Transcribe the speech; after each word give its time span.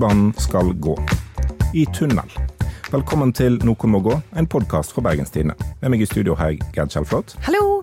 Bybanen 0.00 0.32
skal 0.38 0.72
gå. 0.74 0.98
I 1.74 1.82
tunnel. 1.92 2.30
Velkommen 2.88 3.34
til 3.36 3.58
Noen 3.68 3.90
må 3.92 3.98
gå, 4.00 4.14
en 4.32 4.46
podkast 4.48 4.94
fra 4.96 5.02
Bergenstidene. 5.04 5.52
Med 5.82 5.92
meg 5.92 6.00
i 6.00 6.06
studio 6.08 6.32
har 6.38 6.54
jeg 6.54 6.62
Gerd 6.72 6.94
Kjellflot. 6.94 7.34
Hallo! 7.44 7.82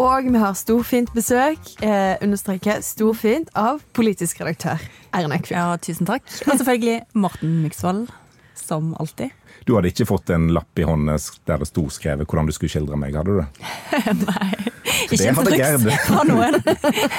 Og 0.00 0.30
vi 0.32 0.40
har 0.40 0.56
storfint 0.56 1.12
besøk, 1.12 1.60
eh, 1.84 2.16
understreker 2.24 2.80
storfint, 2.80 3.52
av 3.52 3.82
politisk 3.92 4.40
redaktør 4.40 4.80
Erna 5.12 5.36
Ekvi. 5.36 5.58
Ja, 5.58 5.76
tusen 5.76 6.08
takk. 6.08 6.24
Og 6.46 6.56
selvfølgelig 6.56 7.02
Morten 7.12 7.60
Myksvold, 7.66 8.08
som 8.56 8.94
alltid. 8.96 9.36
Du 9.66 9.74
hadde 9.76 9.92
ikke 9.92 10.08
fått 10.08 10.32
en 10.32 10.48
lapp 10.56 10.72
i 10.80 10.88
hånden 10.88 11.20
der 11.44 11.60
det 11.60 11.68
sto 11.68 11.84
skrevet 11.92 12.24
hvordan 12.24 12.48
du 12.48 12.56
skulle 12.56 12.72
skildre 12.72 12.96
meg, 12.96 13.12
hadde 13.12 13.36
du 13.36 13.42
det? 13.44 13.48
Nei, 14.24 14.72
ikke 15.06 15.30
instruks 15.30 16.06
fra 16.08 16.24
noen. 16.28 16.58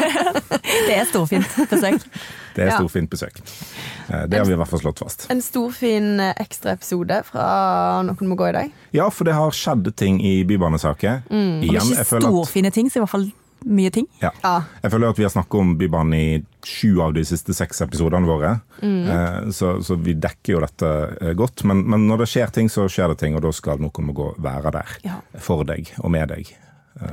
det 0.90 0.96
er 1.00 1.08
storfint 1.10 1.58
besøk. 1.72 2.06
Det 2.56 2.66
er 2.68 2.74
storfint 2.76 3.10
besøk. 3.12 3.40
Eh, 4.10 4.26
Det 4.28 4.40
har 4.42 4.46
vi 4.50 4.56
i 4.56 4.60
hvert 4.60 4.72
fall 4.72 4.82
slått 4.84 5.00
fast. 5.04 5.28
En 5.32 5.42
storfin 5.44 6.20
eh, 6.24 6.34
ekstraepisode 6.42 7.22
fra 7.30 7.50
Noen 8.08 8.32
må 8.32 8.38
gå 8.40 8.50
i 8.50 8.56
dag. 8.56 8.72
Ja, 8.96 9.10
for 9.14 9.30
det 9.30 9.36
har 9.38 9.54
skjedd 9.56 9.92
ting 10.00 10.20
i 10.26 10.40
bybanesaker. 10.50 11.22
Mm. 11.30 11.62
Igjen, 11.68 11.94
ikke 11.94 12.08
storfine 12.26 12.72
ting, 12.76 12.90
så 12.92 13.00
i 13.00 13.06
hvert 13.06 13.14
fall 13.16 13.30
mye 13.68 13.92
ting. 13.92 14.06
Ja. 14.24 14.30
Jeg 14.80 14.92
føler 14.94 15.12
at 15.12 15.18
vi 15.20 15.26
har 15.28 15.32
snakket 15.34 15.60
om 15.60 15.74
Bybanen 15.76 16.14
i 16.16 16.28
sju 16.64 17.02
av 17.04 17.12
de 17.18 17.26
siste 17.28 17.52
seks 17.52 17.82
episodene 17.84 18.24
våre. 18.30 18.54
Mm. 18.80 19.52
Så, 19.52 19.74
så 19.84 19.98
vi 20.00 20.14
dekker 20.16 20.54
jo 20.56 20.62
dette 20.64 20.92
eh, 21.20 21.34
godt. 21.36 21.66
Men, 21.68 21.84
men 21.92 22.08
når 22.08 22.24
det 22.24 22.30
skjer 22.32 22.54
ting, 22.56 22.72
så 22.72 22.88
skjer 22.88 23.12
det 23.12 23.20
ting, 23.20 23.36
og 23.36 23.44
da 23.44 23.52
skal 23.56 23.82
noen 23.84 24.08
må 24.08 24.16
gå 24.16 24.30
være 24.40 24.72
der. 24.78 24.96
Ja. 25.04 25.18
For 25.44 25.68
deg 25.68 25.92
og 26.00 26.12
med 26.16 26.32
deg. 26.32 26.54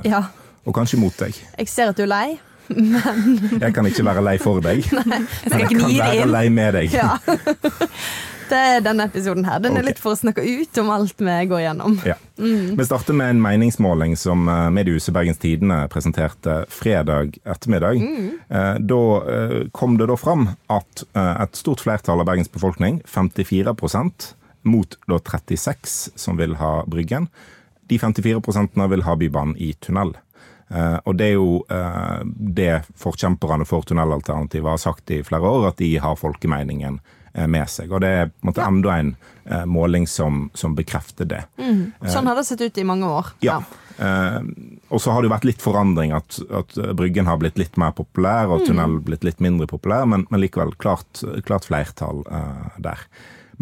ja. 0.07 0.23
Og 0.66 0.75
kanskje 0.75 0.98
mot 1.01 1.15
deg. 1.23 1.37
Jeg 1.59 1.70
ser 1.70 1.93
at 1.93 1.98
du 1.98 2.05
er 2.06 2.12
lei. 2.12 2.29
Men 2.68 3.60
Jeg 3.60 3.74
kan 3.74 3.87
ikke 3.87 4.04
være 4.07 4.23
lei 4.27 4.38
for 4.43 4.59
deg, 4.65 4.87
men 4.96 5.27
jeg 5.46 5.68
kan 5.71 5.85
være 5.87 6.23
inn. 6.24 6.32
lei 6.35 6.49
med 6.51 6.80
deg. 6.80 6.96
Ja. 6.96 7.13
Det 8.46 8.54
er 8.54 8.82
denne 8.85 9.09
episoden 9.09 9.43
her. 9.43 9.59
Den 9.59 9.74
er 9.74 9.82
litt 9.82 9.99
for 9.99 10.15
å 10.15 10.18
snakke 10.18 10.38
ut 10.38 10.79
om 10.79 10.91
alt 10.95 11.18
vi 11.18 11.35
går 11.51 11.65
gjennom. 11.65 11.96
Ja. 12.07 12.15
Vi 12.38 12.85
starter 12.87 13.16
med 13.18 13.32
en 13.32 13.41
meningsmåling 13.43 14.15
som 14.15 14.45
eh, 14.46 14.68
mediehuset 14.71 15.10
Bergens 15.16 15.41
Tidende 15.43 15.80
presenterte 15.91 16.60
fredag 16.71 17.41
ettermiddag. 17.43 17.98
Mm. 17.98 18.29
Da 18.87 19.01
eh, 19.35 19.57
kom 19.74 19.96
det 19.98 20.07
da 20.13 20.15
fram 20.21 20.46
at 20.71 21.02
eh, 21.09 21.32
et 21.43 21.59
stort 21.59 21.82
flertall 21.82 22.23
av 22.23 22.30
Bergens 22.30 22.52
befolkning, 22.54 23.01
54% 23.10 24.30
mot 24.71 24.95
da 25.10 25.19
36 25.19 25.98
som 26.15 26.38
vil 26.38 26.54
ha 26.63 26.76
Bryggen, 26.87 27.26
de 27.91 27.98
54% 27.98 28.79
vil 28.95 29.04
ha 29.07 29.19
Bybanen 29.19 29.59
i 29.59 29.73
tunnel. 29.82 30.15
Eh, 30.69 30.99
og 31.05 31.15
det 31.19 31.29
er 31.31 31.37
jo 31.37 31.61
eh, 31.71 32.23
det 32.27 32.73
forkjemperne 32.99 33.67
for 33.69 33.87
tunnelalternativet 33.87 34.73
har 34.73 34.83
sagt 34.83 35.13
i 35.15 35.23
flere 35.27 35.47
år, 35.47 35.69
at 35.71 35.79
de 35.79 35.93
har 36.03 36.19
folkemeningen 36.19 36.99
eh, 37.35 37.47
med 37.47 37.71
seg. 37.71 37.93
Og 37.95 38.03
det 38.03 38.11
er 38.11 38.31
på 38.33 38.43
en 38.43 38.51
måte 38.51 38.67
enda 38.67 38.97
en 38.99 39.13
eh, 39.45 39.67
måling 39.71 40.09
som, 40.11 40.49
som 40.59 40.75
bekrefter 40.79 41.29
det. 41.31 41.45
Sånn 42.11 42.27
har 42.27 42.39
det 42.39 42.47
sett 42.49 42.65
ut 42.67 42.83
i 42.83 42.87
mange 42.89 43.07
år. 43.07 43.31
Ja. 43.47 43.61
Eh, 44.03 44.41
og 44.91 45.01
så 45.01 45.15
har 45.15 45.23
det 45.23 45.31
jo 45.31 45.37
vært 45.37 45.49
litt 45.53 45.63
forandring, 45.63 46.17
at, 46.17 46.41
at 46.51 46.75
Bryggen 46.99 47.31
har 47.31 47.39
blitt 47.41 47.63
litt 47.63 47.79
mer 47.81 47.95
populær, 47.97 48.51
og 48.51 48.67
tunnel 48.67 48.99
blitt 49.07 49.25
litt 49.27 49.39
mindre 49.45 49.71
populær, 49.71 50.09
men, 50.11 50.27
men 50.33 50.43
likevel 50.43 50.75
klart, 50.83 51.23
klart 51.47 51.71
flertall 51.71 52.27
eh, 52.27 52.83
der. 52.83 53.07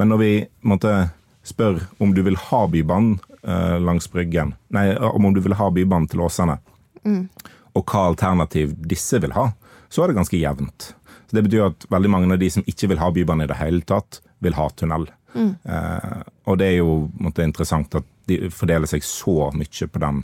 Men 0.01 0.11
når 0.11 0.25
vi 0.25 0.35
måtte 0.67 0.97
spør 1.45 1.85
om 2.01 2.17
du 2.17 2.25
vil 2.25 2.41
ha 2.49 2.65
Bybanen 2.73 3.21
langs 3.85 4.07
Bryggen, 4.09 4.55
nei, 4.73 4.87
om 4.97 5.27
du 5.37 5.43
vil 5.45 5.53
ha 5.59 5.67
Bybanen 5.69 6.07
til 6.09 6.23
Åsane, 6.25 6.55
og 7.75 7.85
hva 7.91 8.07
alternativ 8.11 8.75
disse 8.91 9.19
vil 9.23 9.35
ha, 9.37 9.49
så 9.91 10.05
er 10.05 10.11
det 10.11 10.19
ganske 10.19 10.39
jevnt. 10.39 10.93
Så 11.27 11.37
Det 11.37 11.45
betyr 11.47 11.69
at 11.69 11.87
veldig 11.91 12.11
mange 12.11 12.33
av 12.33 12.39
de 12.39 12.51
som 12.51 12.65
ikke 12.67 12.89
vil 12.93 13.03
ha 13.03 13.11
bybane 13.11 13.45
i 13.45 13.51
det 13.51 13.59
hele 13.59 13.83
tatt, 13.87 14.21
vil 14.45 14.57
ha 14.59 14.69
tunnel. 14.71 15.09
Eh, 15.35 16.23
og 16.47 16.59
det 16.61 16.69
er 16.69 16.77
jo 16.79 17.09
måtte, 17.19 17.47
interessant 17.47 17.95
at 17.99 18.07
de 18.31 18.51
fordeler 18.55 18.89
seg 18.91 19.05
så 19.05 19.51
mye 19.55 19.89
på 19.91 20.03
den 20.03 20.23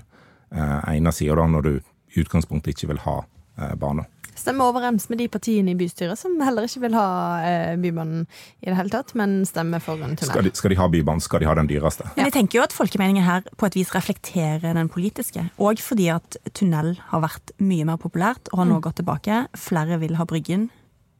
eh, 0.54 0.94
ene 0.94 1.12
sida, 1.12 1.46
når 1.46 1.66
du 1.66 1.72
i 2.14 2.22
utgangspunktet 2.22 2.74
ikke 2.74 2.92
vil 2.92 3.02
ha 3.06 3.16
eh, 3.58 3.74
bane. 3.80 4.06
Stemmer 4.40 4.70
overens 4.72 5.08
med 5.12 5.20
de 5.20 5.26
partiene 5.28 5.74
i 5.74 5.76
bystyret 5.78 6.16
som 6.18 6.38
heller 6.40 6.64
ikke 6.64 6.80
vil 6.86 6.94
ha 6.96 7.06
eh, 7.44 7.74
Bybanen 7.80 8.22
i 8.62 8.70
det 8.70 8.76
hele 8.78 8.92
tatt, 8.92 9.12
men 9.18 9.40
stemmer 9.48 9.82
for 9.84 10.00
en 10.00 10.16
Skal 10.16 10.30
tunnel. 10.32 10.48
de, 10.48 10.54
skal 10.56 10.72
de 10.72 10.78
ha 10.80 10.88
Bybanen, 10.92 11.20
skal 11.24 11.42
de 11.44 11.48
ha 11.50 11.56
den 11.58 11.68
dyreste. 11.70 12.08
Men 12.16 12.30
jeg 12.30 12.36
tenker 12.38 12.60
jo 12.60 12.64
at 12.64 12.76
folkemeningen 12.76 13.26
her 13.26 13.44
på 13.60 13.68
et 13.68 13.76
vis 13.76 13.92
reflekterer 13.94 14.72
den 14.78 14.88
politiske. 14.92 15.44
Og 15.60 15.82
fordi 15.84 16.08
at 16.14 16.38
tunnel 16.56 16.94
har 17.12 17.24
vært 17.26 17.52
mye 17.60 17.84
mer 17.88 18.00
populært 18.00 18.48
og 18.54 18.62
har 18.62 18.70
nå 18.70 18.80
gått 18.84 19.00
tilbake. 19.02 19.42
Flere 19.60 20.00
vil 20.00 20.16
ha 20.16 20.24
Bryggen 20.28 20.70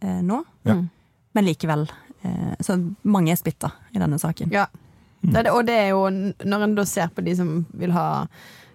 eh, 0.00 0.22
nå. 0.24 0.40
Ja. 0.68 0.80
Men 1.36 1.46
likevel. 1.46 1.84
Eh, 2.22 2.54
så 2.64 2.78
mange 3.04 3.34
er 3.34 3.40
splitta 3.40 3.74
i 3.94 4.00
denne 4.00 4.18
saken. 4.22 4.52
Ja. 4.54 4.66
Det 5.20 5.36
er 5.36 5.44
det, 5.44 5.52
og 5.52 5.66
det 5.68 5.74
er 5.76 5.88
jo, 5.92 6.06
når 6.48 6.62
en 6.64 6.74
da 6.78 6.86
ser 6.88 7.10
på 7.12 7.20
de 7.20 7.34
som 7.36 7.50
vil 7.76 7.92
ha 7.92 8.06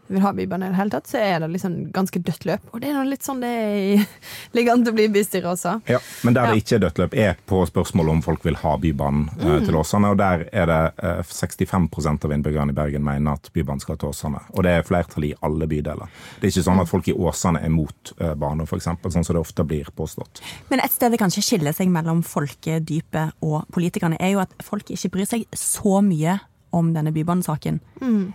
vil 0.07 0.21
ha 0.21 0.33
Bybanen 0.33 0.67
i 0.67 0.73
det 0.73 0.77
hele 0.79 0.93
tatt, 0.93 1.07
så 1.09 1.19
er 1.21 1.39
det 1.41 1.49
liksom 1.53 1.77
ganske 1.95 2.19
dødt 2.21 2.45
løp. 2.45 2.67
Og 2.73 2.81
det 2.83 2.91
er 2.91 3.07
litt 3.07 3.25
sånn 3.25 3.41
det 3.43 3.51
er 3.51 4.03
ligger 4.57 4.75
an 4.75 4.85
til 4.85 4.93
å 4.93 4.97
bli 4.97 5.07
i 5.09 5.13
bystyret 5.13 5.49
også. 5.49 5.75
Ja, 5.89 5.99
Men 6.27 6.37
der 6.37 6.51
det 6.51 6.63
ikke 6.63 6.77
er 6.77 6.85
dødt 6.85 7.01
løp, 7.01 7.17
er 7.25 7.39
på 7.49 7.61
spørsmålet 7.69 8.17
om 8.17 8.23
folk 8.25 8.45
vil 8.45 8.59
ha 8.61 8.75
Bybanen 8.81 9.27
mm. 9.33 9.65
til 9.65 9.79
Åsane. 9.79 10.11
Og 10.13 10.19
der 10.21 10.45
er 10.51 10.69
det 10.71 10.79
eh, 11.03 11.21
65% 11.25 12.27
av 12.27 12.35
innbyggerne 12.35 12.75
i 12.75 12.77
Bergen 12.77 13.05
mener 13.05 13.39
at 13.39 13.51
Bybanen 13.55 13.83
skal 13.83 13.99
til 14.01 14.11
Åsane. 14.11 14.41
Og 14.53 14.65
det 14.67 14.75
er 14.77 14.87
flertall 14.87 15.29
i 15.29 15.33
alle 15.45 15.69
bydeler. 15.69 16.11
Det 16.39 16.49
er 16.49 16.53
ikke 16.53 16.67
sånn 16.69 16.83
at 16.83 16.91
folk 16.91 17.09
i 17.11 17.15
Åsane 17.15 17.63
er 17.65 17.73
mot 17.73 18.15
eh, 18.19 18.35
bane, 18.39 18.67
f.eks., 18.67 18.89
sånn 19.05 19.25
som 19.25 19.33
det 19.33 19.41
ofte 19.41 19.65
blir 19.67 19.89
påstått. 19.95 20.43
Men 20.69 20.83
et 20.83 20.93
sted 20.93 21.13
det 21.13 21.21
kanskje 21.21 21.43
skiller 21.45 21.75
seg 21.75 21.89
mellom 21.93 22.21
folkedypet 22.25 23.39
og 23.45 23.63
politikerne, 23.73 24.19
er 24.19 24.35
jo 24.35 24.43
at 24.43 24.53
folk 24.65 24.91
ikke 24.93 25.13
bryr 25.17 25.29
seg 25.29 25.47
så 25.55 26.01
mye 26.05 26.39
om 26.75 26.91
denne 26.91 27.13
bybanesaken, 27.15 27.79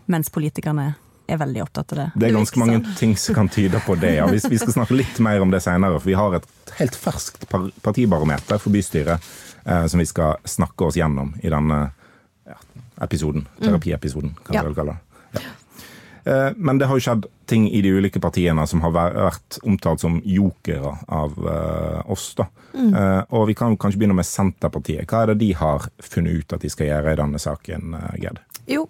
mens 0.08 0.30
politikerne 0.32 0.94
er 1.32 1.38
veldig 1.40 1.62
opptatt 1.64 1.92
av 1.94 1.98
det. 2.00 2.08
Det 2.20 2.28
er 2.28 2.34
ganske 2.36 2.58
mange 2.62 2.80
ting 2.98 3.14
som 3.16 3.34
kan 3.34 3.48
tyde 3.52 3.80
på 3.86 3.94
det. 4.00 4.14
ja. 4.18 4.26
Vi, 4.30 4.40
vi 4.50 4.58
skal 4.58 4.72
snakke 4.74 4.96
litt 4.98 5.18
mer 5.22 5.40
om 5.44 5.50
det 5.50 5.62
senere, 5.64 5.98
for 6.00 6.08
vi 6.10 6.18
har 6.18 6.34
et 6.40 6.46
helt 6.80 6.96
ferskt 6.96 7.46
partibarometer 7.82 8.58
for 8.58 8.70
bystyret 8.74 9.20
eh, 9.64 9.86
som 9.86 9.98
vi 10.00 10.06
skal 10.06 10.36
snakke 10.44 10.84
oss 10.90 10.96
gjennom 11.00 11.34
i 11.42 11.50
denne 11.52 11.80
ja, 12.46 12.56
episoden. 13.06 13.46
Terapiepisoden, 13.60 14.34
kan 14.46 14.54
Ja. 14.56 14.62
vi 14.62 14.68
vel 14.72 14.78
kalle 14.78 14.96
det. 14.96 15.40
Ja. 15.40 15.40
Eh, 16.32 16.52
Men 16.56 16.78
det 16.78 16.86
har 16.86 16.98
jo 16.98 17.00
skjedd 17.04 17.26
ting 17.48 17.68
i 17.70 17.80
de 17.82 17.90
ulike 17.96 18.20
partiene 18.20 18.66
som 18.68 18.80
har 18.84 18.92
vært 18.92 19.58
omtalt 19.66 20.00
som 20.00 20.20
jokere 20.24 20.96
av 21.08 21.32
eh, 21.38 22.10
oss. 22.12 22.34
da. 22.36 22.46
Mm. 22.70 22.92
og 23.34 23.48
vi 23.48 23.54
kan 23.58 23.72
jo 23.72 23.76
kanskje 23.82 23.98
begynne 23.98 24.14
med 24.14 24.24
Senterpartiet. 24.28 25.02
Hva 25.10 25.24
er 25.24 25.32
det 25.32 25.40
de 25.40 25.48
har 25.58 25.88
funnet 26.06 26.36
ut 26.38 26.52
at 26.54 26.62
de 26.62 26.68
skal 26.70 26.86
gjøre 26.86 27.12
i 27.12 27.18
denne 27.18 27.38
saken, 27.42 27.96
Gerd? 28.22 28.38
Jo, 28.70 28.84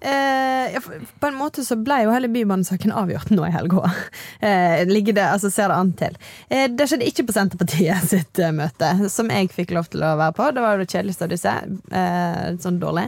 eh, 0.00 0.74
på 1.20 1.28
en 1.28 1.36
måte 1.38 1.62
så 1.62 1.76
ble 1.78 2.00
jo 2.02 2.14
hele 2.14 2.30
Bybanesaken 2.32 2.94
avgjort 2.98 3.30
nå 3.34 3.46
i 3.46 3.54
helga. 3.54 3.90
Eh, 4.40 4.86
det, 4.88 5.20
altså 5.20 5.50
ser 5.52 5.68
det 5.68 5.76
an 5.76 5.90
til. 5.98 6.14
Eh, 6.48 6.64
det 6.72 6.86
skjedde 6.88 7.06
ikke 7.08 7.26
på 7.28 7.34
Senterpartiet 7.34 8.06
sitt 8.12 8.38
eh, 8.40 8.52
møte, 8.56 8.88
som 9.12 9.28
jeg 9.30 9.50
fikk 9.52 9.74
lov 9.76 9.90
til 9.92 10.04
å 10.06 10.14
være 10.18 10.34
på. 10.38 10.48
Det 10.56 10.64
var 10.64 10.74
jo 10.74 10.82
det 10.82 10.90
kjedeligste 10.90 11.26
av 11.26 11.32
disse. 11.34 11.54
Eh, 12.00 12.46
sånn 12.62 12.80
dårlig. 12.80 13.04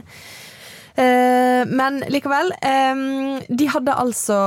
Eh, 0.93 1.63
men 1.69 1.99
likevel. 2.13 2.53
De 3.49 3.69
hadde 3.73 3.97
altså 4.05 4.39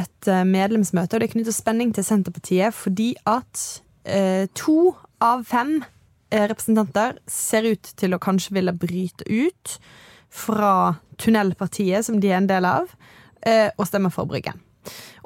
et 0.00 0.30
medlemsmøte, 0.48 1.18
og 1.18 1.24
det 1.24 1.32
knytter 1.34 1.54
spenning 1.54 1.92
til 1.94 2.06
Senterpartiet 2.06 2.74
fordi 2.76 3.12
at 3.28 3.66
to 4.58 4.78
av 5.22 5.44
fem 5.46 5.82
representanter 6.32 7.20
ser 7.30 7.68
ut 7.74 7.92
til 8.00 8.16
å 8.16 8.22
kanskje 8.22 8.56
ville 8.56 8.74
bryte 8.74 9.28
ut 9.28 9.76
fra 10.32 10.74
tunnelpartiet 11.20 12.06
som 12.06 12.20
de 12.20 12.32
er 12.32 12.40
en 12.40 12.50
del 12.50 12.66
av, 12.66 12.92
eh, 13.46 13.68
og 13.76 13.88
stemmer 13.88 14.12
for 14.14 14.28
Bryggen. 14.30 14.60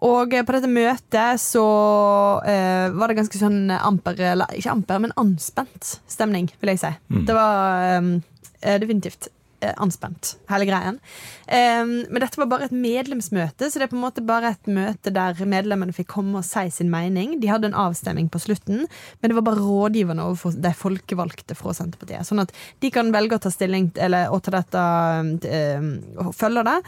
Og 0.05 0.35
eh, 0.35 0.45
på 0.45 0.53
dette 0.57 0.69
møtet 0.69 1.41
så 1.41 1.67
eh, 2.45 2.91
var 2.93 3.09
det 3.09 3.19
ganske 3.21 3.41
sånn 3.41 3.71
amper, 3.77 4.19
eller 4.35 4.53
ikke 4.59 4.75
amper, 4.75 5.01
men 5.07 5.15
anspent 5.21 5.97
stemning, 6.11 6.51
vil 6.61 6.75
jeg 6.75 6.83
si. 6.83 6.93
Det 7.29 7.37
var 7.37 7.97
eh, 7.97 8.77
definitivt 8.83 9.31
anspent, 9.77 10.37
hele 10.51 10.67
greien. 10.69 10.99
Eh, 11.47 11.85
men 11.87 12.21
dette 12.21 12.39
var 12.41 12.49
bare 12.51 12.69
et 12.69 12.75
medlemsmøte, 12.75 13.71
så 13.71 13.81
det 13.81 13.87
er 13.87 13.93
på 13.93 13.99
en 13.99 14.05
måte 14.05 14.25
bare 14.27 14.53
et 14.55 14.71
møte 14.71 15.13
der 15.15 15.39
medlemmene 15.49 15.95
fikk 15.97 16.11
komme 16.17 16.41
og 16.41 16.47
si 16.47 16.67
sin 16.75 16.91
mening. 16.93 17.39
De 17.41 17.51
hadde 17.51 17.71
en 17.71 17.79
avstemning 17.87 18.29
på 18.33 18.41
slutten, 18.43 18.85
men 19.21 19.33
det 19.33 19.39
var 19.39 19.47
bare 19.49 19.65
rådgiverne 19.65 20.27
overfor 20.27 20.57
de 20.61 20.73
folkevalgte 20.77 21.57
fra 21.59 21.75
Senterpartiet. 21.77 22.27
Sånn 22.29 22.43
at 22.45 22.55
de 22.85 22.93
kan 22.95 23.13
velge 23.15 23.39
å 23.39 23.43
ta 23.43 23.53
stilling 23.53 23.91
eller 24.03 24.33
å 24.33 24.41
ta 24.45 24.55
dette 24.59 24.87
eh, 25.49 25.91
og 26.23 26.33
følge 26.37 26.67
det, 26.67 26.79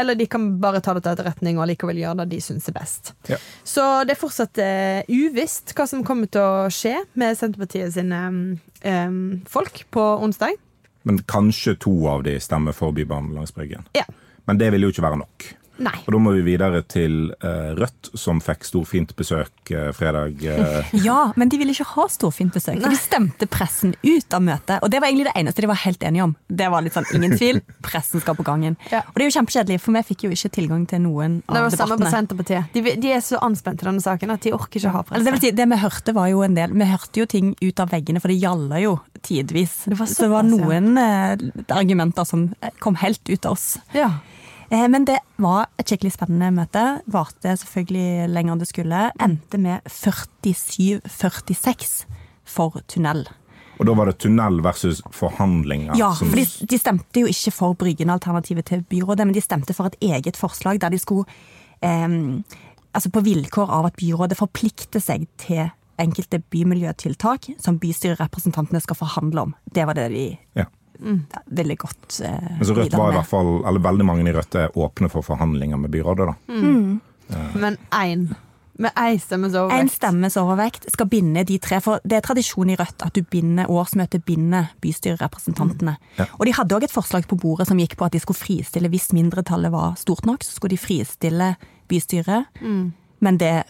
eller 0.00 0.18
de 0.18 0.28
kan 0.30 0.52
bare 0.62 0.82
ta 0.84 0.96
det 0.96 1.04
til 1.04 1.14
etterretning 1.14 1.60
og 1.60 1.68
likevel 1.70 2.00
gjøre 2.00 2.22
det 2.22 2.34
de 2.34 2.42
syns 2.44 2.68
er 2.70 2.78
best. 2.78 3.14
Ja. 3.30 3.40
Så 3.66 3.86
det 4.08 4.16
er 4.16 4.20
fortsatt 4.20 4.60
eh, 4.62 5.02
uvisst 5.08 5.74
hva 5.76 5.88
som 5.90 6.04
kommer 6.06 6.30
til 6.30 6.44
å 6.44 6.68
skje 6.72 6.96
med 7.18 7.36
Senterpartiet 7.38 7.96
sine 7.96 8.20
eh, 8.80 9.18
folk 9.50 9.84
på 9.94 10.06
onsdag. 10.24 10.56
Men 11.04 11.20
kanskje 11.28 11.76
to 11.84 11.92
av 12.08 12.24
de 12.24 12.38
stemmer 12.40 12.72
for 12.76 12.94
Bybanen 12.96 13.34
langs 13.36 13.52
Bryggen. 13.54 13.84
Ja. 13.92 14.06
Men 14.48 14.58
det 14.60 14.70
vil 14.72 14.86
jo 14.86 14.92
ikke 14.92 15.04
være 15.04 15.20
nok. 15.20 15.46
Nei. 15.82 15.96
Og 16.06 16.12
da 16.14 16.20
må 16.22 16.32
vi 16.36 16.42
videre 16.46 16.82
til 16.86 17.32
eh, 17.42 17.72
Rødt, 17.74 18.12
som 18.18 18.38
fikk 18.44 18.66
storfint 18.68 19.14
besøk 19.18 19.72
eh, 19.74 19.90
fredag. 19.96 20.38
eh, 20.46 20.92
Ja, 21.06 21.32
men 21.36 21.50
de 21.50 21.58
ville 21.58 21.74
ikke 21.74 21.86
ha 21.96 22.06
storfint 22.12 22.54
besøk. 22.54 22.78
for 22.82 22.94
De 22.94 23.00
stemte 23.00 23.48
pressen 23.50 23.94
ut 24.04 24.36
av 24.36 24.44
møtet. 24.44 24.78
Og 24.84 24.92
det 24.92 25.00
var 25.02 25.10
egentlig 25.10 25.26
det 25.32 25.36
eneste 25.40 25.64
de 25.64 25.70
var 25.70 25.80
helt 25.82 26.02
enige 26.06 26.28
om. 26.28 26.36
Det 26.46 26.68
var 26.70 26.84
litt 26.86 26.94
sånn, 26.94 27.08
ingen 27.16 27.34
tvil, 27.38 27.60
pressen 27.86 28.22
skal 28.22 28.38
på 28.38 28.46
gangen. 28.46 28.76
Ja. 28.92 29.02
Og 29.08 29.18
det 29.18 29.26
er 29.26 29.30
jo 29.32 29.36
kjempekjedelig, 29.38 29.80
for 29.82 29.96
vi 29.98 30.04
fikk 30.12 30.26
jo 30.28 30.32
ikke 30.36 30.52
tilgang 30.60 30.84
til 30.90 31.02
noen 31.04 31.40
Det 31.42 31.56
var 31.56 31.66
var 31.68 31.78
samme 31.78 31.98
på. 31.98 32.12
Senterpartiet. 32.14 32.70
De, 32.74 32.84
de 33.00 33.14
er 33.16 33.24
så 33.24 33.40
anspent 33.42 33.82
i 33.82 33.88
denne 33.88 34.04
saken 34.04 34.34
at 34.34 34.44
de 34.46 34.52
orker 34.54 34.78
ikke 34.78 34.92
ha 34.94 35.02
Eller 35.10 35.26
det, 35.26 35.34
vil 35.36 35.42
si, 35.46 35.52
det 35.58 35.66
vi 35.70 35.80
hørte 35.82 36.14
var 36.14 36.28
jo 36.30 36.42
en 36.46 36.54
del 36.56 36.74
Vi 36.76 36.86
hørte 36.88 37.22
jo 37.22 37.26
ting 37.30 37.54
ut 37.62 37.82
av 37.82 37.90
veggene, 37.90 38.22
for 38.22 38.30
det 38.30 38.38
gjalla 38.42 38.78
jo 38.82 38.94
tidvis. 39.24 39.80
Det 39.88 39.98
var 39.98 40.10
så 40.10 40.26
det 40.26 40.30
var 40.34 40.44
ja. 40.44 40.52
noen 40.52 41.00
eh, 41.00 41.74
argumenter 41.74 42.26
som 42.28 42.46
kom 42.84 42.98
helt 43.00 43.24
ut 43.28 43.46
av 43.48 43.56
oss. 43.56 43.74
Ja. 43.96 44.10
Eh, 44.70 44.88
men 44.88 45.04
det 45.04 45.18
var 45.36 45.66
et 45.78 45.86
skikkelig 45.90 46.12
spennende 46.16 46.48
møte. 46.56 46.84
Varte 47.12 47.52
selvfølgelig 47.60 48.28
lenger 48.32 48.52
enn 48.54 48.58
det 48.62 48.68
skulle. 48.70 49.02
Endte 49.20 49.58
med 49.60 49.82
47-46 49.90 52.04
for 52.44 52.80
tunnel. 52.88 53.26
Og 53.80 53.86
da 53.88 53.92
var 53.98 54.06
det 54.06 54.18
tunnel 54.22 54.60
versus 54.62 55.00
forhandlinger. 55.10 55.96
Ja, 55.98 56.12
som- 56.14 56.28
for 56.30 56.36
de, 56.36 56.44
de 56.70 56.78
stemte 56.78 57.20
jo 57.20 57.26
ikke 57.26 57.50
for 57.52 57.74
Bryggen-alternativet 57.74 58.64
til 58.64 58.82
byrådet, 58.86 59.26
men 59.26 59.34
de 59.34 59.40
stemte 59.42 59.74
for 59.74 59.86
et 59.90 59.96
eget 60.00 60.36
forslag 60.36 60.78
der 60.80 60.88
de 60.90 60.98
skulle 60.98 61.24
eh, 61.82 62.08
Altså 62.94 63.10
på 63.10 63.24
vilkår 63.26 63.70
av 63.74 63.86
at 63.86 63.96
byrådet 63.98 64.36
forplikter 64.38 65.00
seg 65.02 65.26
til 65.36 65.66
enkelte 65.98 66.38
bymiljøtiltak 66.38 67.48
som 67.58 67.78
bystyrerepresentantene 67.82 68.78
skal 68.80 68.94
forhandle 68.94 69.40
om. 69.42 69.54
Det 69.74 69.82
var 69.86 69.94
det 69.98 70.12
de 70.12 70.38
ja. 70.54 70.64
Ja, 71.00 71.74
godt 71.80 72.20
eh, 72.24 72.56
Men 72.58 72.66
så 72.66 72.76
Rødt 72.76 72.96
var 72.96 73.12
i 73.12 73.18
hvert 73.18 73.30
fall, 73.30 73.52
eller 73.66 73.80
veldig 73.80 74.06
mange 74.06 74.28
i 74.28 74.34
Rødt 74.34 74.54
er 74.60 74.78
åpne 74.78 75.10
for 75.12 75.26
forhandlinger 75.26 75.80
med 75.80 75.90
byrådet. 75.90 76.26
da. 76.30 76.34
Mm. 76.54 77.00
Men 77.54 77.78
én. 77.90 78.34
Med 78.78 78.90
én 78.98 79.20
stemmes 79.22 79.54
overvekt. 79.54 79.80
En 79.80 79.88
stemmes 79.88 80.36
overvekt 80.36 80.88
skal 80.90 81.06
binde 81.06 81.44
de 81.46 81.58
tre, 81.62 81.78
for 81.80 82.02
det 82.02 82.18
er 82.18 82.24
tradisjon 82.26 82.72
i 82.72 82.76
Rødt 82.78 83.04
at 83.06 83.14
du 83.14 83.22
binder, 83.22 83.70
årsmøtet 83.70 84.24
binder 84.26 84.72
bystyrerepresentantene. 84.82 85.96
Ja. 86.18 86.26
Og 86.38 86.48
de 86.48 86.56
hadde 86.56 86.74
òg 86.74 86.88
et 86.88 86.94
forslag 86.94 87.28
på 87.30 87.38
bordet 87.38 87.68
som 87.70 87.78
gikk 87.78 87.96
på 88.00 88.08
at 88.08 88.16
de 88.16 88.22
skulle 88.22 88.40
fristille 88.40 88.90
hvis 88.90 89.12
mindretallet 89.14 89.72
var 89.74 89.94
stort 90.00 90.26
nok, 90.26 90.42
så 90.42 90.56
skulle 90.56 90.74
de 90.74 90.82
fristille 90.82 91.54
bystyret. 91.90 92.50
Men 93.22 93.38
det 93.38 93.62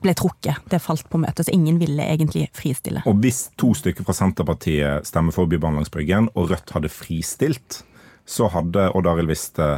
ble 0.00 0.14
trukket, 0.16 0.62
det 0.72 0.80
falt 0.82 1.08
på 1.10 1.20
møtet, 1.20 1.46
så 1.46 1.54
ingen 1.54 1.78
ville 1.80 2.04
egentlig 2.04 2.46
fristille. 2.56 3.02
Og 3.08 3.20
hvis 3.22 3.48
to 3.60 3.72
stykker 3.76 4.06
fra 4.06 4.16
Senterpartiet 4.16 5.08
stemmer 5.08 5.34
for 5.36 5.50
Bybanen 5.50 5.80
langs 5.80 5.92
Bryggen, 5.92 6.30
og 6.34 6.50
Rødt 6.52 6.74
hadde 6.76 6.92
fristilt, 6.92 7.82
så 8.28 8.48
hadde 8.52 8.90
Odd 8.96 9.08
Arild 9.10 9.30
Viste, 9.30 9.70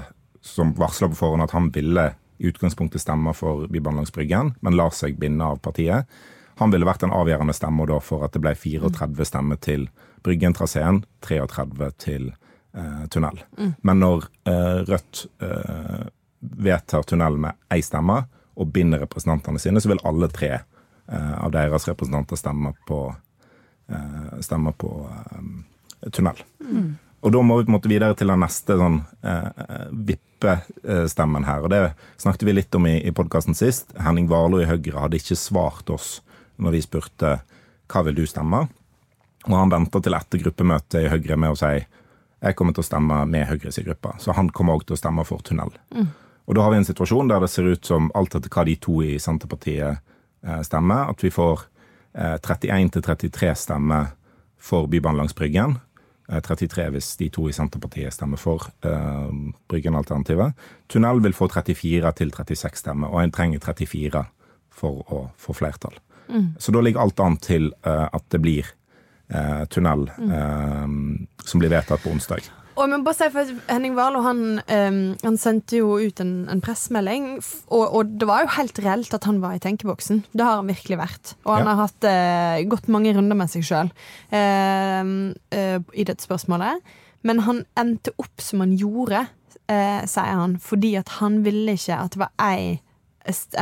som 0.43 0.75
varsla 0.79 1.09
på 1.11 1.19
forhånd 1.21 1.45
at 1.45 1.55
han 1.55 1.71
ville 1.75 2.13
i 2.43 2.51
utgangspunktet 2.51 3.03
stemme 3.03 3.35
for 3.39 3.67
Bybanen 3.71 4.03
langs 4.03 4.15
Bryggen, 4.15 4.55
men 4.61 4.79
lar 4.79 4.95
seg 4.95 5.19
binde 5.21 5.47
av 5.47 5.61
partiet. 5.63 6.11
Han 6.61 6.73
ville 6.73 6.87
vært 6.87 7.07
en 7.07 7.15
avgjørende 7.15 7.55
stemme 7.57 7.87
da 7.89 7.99
for 8.03 8.27
at 8.27 8.35
det 8.35 8.43
ble 8.43 8.55
34 8.59 9.27
stemmer 9.27 9.61
til 9.63 9.89
Bryggen-traseen, 10.23 11.03
33 11.25 11.91
til 12.03 12.29
eh, 12.31 13.07
tunnel. 13.11 13.41
Men 13.83 14.03
når 14.03 14.29
eh, 14.47 14.83
Rødt 14.87 15.25
eh, 15.43 16.05
vedtar 16.41 17.07
tunnel 17.09 17.39
med 17.43 17.59
én 17.73 17.83
stemme 17.87 18.23
og 18.55 18.73
binder 18.73 19.03
representantene 19.05 19.61
sine, 19.63 19.81
så 19.81 19.93
vil 19.93 20.03
alle 20.09 20.29
tre 20.33 20.53
eh, 20.59 21.33
av 21.39 21.53
deres 21.55 21.87
representanter 21.89 22.41
stemme 22.41 22.75
på, 22.89 23.01
eh, 23.89 24.35
stemme 24.45 24.75
på 24.77 24.93
eh, 25.09 26.11
tunnel. 26.11 26.45
Og 27.23 27.31
da 27.31 27.43
må 27.47 27.57
vi 27.59 27.65
på 27.65 27.71
en 27.71 27.77
måte 27.77 27.91
videre 27.91 28.17
til 28.19 28.33
den 28.33 28.43
neste 28.43 28.77
sånn 28.79 28.99
eh, 29.23 29.89
vippestemmen 30.11 31.47
her. 31.47 31.63
Og 31.63 31.71
det 31.71 31.83
snakket 32.21 32.49
vi 32.49 32.57
litt 32.57 32.75
om 32.75 32.89
i, 32.91 32.97
i 33.07 33.15
podkasten 33.15 33.55
sist. 33.55 33.95
Henning 34.03 34.27
Warloe 34.31 34.65
i 34.65 34.71
Høyre 34.71 35.05
hadde 35.05 35.21
ikke 35.21 35.39
svart 35.39 35.93
oss 35.95 36.17
når 36.59 36.77
vi 36.77 36.85
spurte 36.85 37.37
hva 37.93 38.03
vil 38.09 38.19
du 38.19 38.25
stemme. 38.27 38.65
Og 39.47 39.55
han 39.55 39.71
venta 39.71 40.03
til 40.03 40.19
etter 40.19 40.43
gruppemøtet 40.43 41.05
i 41.05 41.13
Høyre 41.13 41.39
med 41.39 41.55
å 41.55 41.59
si 41.59 41.77
jeg 42.43 42.57
kommer 42.59 42.75
til 42.75 42.83
å 42.83 42.89
stemme 42.89 43.21
med 43.31 43.47
Høyres 43.47 43.79
i 43.79 43.87
gruppa. 43.87 44.17
Så 44.19 44.35
han 44.35 44.51
kommer 44.51 44.75
òg 44.75 44.89
til 44.89 44.97
å 44.97 44.99
stemme 44.99 45.23
for 45.27 45.45
tunnel. 45.47 45.71
Og 46.47 46.57
da 46.57 46.65
har 46.65 46.73
vi 46.73 46.81
en 46.81 46.89
situasjon 46.89 47.31
der 47.31 47.43
det 47.43 47.51
ser 47.53 47.69
ut 47.71 47.87
som 47.87 48.11
alt 48.19 48.35
etter 48.35 48.51
hva 48.53 48.65
de 48.67 48.75
to 48.83 48.99
i 49.05 49.15
Senterpartiet 49.23 50.03
eh, 50.43 50.63
stemmer, 50.67 51.13
at 51.13 51.23
vi 51.23 51.31
får 51.31 51.65
eh, 52.19 52.37
31 52.43 52.93
til 52.97 53.07
33 53.07 53.55
stemmer 53.63 54.13
for 54.63 54.91
Bybanen 54.91 55.23
langs 55.23 55.37
Bryggen. 55.39 55.79
Eh, 56.29 56.41
33 56.43 56.89
hvis 56.95 57.11
de 57.21 57.29
to 57.35 57.47
i 57.49 57.55
Senterpartiet 57.57 58.15
stemmer 58.15 58.41
for 58.43 58.67
eh, 58.87 59.31
Bryggen-alternativet. 59.71 60.59
Tunnel 60.91 61.23
vil 61.23 61.37
få 61.37 61.49
34 61.53 62.13
til 62.19 62.35
36 62.35 62.83
stemmer, 62.83 63.13
og 63.13 63.23
en 63.23 63.35
trenger 63.35 63.63
34 63.63 64.25
for 64.73 65.05
å 65.13 65.27
få 65.39 65.55
flertall. 65.55 65.95
Så 66.59 66.73
da 66.73 66.81
ligger 66.81 67.03
alt 67.03 67.21
an 67.21 67.37
til 67.43 67.73
eh, 67.85 68.07
at 68.09 68.25
det 68.33 68.41
blir 68.41 68.67
eh, 69.29 69.65
tunnel 69.69 70.07
mm. 70.17 71.27
som 71.45 71.61
blir 71.61 71.71
vedtatt 71.75 72.01
på 72.03 72.13
onsdag. 72.15 72.49
Og 72.77 72.89
men 72.89 73.03
bare 73.05 73.15
si 73.19 73.27
for 73.35 73.51
Henning 73.69 73.95
Warloe 73.99 74.23
han, 74.25 74.39
um, 74.65 75.01
han 75.23 75.37
sendte 75.41 75.77
jo 75.83 75.99
ut 76.01 76.21
en, 76.25 76.31
en 76.49 76.63
pressemelding, 76.65 77.27
og, 77.69 77.83
og 77.99 78.15
det 78.21 78.29
var 78.31 78.47
jo 78.47 78.53
helt 78.57 78.79
reelt 78.81 79.13
at 79.17 79.27
han 79.29 79.43
var 79.43 79.59
i 79.59 79.61
tenkeboksen. 79.63 80.23
Det 80.33 80.47
har 80.47 80.57
han 80.63 80.71
virkelig 80.73 80.99
vært. 81.03 81.35
Og 81.45 81.53
han 81.59 81.67
Ja. 81.67 81.75
har 81.75 81.83
hatt 81.85 82.09
uh, 82.09 82.63
gått 82.73 82.89
mange 82.89 83.13
runder 83.17 83.37
med 83.37 83.53
seg 83.53 83.67
sjøl 83.69 83.93
i 84.33 86.05
dette 86.09 86.25
spørsmålet. 86.25 86.81
Men 87.23 87.45
han 87.47 87.65
endte 87.79 88.11
opp 88.19 88.41
som 88.43 88.65
han 88.65 88.73
gjorde, 88.81 89.27
eh, 89.71 90.01
sier 90.11 90.33
han, 90.41 90.57
fordi 90.59 90.97
at 90.99 91.09
han 91.21 91.43
ville 91.45 91.77
ikke 91.79 91.95
at 92.03 92.17
det 92.17 92.19
var 92.25 92.33
ei 92.43 92.81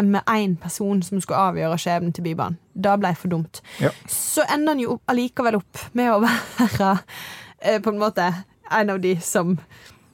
med 0.00 0.22
én 0.32 0.54
person 0.56 1.02
som 1.04 1.20
skulle 1.20 1.36
avgjøre 1.50 1.76
skjebnen 1.76 2.14
til 2.16 2.24
Bybanen. 2.24 2.56
Det 2.72 2.94
ble 3.02 3.10
for 3.14 3.28
dumt. 3.28 3.60
Ja. 3.82 3.90
Så 4.08 4.46
ender 4.48 4.72
han 4.72 4.80
jo 4.80 5.00
allikevel 5.10 5.58
opp 5.58 5.82
med 5.92 6.08
å 6.14 6.20
være 6.24 6.94
eh, 7.60 7.76
på 7.84 7.92
en 7.92 8.00
måte 8.00 8.30
en 8.70 8.90
av 8.90 9.00
de 9.00 9.16
som 9.20 9.58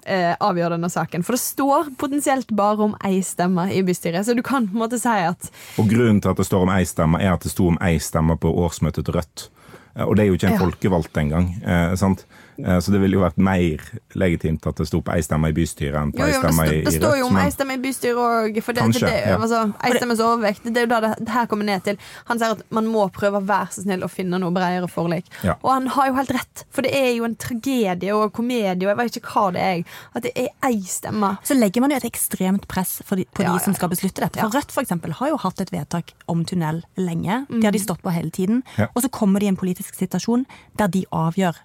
eh, 0.07 0.35
avgjør 0.41 0.77
denne 0.77 0.91
saken. 0.93 1.25
For 1.27 1.33
det 1.37 1.43
står 1.43 1.91
potensielt 1.99 2.53
bare 2.57 2.85
om 2.91 2.97
ei 3.05 3.21
stemme 3.27 3.69
i 3.75 3.83
bystyret, 3.87 4.27
så 4.27 4.35
du 4.37 4.43
kan 4.47 4.69
på 4.69 4.77
en 4.77 4.83
måte 4.85 5.01
si 5.03 5.09
at 5.09 5.51
Og 5.79 5.89
grunnen 5.91 6.21
til 6.23 6.31
at 6.31 6.37
det 6.41 6.47
står 6.47 6.63
om 6.63 6.71
ei 6.77 6.85
stemme, 6.89 7.21
er 7.23 7.33
at 7.35 7.43
det 7.47 7.51
sto 7.53 7.69
om 7.69 7.79
ei 7.83 7.99
stemme 7.99 8.37
på 8.39 8.53
årsmøtet 8.65 9.05
til 9.09 9.15
Rødt. 9.19 9.49
Eh, 9.97 10.05
Og 10.05 10.17
det 10.17 10.25
er 10.25 10.29
jo 10.31 10.35
ikke 10.39 10.47
en 10.53 10.59
Ja. 10.59 10.65
folkevalgt 10.65 11.17
engang. 11.17 11.51
Eh, 11.65 11.95
sant? 11.97 12.25
Eh, 12.59 12.79
så 12.81 12.93
det 12.95 13.01
ville 13.03 13.17
jo 13.19 13.23
vært 13.25 13.37
mer 13.39 13.83
legitimt 14.17 14.67
at 14.67 14.77
det 14.81 14.87
sto 14.89 15.01
på 15.05 15.13
ei 15.15 15.23
stemme 15.25 15.51
i 15.51 15.57
bystyret 15.57 15.97
enn 16.01 16.13
på 16.15 16.23
ei 16.25 16.33
stemme 16.37 16.67
i 16.67 16.71
Rødt. 16.79 16.85
det 16.89 16.95
står 17.01 17.17
jo 17.21 17.27
om 17.29 17.37
ei 17.43 17.51
stemme 17.53 17.75
i 17.77 17.83
bystyret 17.83 18.17
òg. 18.23 18.61
For 18.63 18.73
det, 18.77 18.83
Kanskje, 18.83 19.01
det, 19.07 19.13
det, 19.13 19.31
ja. 19.33 19.39
altså, 19.39 19.61
ei 19.85 19.93
stemmes 19.99 20.21
overvekt. 20.25 20.63
Det 20.65 20.77
er 20.83 20.87
jo 20.87 20.93
det 20.95 21.13
det 21.27 21.35
her 21.37 21.47
kommer 21.51 21.65
ned 21.69 21.85
til. 21.85 21.99
Han 22.31 22.39
sier 22.41 22.55
at 22.57 22.63
man 22.71 22.87
må 22.91 23.07
prøve 23.15 23.41
å 23.41 23.45
være 23.47 23.71
så 23.77 23.85
snill 23.85 24.03
å 24.07 24.09
finne 24.11 24.39
noe 24.41 24.55
bredere 24.55 24.89
forlik. 24.89 25.27
Ja. 25.45 25.57
Og 25.63 25.71
han 25.75 25.87
har 25.97 26.09
jo 26.11 26.15
helt 26.21 26.33
rett, 26.37 26.65
for 26.71 26.83
det 26.87 26.95
er 26.97 27.13
jo 27.17 27.25
en 27.29 27.37
tragedie 27.37 28.15
og 28.17 28.33
komedie, 28.37 28.75
og 28.87 28.91
jeg 28.93 28.97
vet 29.03 29.21
ikke 29.21 29.35
hva 29.35 29.47
det 29.57 29.63
er. 29.67 29.85
At 30.17 30.23
det 30.27 30.33
er 30.37 30.49
ei 30.67 30.81
stemme. 30.89 31.35
Så 31.47 31.55
legger 31.59 31.81
man 31.85 31.91
jo 31.95 32.01
et 32.01 32.09
ekstremt 32.09 32.67
press 32.69 33.01
for 33.05 33.17
de, 33.21 33.27
på 33.35 33.43
Ja, 33.45 33.53
de 33.53 33.61
ja, 33.61 33.65
som 33.65 33.75
skal 33.77 33.91
beslutte 33.93 34.23
dette. 34.25 34.41
For 34.41 34.55
Rødt 34.57 34.73
for 34.73 34.83
eksempel, 34.87 35.13
har 35.21 35.29
jo 35.35 35.37
hatt 35.43 35.61
et 35.61 35.73
vedtak 35.75 36.15
om 36.29 36.45
tunnel 36.45 36.83
lenge. 36.97 37.45
Det 37.49 37.57
Mm. 37.57 37.65
har 37.65 37.73
de 37.73 37.79
stått 37.79 38.03
på 38.03 38.11
hele 38.13 38.31
tiden. 38.31 38.63
Ja. 38.79 38.87
Og 38.95 39.03
så 39.03 39.09
kommer 39.11 39.41
de 39.41 39.47
i 39.47 39.49
en 39.49 39.57
politisk 39.57 39.95
situasjon 39.95 40.47
der 40.79 40.87
de 40.89 41.05
avgjør 41.13 41.57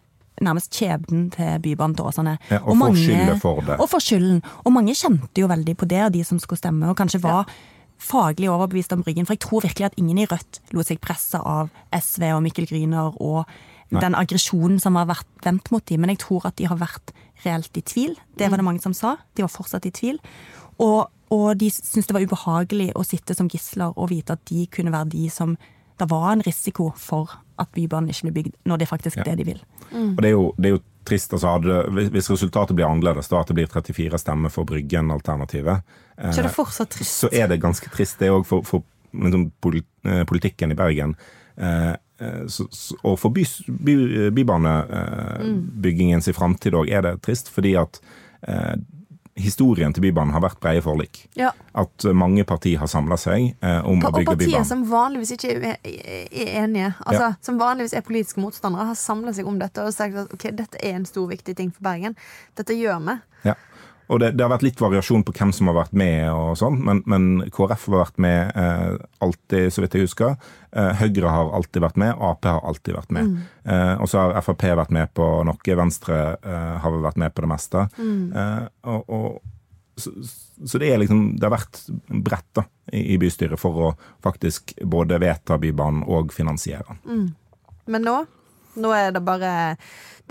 nærmest 0.42 0.74
skjebnen 0.74 1.28
til 1.34 1.60
Bybanen 1.62 1.98
til 1.98 2.08
Åsane. 2.08 2.38
Ja, 2.50 2.62
og 2.64 2.78
får 2.80 2.96
skylda 3.02 3.36
for 3.42 3.62
det. 3.68 3.78
Og 3.80 3.90
får 3.92 4.06
skylden. 4.08 4.42
Og 4.64 4.74
mange 4.74 4.96
kjente 4.98 5.44
jo 5.44 5.50
veldig 5.52 5.76
på 5.78 5.90
det, 5.92 6.14
de 6.16 6.24
som 6.28 6.40
skulle 6.40 6.62
stemme, 6.62 6.90
og 6.90 6.98
kanskje 6.98 7.22
var 7.24 7.50
faglig 8.02 8.50
overbevist 8.50 8.94
om 8.96 9.04
Bryggen. 9.04 9.28
For 9.28 9.38
jeg 9.38 9.44
tror 9.46 9.66
virkelig 9.68 9.92
at 9.92 10.00
ingen 10.02 10.18
i 10.18 10.26
Rødt 10.30 10.62
lot 10.74 10.90
seg 10.90 11.02
presse 11.04 11.38
av 11.38 11.70
SV 11.94 12.32
og 12.32 12.42
Mikkel 12.46 12.70
Gryner 12.70 13.14
og 13.22 13.46
den 13.92 14.16
aggresjonen 14.16 14.80
som 14.80 14.96
har 14.96 15.10
vært 15.10 15.46
vendt 15.46 15.72
mot 15.74 15.84
dem. 15.86 16.02
Men 16.02 16.14
jeg 16.14 16.24
tror 16.24 16.48
at 16.50 16.58
de 16.58 16.70
har 16.72 16.80
vært 16.80 17.14
reelt 17.46 17.78
i 17.78 17.84
tvil. 17.86 18.16
Det 18.40 18.50
var 18.50 18.62
det 18.62 18.66
mange 18.66 18.84
som 18.84 18.96
sa. 18.98 19.18
De 19.36 19.44
var 19.46 19.52
fortsatt 19.52 19.86
i 19.90 19.94
tvil. 19.94 20.22
Og, 20.82 21.12
og 21.34 21.48
de 21.60 21.70
syntes 21.74 22.10
det 22.10 22.16
var 22.16 22.26
ubehagelig 22.26 22.92
å 22.98 23.06
sitte 23.06 23.36
som 23.38 23.52
gisler 23.52 23.94
og 23.94 24.10
vite 24.14 24.38
at 24.38 24.46
de 24.50 24.66
kunne 24.72 24.94
være 24.94 25.12
de 25.14 25.30
som 25.30 25.58
Det 26.02 26.10
var 26.10 26.32
en 26.32 26.42
risiko 26.42 26.88
for 26.98 27.30
at 27.62 27.72
Bybanen 27.76 28.10
ikke 28.12 28.28
blir 28.30 28.38
bygd, 28.44 28.56
når 28.66 28.78
det 28.82 28.88
er 28.88 28.92
faktisk 28.96 29.18
Ja. 29.22 29.24
det 29.30 29.38
de 29.42 29.46
vil. 29.52 29.62
Og 29.94 30.18
det 30.22 30.26
er 30.32 30.36
jo, 30.36 30.54
det 30.58 30.66
er 30.72 30.76
jo 30.76 30.82
trist. 31.06 31.34
Altså, 31.34 31.48
hadde, 31.56 32.12
hvis- 32.12 32.30
resultatet 32.30 32.76
blir 32.76 32.86
annerledes, 32.90 33.28
da 33.30 33.40
at 33.42 33.48
det 33.48 33.56
blir 33.58 33.68
34 33.72 34.18
stemmer 34.22 34.50
for 34.54 34.66
Bryggen-alternativet, 34.66 35.82
eh, 36.18 36.32
Så 36.32 36.40
er 36.40 36.44
det 36.50 36.56
fortsatt 36.56 36.90
trist. 36.90 37.22
så 37.26 37.30
er 37.34 37.48
det 37.48 37.60
ganske 37.62 37.90
trist. 37.90 38.20
Det 38.20 38.28
er 38.28 38.32
òg 38.38 38.46
for, 38.46 38.62
for 38.64 38.84
liksom, 39.14 39.52
eh, 40.06 40.24
politikken 40.26 40.72
i 40.72 40.76
Bergen. 40.76 41.16
Eh, 41.58 41.96
eh, 42.20 42.46
så, 42.48 42.68
så, 42.72 42.96
og 43.04 43.20
for 43.20 43.30
by, 43.30 43.44
by, 43.68 44.30
bybanebyggingens 44.32 46.28
i 46.28 46.34
framtid 46.36 46.74
òg 46.78 46.90
er 46.92 47.02
det 47.06 47.22
trist, 47.26 47.50
fordi 47.54 47.76
at 47.80 48.00
eh, 48.48 48.76
historien 49.44 49.94
til 49.94 50.06
Bybanen 50.06 50.34
har 50.36 50.44
vært 50.44 50.60
breie 50.64 50.84
forlik. 50.84 51.26
Ja. 51.40 51.52
At 51.78 52.06
mange 52.18 52.46
partier 52.48 52.82
har 52.82 52.90
samla 52.92 53.18
seg 53.20 53.52
eh, 53.62 53.80
om 53.88 54.00
å 54.00 54.12
bygge 54.14 54.36
Bybanen. 54.36 54.36
Og 54.36 54.44
partier 54.46 54.68
som 54.68 54.86
vanligvis 54.90 55.34
ikke 55.36 55.56
er, 55.58 55.82
er, 55.82 56.54
enige, 56.64 56.94
altså, 57.06 57.34
som 57.46 57.60
vanligvis 57.62 57.96
er 57.98 58.06
politiske 58.08 58.44
motstandere, 58.44 58.90
har 58.92 59.00
samla 59.00 59.34
seg 59.38 59.50
om 59.50 59.60
dette 59.62 59.84
og 59.86 59.94
sagt 59.96 60.18
at 60.24 60.34
ok, 60.36 60.48
dette 60.58 60.82
er 60.82 60.98
en 61.00 61.08
stor, 61.10 61.28
viktig 61.32 61.58
ting 61.58 61.74
for 61.74 61.86
Bergen. 61.90 62.18
Dette 62.60 62.78
gjør 62.78 63.02
vi. 63.08 63.18
Ja. 63.48 63.58
Og 64.12 64.20
det, 64.20 64.34
det, 64.36 64.44
har 64.44 64.52
vært 64.52 64.66
litt 64.66 64.82
variasjon 64.82 65.24
på 65.24 65.34
hvem 65.38 65.54
som 65.56 65.70
har 65.72 65.78
vært 65.78 65.94
med, 65.96 66.26
og 66.36 66.58
sånn, 66.60 66.82
men, 66.84 67.00
men, 67.10 67.28
KrF 67.54 67.86
har 67.88 68.02
vært 68.02 68.18
med 68.24 68.58
eh, 68.60 68.98
alltid, 69.24 69.70
så 69.72 69.84
vidt 69.84 69.96
jeg 69.96 70.08
husker. 70.10 70.36
Eh, 70.76 70.92
Høyre 71.00 71.32
har 71.32 71.54
alltid 71.56 71.86
vært 71.86 72.00
med, 72.02 72.12
Ap 72.20 72.48
har 72.50 72.60
alltid 72.68 72.98
vært 72.98 73.16
med. 73.16 73.30
Mm. 73.32 73.48
Eh, 73.72 73.94
og 74.04 74.12
så 74.12 74.26
har 74.26 74.44
Frp 74.44 74.68
vært 74.82 74.92
med 74.96 75.14
på 75.16 75.30
noe, 75.48 75.78
Venstre 75.82 76.20
eh, 76.36 76.76
har 76.84 77.00
vært 77.08 77.22
med 77.24 77.36
på 77.36 77.46
det 77.46 77.52
meste. 77.54 77.86
Mm. 78.02 78.26
Eh, 78.36 78.68
og, 78.92 79.16
og, 79.16 79.40
så, 79.96 80.12
så, 80.66 80.80
det 80.82 80.88
er 80.90 81.02
liksom 81.02 81.36
Det 81.38 81.46
har 81.46 81.54
vært 81.54 81.82
bredt 82.08 82.48
da, 82.58 82.64
i, 82.92 83.14
i, 83.14 83.18
bystyret 83.22 83.60
for 83.60 83.80
å 83.80 83.90
faktisk 84.24 84.76
både 84.84 85.20
vedta 85.22 85.60
Bybanen 85.62 86.04
og 86.04 86.36
finansiere 86.36 86.84
den. 86.90 87.02
Mm. 87.08 87.74
Men 87.96 88.08
nå? 88.08 88.20
Nå 88.80 88.94
er 88.96 89.12
det 89.16 89.24
bare 89.26 89.52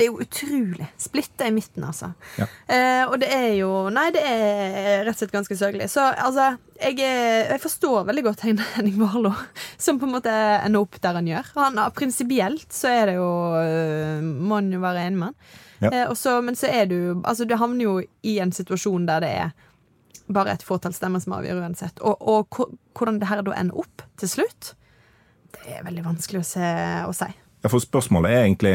det 0.01 0.07
er 0.07 0.15
jo 0.15 0.23
utrolig 0.25 0.87
splitta 0.97 1.45
i 1.45 1.53
midten, 1.53 1.85
altså. 1.85 2.15
Ja. 2.41 2.47
Eh, 2.73 3.03
og 3.05 3.19
det 3.21 3.29
er 3.37 3.51
jo 3.59 3.69
Nei, 3.93 4.07
det 4.15 4.23
er 4.25 5.03
rett 5.05 5.13
og 5.13 5.19
slett 5.19 5.35
ganske 5.35 5.57
sørgelig. 5.61 5.91
Så 5.93 6.07
altså, 6.09 6.55
jeg, 6.81 6.97
jeg 7.03 7.61
forstår 7.61 8.07
veldig 8.09 8.25
godt 8.25 8.47
Henning 8.47 8.97
Warloe, 9.03 9.35
som 9.77 9.99
på 10.01 10.09
en 10.09 10.15
måte 10.15 10.33
ender 10.33 10.87
opp 10.87 10.97
der 11.05 11.19
han 11.21 11.29
gjør. 11.29 11.51
Han, 11.59 11.83
Prinsipielt 11.97 12.73
så 12.73 12.95
er 12.95 13.11
det 13.11 13.19
jo 13.19 13.29
øh, 13.61 14.23
Må 14.25 14.63
han 14.63 14.73
jo 14.73 14.81
være 14.81 15.05
enig 15.11 15.21
med 15.21 15.29
han. 15.29 15.59
Ja. 15.81 15.91
Eh, 15.91 16.07
også, 16.09 16.39
men 16.45 16.57
så 16.57 16.73
er 16.73 16.89
du 16.89 16.97
Altså, 17.21 17.45
du 17.45 17.57
havner 17.61 17.85
jo 17.85 17.95
i 18.01 18.39
en 18.41 18.57
situasjon 18.57 19.05
der 19.09 19.25
det 19.25 19.35
er 19.43 19.53
bare 20.33 20.55
et 20.55 20.65
fåtall 20.65 20.95
stemmer 20.97 21.21
som 21.21 21.37
avgjør 21.37 21.61
uansett. 21.65 22.01
Og, 22.01 22.25
og 22.25 22.65
hvordan 22.97 23.21
det 23.21 23.29
her 23.29 23.45
da 23.45 23.57
ender 23.59 23.85
opp 23.85 24.05
til 24.21 24.31
slutt, 24.39 24.75
det 25.59 25.77
er 25.77 25.85
veldig 25.85 26.05
vanskelig 26.07 26.41
å, 26.41 26.47
se, 26.47 26.75
å 27.05 27.15
si. 27.17 27.33
Ja, 27.61 27.69
for 27.69 27.83
spørsmålet 27.83 28.33
er 28.33 28.45
egentlig 28.45 28.75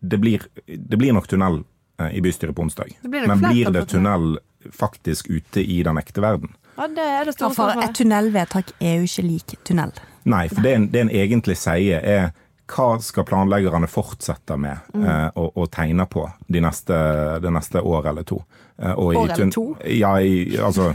det 0.00 0.18
blir, 0.20 0.44
det 0.66 0.96
blir 0.96 1.12
nok 1.12 1.28
tunnel 1.28 1.62
eh, 2.00 2.14
i 2.16 2.22
bystyret 2.24 2.56
på 2.56 2.62
onsdag. 2.62 2.94
Men 3.02 3.40
blir 3.40 3.70
det 3.70 3.86
tunnel 3.92 4.38
faktisk 4.72 5.30
ute 5.30 5.60
i 5.60 5.82
den 5.82 5.98
ekte 6.00 6.24
verden? 6.24 6.54
Ja, 6.76 6.88
det 6.88 7.04
er 7.04 7.28
det 7.28 7.34
store 7.36 7.50
ja, 7.50 7.56
for 7.56 7.82
Et 7.84 7.96
tunnelvedtak 7.96 8.72
er 8.80 9.00
jo 9.00 9.08
ikke 9.08 9.26
lik 9.26 9.56
tunnel. 9.68 9.92
Nei, 10.28 10.46
for 10.48 10.64
det 10.64 10.72
en, 10.76 10.86
det 10.92 11.04
en 11.04 11.12
egentlig 11.12 11.56
sier, 11.60 12.00
er 12.00 12.30
hva 12.70 12.90
skal 13.02 13.26
planleggerne 13.26 13.88
fortsette 13.90 14.56
med 14.60 14.92
mm. 14.94 15.04
eh, 15.04 15.28
å, 15.34 15.46
å, 15.58 15.66
tegne 15.72 16.06
på 16.06 16.26
de 16.46 16.62
neste, 16.62 16.96
det 17.42 17.52
neste 17.52 17.82
år 17.82 18.12
eller 18.12 18.26
to? 18.28 18.38
Eh, 18.78 18.92
år 18.94 19.16
eller 19.24 19.50
to? 19.52 19.64
Ja, 19.84 20.14
i, 20.20 20.58
altså 20.62 20.92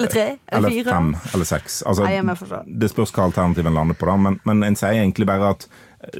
Eller 0.00 0.12
tre? 0.12 0.24
Eller, 0.46 0.72
fire? 0.72 0.80
Eller 0.80 0.96
fem? 0.96 1.12
Eller 1.34 1.48
seks? 1.48 1.82
Altså, 1.86 2.08
Nei, 2.08 2.64
det 2.80 2.90
spørs 2.92 3.14
hva 3.16 3.28
alternativen 3.28 3.76
lander 3.76 3.98
på, 3.98 4.08
da, 4.08 4.16
men, 4.28 4.40
men 4.48 4.64
en 4.66 4.78
sier 4.78 4.98
egentlig 4.98 5.28
bare 5.28 5.52
at 5.54 5.68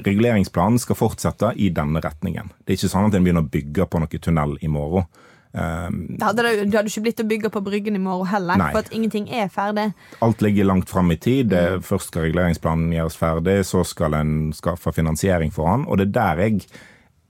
reguleringsplanen 0.04 0.78
skal 0.78 0.98
fortsette 0.98 1.54
i 1.56 1.70
denne 1.74 2.02
retningen. 2.04 2.52
Det 2.64 2.74
er 2.74 2.80
ikke 2.80 2.92
sånn 2.92 3.08
at 3.08 3.16
en 3.16 3.26
begynner 3.26 3.46
å 3.46 3.52
bygge 3.52 3.88
på 3.88 4.02
noe 4.02 4.22
tunnel 4.28 4.56
i 4.60 4.70
morgen. 4.70 5.08
Um, 5.52 6.04
det 6.14 6.22
hadde, 6.22 6.42
det, 6.46 6.66
du 6.70 6.76
hadde 6.78 6.90
ikke 6.92 7.02
blitt 7.08 7.22
å 7.24 7.26
bygge 7.26 7.50
på 7.50 7.62
Bryggen 7.66 7.96
i 7.98 8.02
morgen 8.02 8.28
heller, 8.30 8.60
nei. 8.60 8.68
for 8.70 8.84
at 8.84 8.92
ingenting 8.94 9.26
er 9.34 9.48
ferdig. 9.50 9.88
Alt 10.22 10.44
ligger 10.44 10.68
langt 10.68 10.90
fram 10.92 11.10
i 11.10 11.18
tid. 11.18 11.50
Det, 11.50 11.64
mm. 11.80 11.86
Først 11.88 12.12
skal 12.12 12.28
reguleringsplanen 12.28 12.92
gjøres 12.94 13.18
ferdig, 13.18 13.56
så 13.66 13.82
skal 13.86 14.14
en 14.20 14.34
skaffe 14.54 14.94
finansiering 14.94 15.50
for 15.54 15.70
han. 15.72 15.88
Og 15.90 15.98
det 15.98 16.10
er 16.10 16.14
der 16.20 16.44
jeg 16.44 16.62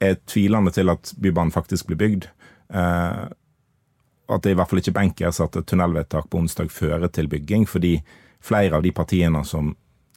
er 0.00 0.20
tvilende 0.28 0.72
til 0.74 0.92
at 0.92 1.14
Bybanen 1.20 1.54
faktisk 1.54 1.88
blir 1.88 2.00
bygd. 2.00 2.28
Uh, 2.68 3.30
at 4.34 4.44
det 4.44 4.54
i 4.54 4.58
hvert 4.58 4.70
fall 4.70 4.82
ikke 4.82 4.96
benkes 4.96 5.40
at 5.42 5.56
et 5.58 5.68
tunnelvedtak 5.68 6.30
på 6.30 6.42
onsdag 6.42 6.70
fører 6.72 7.10
til 7.12 7.28
bygging, 7.30 7.66
fordi 7.68 7.98
flere 8.40 8.78
av 8.78 8.84
de 8.84 8.92
partiene 8.96 9.42
som 9.44 9.74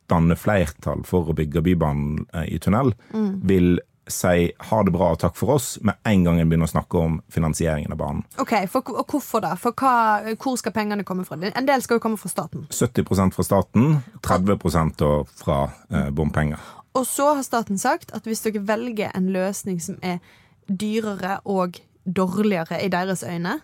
danner 0.09 0.39
flertall 0.39 1.03
for 1.07 1.31
å 1.31 1.35
bygge 1.37 1.63
Bybanen 1.63 2.25
eh, 2.33 2.53
i 2.55 2.59
tunnel, 2.61 2.93
mm. 3.13 3.33
vil 3.47 3.75
si 4.07 4.51
ha 4.59 4.83
det 4.83 4.91
bra 4.91 5.13
og 5.13 5.19
takk 5.21 5.37
for 5.39 5.55
oss 5.55 5.77
med 5.81 5.95
en 6.03 6.25
gang 6.25 6.39
en 6.41 6.49
begynner 6.51 6.67
å 6.67 6.73
snakke 6.73 6.99
om 6.99 7.17
finansieringen 7.31 7.93
av 7.95 8.01
banen. 8.01 8.23
Ok, 8.41 8.51
for, 8.71 8.91
og 8.91 9.07
Hvorfor 9.07 9.43
da? 9.45 9.53
For 9.59 9.75
hva, 9.79 10.35
Hvor 10.35 10.57
skal 10.59 10.75
pengene 10.75 11.05
komme 11.07 11.23
fra? 11.27 11.37
En 11.39 11.69
del 11.69 11.83
skal 11.85 11.99
jo 11.99 12.03
komme 12.03 12.19
fra 12.19 12.31
staten. 12.31 12.67
70% 12.69 13.35
fra 13.35 13.47
staten, 13.47 14.01
30% 14.27 15.05
fra 15.39 15.59
eh, 15.89 16.09
bompenger. 16.11 16.59
Og 16.93 17.07
så 17.09 17.31
har 17.33 17.45
staten 17.47 17.79
sagt 17.81 18.11
at 18.13 18.27
hvis 18.27 18.43
dere 18.43 18.65
velger 18.67 19.15
en 19.15 19.31
løsning 19.33 19.79
som 19.81 19.95
er 20.03 20.19
dyrere 20.67 21.39
og 21.49 21.79
dårligere 22.03 22.83
i 22.83 22.91
deres 22.91 23.23
øyne, 23.23 23.61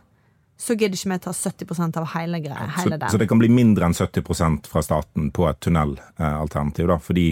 så 0.60 0.76
gidder 0.76 0.98
ikke 0.98 1.14
vi 1.14 1.20
ta 1.24 1.32
70% 1.32 1.98
av 2.02 2.08
hele 2.18 2.42
greia. 2.44 2.68
Hele 2.76 3.00
så, 3.00 3.14
så, 3.14 3.20
det 3.22 3.30
kan 3.32 3.40
bli 3.40 3.48
mindre 3.54 3.88
enn 3.88 3.96
70% 3.96 4.68
fra 4.68 4.84
staten 4.84 5.30
på 5.36 5.48
et 5.48 5.60
tunnelalternativ, 5.64 6.90
da, 6.92 6.98
fordi 7.00 7.28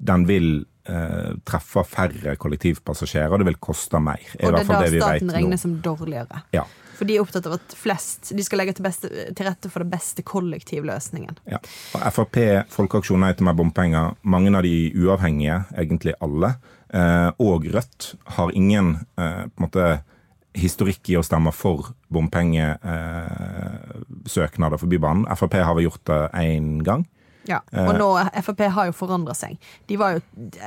den 0.00 0.24
vil 0.28 0.46
eh, 0.88 1.32
treffe 1.44 1.84
færre 1.84 2.38
kollektivpassasjerer, 2.40 3.34
og 3.34 3.42
det 3.42 3.50
vil 3.50 3.58
koste 3.60 4.00
mer. 4.00 4.24
og 4.38 4.56
det 4.56 4.62
er 4.62 4.70
da 4.70 4.80
det 4.86 5.02
staten 5.02 5.34
regner 5.34 5.60
som 5.60 5.76
dårligere. 5.84 6.40
Ja. 6.56 6.64
For 6.96 7.08
de 7.08 7.16
er 7.16 7.24
opptatt 7.24 7.46
av 7.48 7.54
at 7.56 7.72
flest 7.80 8.34
De 8.36 8.44
skal 8.44 8.60
legge 8.60 8.74
til, 8.76 8.84
beste, 8.84 9.08
til 9.08 9.46
rette 9.48 9.70
for 9.72 9.80
den 9.80 9.92
beste 9.92 10.24
kollektivløsningen. 10.26 11.38
Ja. 11.48 11.60
Og 11.96 12.04
Frp, 12.16 12.36
Folkeaksjon 12.72 13.24
Nei 13.24 13.32
til 13.36 13.48
mer 13.48 13.56
bompenger, 13.56 14.16
mange 14.20 14.52
av 14.56 14.64
de 14.64 14.74
uavhengige, 15.00 15.62
egentlig 15.80 16.16
alle, 16.24 16.54
eh, 16.92 17.28
og 17.40 17.68
Rødt, 17.72 18.14
har 18.36 18.52
ingen 18.56 18.98
eh, 19.20 19.44
på 19.48 19.60
en 19.60 19.68
måte 19.68 19.90
historikk 20.56 21.10
i 21.12 21.16
å 21.18 21.22
stemme 21.24 21.52
for 21.54 21.92
bompengesøknader 22.12 24.78
for 24.80 24.88
Bybanen. 24.90 25.26
Frp 25.36 25.54
har 25.62 25.74
vel 25.76 25.84
gjort 25.88 26.04
det 26.10 26.20
én 26.42 26.68
gang. 26.86 27.02
Ja, 27.48 27.58
og 27.72 27.94
nå 27.96 28.18
Frp 28.44 28.60
har 28.74 28.84
jo 28.90 28.94
forandra 28.94 29.34
seg. 29.34 29.58
De 29.88 29.96
var 29.98 30.10
jo, 30.16 30.20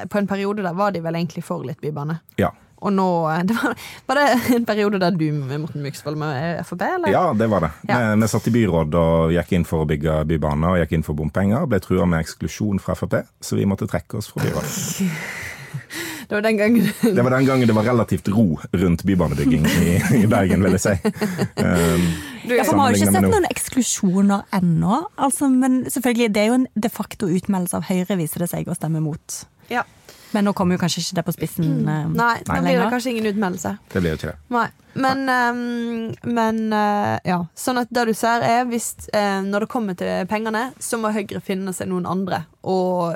På 0.10 0.18
en 0.20 0.28
periode 0.28 0.62
der 0.66 0.76
var 0.76 0.92
de 0.92 1.00
vel 1.04 1.16
egentlig 1.20 1.44
for 1.46 1.64
litt 1.68 1.82
bybane. 1.84 2.16
Ja. 2.42 2.50
Og 2.84 2.92
nå 2.92 3.08
det 3.48 3.56
var, 3.56 3.76
var, 4.10 4.16
det 4.20 4.56
en 4.58 4.66
periode 4.68 5.00
der 5.00 5.12
du 5.16 5.32
Morten 5.32 5.84
Myksvold 5.86 6.18
med 6.20 6.66
Frp, 6.68 6.82
eller? 6.82 7.10
Ja, 7.14 7.34
det 7.38 7.48
var 7.52 7.60
det. 7.68 7.72
Ja. 7.88 7.96
Vi, 8.00 8.06
vi, 8.22 8.28
satt 8.32 8.50
i 8.50 8.56
byråd 8.58 8.92
og 9.00 9.14
gikk 9.36 9.50
inn 9.58 9.68
for 9.68 9.78
å 9.84 9.90
bygge 9.90 10.12
bybane 10.30 10.66
og 10.74 10.80
gikk 10.82 10.92
inn 10.98 11.08
for 11.08 11.16
bompenger. 11.20 11.62
Ble 11.70 11.80
trua 11.84 12.06
med 12.10 12.20
eksklusjon 12.26 12.78
fra 12.84 12.94
Frp, 13.00 13.16
så 13.40 13.52
vi 13.60 13.70
måtte 13.70 13.90
trekke 13.90 14.14
oss 14.20 14.28
fra 14.34 14.40
byrådet. 14.44 14.74
Det 16.34 16.38
var 16.38 16.42
den 16.42 16.58
gangen 16.58 16.94
Det 17.02 17.24
var 17.24 17.30
den 17.30 17.46
gangen 17.46 17.68
det 17.68 17.74
var 17.76 17.84
relativt 17.84 18.28
ro 18.28 18.60
rundt 18.72 19.04
bybanebygging 19.04 19.66
i, 19.66 20.02
i 20.24 20.28
Bergen, 20.28 20.64
vil 20.64 20.74
jeg 20.74 20.82
si. 20.82 20.94
Um, 21.64 22.08
ja, 22.50 22.64
for 22.66 22.74
Vi 22.74 22.80
har 22.80 22.90
jo 22.90 22.98
ikke 22.98 23.12
sett 23.14 23.28
noen 23.28 23.46
eksklusjoner 23.48 24.42
ennå. 24.58 24.98
Altså, 25.16 25.48
men 25.54 25.84
selvfølgelig, 25.86 26.32
det 26.34 26.42
er 26.42 26.50
jo 26.50 26.56
en 26.58 26.66
de 26.74 26.90
facto 26.90 27.30
utmeldelse 27.30 27.78
av 27.78 27.86
Høyre, 27.86 28.18
viser 28.18 28.44
det 28.44 28.50
seg, 28.50 28.66
å 28.68 28.76
stemme 28.76 29.04
mot. 29.06 29.38
Ja. 29.70 29.86
Men 30.34 30.50
nå 30.50 30.56
kommer 30.58 30.76
jo 30.76 30.82
kanskje 30.82 31.06
ikke 31.06 31.20
det 31.20 31.26
på 31.30 31.38
spissen. 31.38 31.70
Mm. 31.86 32.18
Nei, 32.18 32.34
Nei, 32.50 32.58
nå 32.58 32.66
blir 32.66 32.82
det 32.82 32.90
kanskje 32.98 33.14
ingen 33.14 33.30
utmeldelse. 33.30 33.78
Det 33.94 34.02
blir 34.02 34.16
jo 34.16 34.22
ikke 34.24 34.34
det. 34.34 34.38
Nei. 34.58 34.68
Men, 35.06 35.24
um, 35.30 36.34
men 36.34 36.62
uh, 36.74 37.16
ja. 37.30 37.40
Sånn 37.54 37.86
at 37.86 37.94
det 37.94 38.10
du 38.10 38.16
ser 38.18 38.50
er 38.50 38.66
hvis 38.74 38.96
uh, 39.14 39.40
når 39.46 39.68
det 39.68 39.74
kommer 39.78 40.02
til 40.02 40.26
pengene, 40.34 40.72
så 40.82 40.98
må 40.98 41.14
Høyre 41.14 41.46
finne 41.46 41.78
seg 41.78 41.94
noen 41.94 42.10
andre 42.10 42.48
og, 42.64 43.14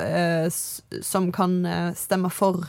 som 1.02 1.32
kan 1.32 1.62
stemme 1.98 2.30
for 2.30 2.68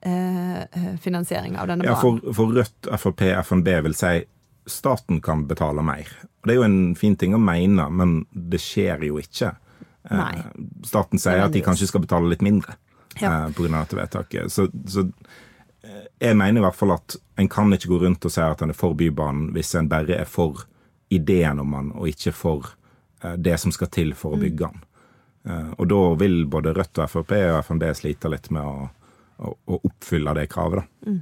Eh, 0.00 0.58
eh, 0.58 0.96
finansiering 1.00 1.58
av 1.58 1.66
denne 1.66 1.84
banen. 1.84 1.94
Ja, 1.94 2.00
for, 2.00 2.34
for 2.34 2.52
Rødt, 2.54 2.86
Frp, 3.00 3.20
FNB 3.20 3.68
vil 3.82 3.94
si 3.98 4.22
staten 4.66 5.20
kan 5.20 5.46
betale 5.48 5.82
mer. 5.82 6.06
Det 6.44 6.54
er 6.54 6.60
jo 6.60 6.66
en 6.68 6.94
fin 6.94 7.16
ting 7.18 7.34
å 7.34 7.40
mene, 7.42 7.88
men 7.90 8.20
det 8.30 8.60
skjer 8.62 9.02
jo 9.08 9.18
ikke. 9.18 9.56
Eh. 10.06 10.44
Staten 10.86 11.18
sier 11.18 11.42
at 11.42 11.54
de 11.56 11.64
kanskje 11.66 11.88
skal 11.90 12.04
betale 12.04 12.30
litt 12.30 12.44
mindre 12.46 12.76
ja. 13.18 13.48
pga. 13.50 13.72
dette 13.74 13.98
vedtaket. 13.98 14.52
Så, 14.54 14.68
så, 14.86 15.08
jeg 16.20 16.36
mener 16.36 16.60
i 16.60 16.66
hvert 16.66 16.78
fall 16.78 16.94
at 16.94 17.16
en 17.40 17.48
kan 17.50 17.72
ikke 17.74 17.90
gå 17.90 17.98
rundt 18.04 18.26
og 18.28 18.34
si 18.34 18.42
at 18.44 18.62
en 18.62 18.70
er 18.70 18.78
for 18.78 18.94
Bybanen 18.98 19.50
hvis 19.56 19.72
en 19.78 19.88
bare 19.90 20.20
er 20.20 20.28
for 20.30 20.62
ideen 21.10 21.58
om 21.62 21.74
den, 21.74 21.90
og 21.96 22.10
ikke 22.10 22.34
for 22.36 22.74
det 23.40 23.56
som 23.58 23.72
skal 23.74 23.90
til 23.90 24.12
for 24.14 24.36
å 24.36 24.38
mm. 24.38 24.42
bygge 24.44 24.68
den. 24.68 24.82
Og 25.80 25.86
da 25.90 26.00
vil 26.20 26.42
både 26.50 26.74
Rødt 26.76 27.00
og 27.00 27.10
Frp 27.10 27.32
og 27.38 27.58
FNB 27.64 27.86
slite 27.96 28.30
litt 28.30 28.50
med 28.54 28.62
å 28.62 28.90
å, 29.38 29.54
å 29.54 29.80
oppfylle 29.82 30.34
det 30.38 30.48
kravet. 30.52 30.82
Da. 30.82 31.10
Mm. 31.10 31.20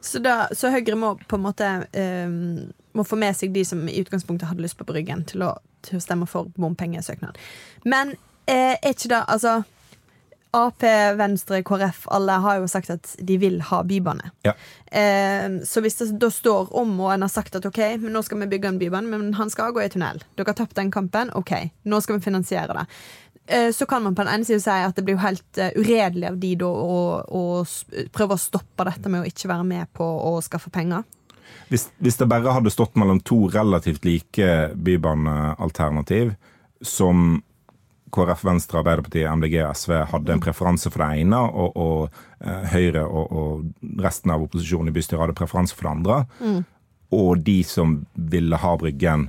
Så, 0.00 0.22
da, 0.24 0.36
så, 0.56 0.70
Høyre 0.72 0.96
må 0.96 1.14
på 1.28 1.36
en 1.36 1.44
måte 1.44 1.70
um, 1.92 2.70
må 2.96 3.04
få 3.04 3.18
med 3.20 3.36
seg 3.36 3.52
de 3.54 3.64
som 3.66 3.82
i 3.88 3.98
utgangspunktet 4.00 4.48
hadde 4.48 4.64
lyst 4.64 4.78
på 4.78 4.86
Bryggen, 4.88 5.26
til 5.28 5.44
å, 5.46 5.52
til 5.86 5.98
å 5.98 6.04
stemme 6.04 6.28
for 6.30 6.50
bompengesøknad. 6.58 7.38
Men 7.84 8.16
eh, 8.50 8.74
er 8.74 8.94
ikke 8.94 9.12
det 9.12 9.20
Altså 9.30 9.60
Ap, 10.50 10.82
Venstre, 11.14 11.60
KrF, 11.62 12.08
alle 12.10 12.40
har 12.42 12.56
jo 12.58 12.66
sagt 12.66 12.90
at 12.90 13.12
de 13.22 13.36
vil 13.38 13.60
ha 13.68 13.84
bybane. 13.86 14.32
Ja. 14.42 14.56
Eh, 14.90 15.60
så 15.62 15.78
hvis 15.84 16.00
det 16.00 16.08
da 16.18 16.26
står 16.34 16.72
om, 16.74 16.96
og 16.98 17.12
en 17.14 17.22
har 17.22 17.30
sagt 17.30 17.54
at 17.54 17.68
ok, 17.68 17.78
men 18.02 18.10
nå 18.16 18.24
skal 18.26 18.40
vi 18.42 18.48
bygge 18.50 18.72
en 18.72 18.80
bybane, 18.80 19.12
men 19.12 19.36
han 19.38 19.52
skal 19.52 19.70
gå 19.76 19.84
i 19.84 19.92
tunnel. 19.92 20.18
Dere 20.34 20.50
har 20.50 20.58
tapt 20.58 20.74
den 20.80 20.90
kampen, 20.90 21.30
ok, 21.38 21.54
nå 21.86 22.02
skal 22.02 22.18
vi 22.18 22.26
finansiere 22.26 22.80
det. 22.80 22.84
Eh, 23.50 23.72
så 23.72 23.86
kan 23.86 24.02
man 24.02 24.14
på 24.14 24.22
den 24.22 24.30
ene 24.34 24.46
siden 24.46 24.62
si 24.62 24.70
at 24.70 24.94
det 24.94 25.02
blir 25.02 25.16
jo 25.16 25.24
helt 25.24 25.58
uh, 25.58 25.72
uredelig 25.74 26.28
av 26.28 26.36
de 26.38 26.52
da 26.60 26.68
å, 26.70 26.98
å, 27.26 27.42
prøve 28.14 28.36
å 28.36 28.40
stoppe 28.40 28.86
dette 28.86 29.10
med 29.10 29.24
å 29.24 29.30
ikke 29.30 29.50
være 29.50 29.66
med 29.66 29.90
på 29.96 30.06
å 30.06 30.36
skaffe 30.44 30.70
penger. 30.70 31.02
Hvis, 31.70 31.88
hvis 31.98 32.18
det 32.20 32.28
bare 32.30 32.54
hadde 32.54 32.70
stått 32.70 32.94
mellom 32.98 33.18
to 33.26 33.48
relativt 33.50 34.06
like 34.06 34.50
bybanealternativ, 34.78 36.36
som 36.80 37.40
KrF, 38.14 38.44
Venstre, 38.46 38.80
Arbeiderpartiet, 38.80 39.26
MDG 39.26 39.58
og 39.64 39.74
SV 39.78 39.96
hadde 40.12 40.34
en 40.34 40.42
preferanse 40.42 40.90
for 40.90 41.02
det 41.02 41.24
ene, 41.24 41.42
og, 41.50 41.74
og 41.74 42.22
uh, 42.46 42.62
Høyre 42.70 43.02
og, 43.06 43.34
og, 43.34 43.90
resten 44.02 44.30
av 44.34 44.46
opposisjonen 44.46 44.92
i 44.92 44.94
bystyret 44.94 45.24
hadde 45.24 45.38
preferanse 45.42 45.74
for 45.74 45.88
det 45.88 45.96
andre, 45.96 46.22
mm. 46.38 46.62
og 47.18 47.44
de 47.50 47.58
som 47.66 47.98
ville 48.14 48.62
ha 48.62 48.76
Bryggen, 48.78 49.26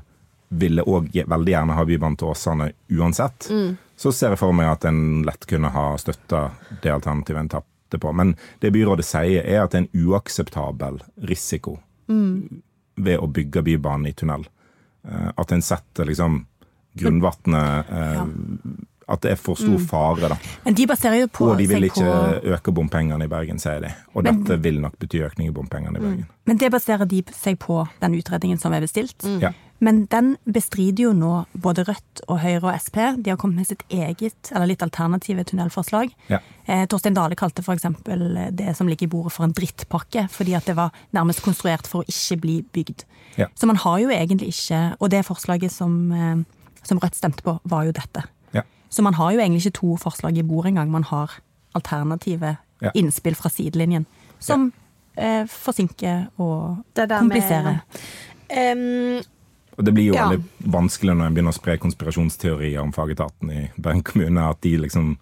ville 0.52 0.84
òg 0.84 1.08
veldig 1.32 1.54
gjerne 1.54 1.76
ha 1.78 1.84
Bybanen 1.88 2.18
til 2.20 2.28
Åsane 2.34 2.72
uansett. 2.92 3.48
Så 3.96 4.12
ser 4.12 4.34
jeg 4.34 4.40
for 4.42 4.52
meg 4.58 4.68
at 4.68 4.86
en 4.90 5.22
lett 5.24 5.46
kunne 5.48 5.70
ha 5.72 5.86
støtta 6.02 6.50
det 6.84 6.92
alternativet 6.92 7.40
en 7.40 7.50
tapte 7.54 8.00
på. 8.02 8.12
Men 8.14 8.34
det 8.60 8.72
byrådet 8.76 9.06
sier, 9.08 9.46
er 9.46 9.64
at 9.64 9.72
det 9.72 9.80
er 9.80 9.86
en 9.86 10.08
uakseptabel 10.10 11.00
risiko 11.30 11.78
ved 13.02 13.18
å 13.20 13.28
bygge 13.32 13.64
Bybanen 13.64 14.08
i 14.12 14.14
tunnel. 14.14 14.44
Eh, 15.08 15.30
At 15.38 15.52
en 15.56 15.62
setter 15.64 16.06
liksom 16.06 16.42
grunnvannet 17.00 17.90
eh, 17.90 18.26
At 19.12 19.22
det 19.26 19.32
er 19.34 19.40
for 19.40 19.56
stor 19.60 19.80
fare, 19.90 20.30
da. 20.32 20.38
Men 20.66 20.76
de 20.78 20.86
baserer 20.88 21.18
jo 21.24 21.28
på 21.34 21.48
Og 21.52 21.58
de 21.60 21.66
vil 21.68 21.84
ikke 21.88 22.04
på 22.06 22.52
øke 22.54 22.72
bompengene 22.76 23.26
i 23.26 23.32
Bergen, 23.32 23.58
sier 23.60 23.82
de. 23.84 23.90
Og 24.14 24.24
Men- 24.24 24.44
dette 24.44 24.60
vil 24.62 24.78
nok 24.80 24.94
bety 25.00 25.20
økning 25.26 25.50
i 25.50 25.52
bompengene 25.56 25.98
i 25.98 26.02
Bergen. 26.04 26.28
Men 26.46 26.58
det 26.58 26.70
baserer 26.72 27.06
de 27.08 27.24
seg 27.36 27.58
på 27.60 27.82
den 28.00 28.16
utredningen 28.20 28.60
som 28.60 28.72
er 28.74 28.82
bestilt. 28.82 29.24
Ja. 29.42 29.52
Men 29.82 30.04
den 30.14 30.36
bestrider 30.46 31.08
jo 31.08 31.12
nå 31.18 31.30
både 31.58 31.84
Rødt 31.88 32.22
og 32.30 32.40
Høyre 32.44 32.70
og 32.70 32.76
Sp. 32.78 32.98
De 33.18 33.32
har 33.32 33.38
kommet 33.42 33.58
med 33.64 33.68
sitt 33.72 33.82
eget, 33.90 34.52
eller 34.52 34.68
litt 34.70 34.84
alternative 34.86 35.44
tunnelforslag. 35.50 36.12
Ja. 36.30 36.38
Eh, 36.70 36.84
Torstein 36.86 37.16
Dale 37.18 37.36
kalte 37.36 37.64
f.eks. 37.66 37.88
det 38.54 38.76
som 38.78 38.88
ligger 38.88 39.08
i 39.08 39.10
bordet 39.10 39.34
for 39.34 39.44
en 39.48 39.56
drittpakke, 39.58 40.28
fordi 40.30 40.54
at 40.54 40.66
det 40.70 40.76
var 40.78 40.94
nærmest 41.18 41.42
konstruert 41.42 41.88
for 41.90 42.04
å 42.04 42.06
ikke 42.14 42.38
bli 42.44 42.60
bygd. 42.78 43.06
Ja. 43.42 43.48
Så 43.58 43.66
man 43.66 43.76
har 43.82 43.98
jo 44.04 44.10
egentlig 44.14 44.50
ikke 44.54 44.96
Og 45.00 45.10
det 45.10 45.26
forslaget 45.26 45.72
som, 45.72 46.12
eh, 46.12 46.44
som 46.84 47.00
Rødt 47.00 47.16
stemte 47.16 47.42
på, 47.44 47.58
var 47.66 47.84
jo 47.86 47.92
dette. 47.92 48.24
Ja. 48.54 48.62
Så 48.90 49.02
man 49.02 49.14
har 49.16 49.32
jo 49.34 49.40
egentlig 49.40 49.66
ikke 49.66 49.80
to 49.82 49.98
forslag 49.98 50.38
i 50.38 50.44
bordet 50.44 50.72
engang. 50.76 50.92
Man 50.92 51.04
har 51.04 51.40
alternative 51.74 52.58
Ja. 52.82 52.90
innspill 52.94 53.36
fra 53.36 53.50
sidelinjen 53.50 54.06
som 54.40 54.74
eh, 55.18 55.46
forsinker 55.46 56.28
og 56.40 56.84
Det 56.96 57.10
der 57.10 57.22
med- 57.22 57.32
kompliserer. 57.32 57.82
Og 59.82 59.86
det 59.88 59.94
blir 59.98 60.12
jo 60.12 60.14
Ja. 60.14 60.28
veldig 60.30 60.44
vanskelig 60.72 61.16
når 61.18 61.26
en 61.32 61.34
begynner 61.34 61.54
å 61.56 61.58
spre 61.58 61.78
konspirasjonsteorier 61.82 62.82
om 62.84 62.92
fagetaten 62.94 63.50
i 63.50 63.62
Bergen 63.82 64.04
kommune, 64.06 64.44
at 64.54 64.62
de 64.62 64.76
liksom 64.78 65.16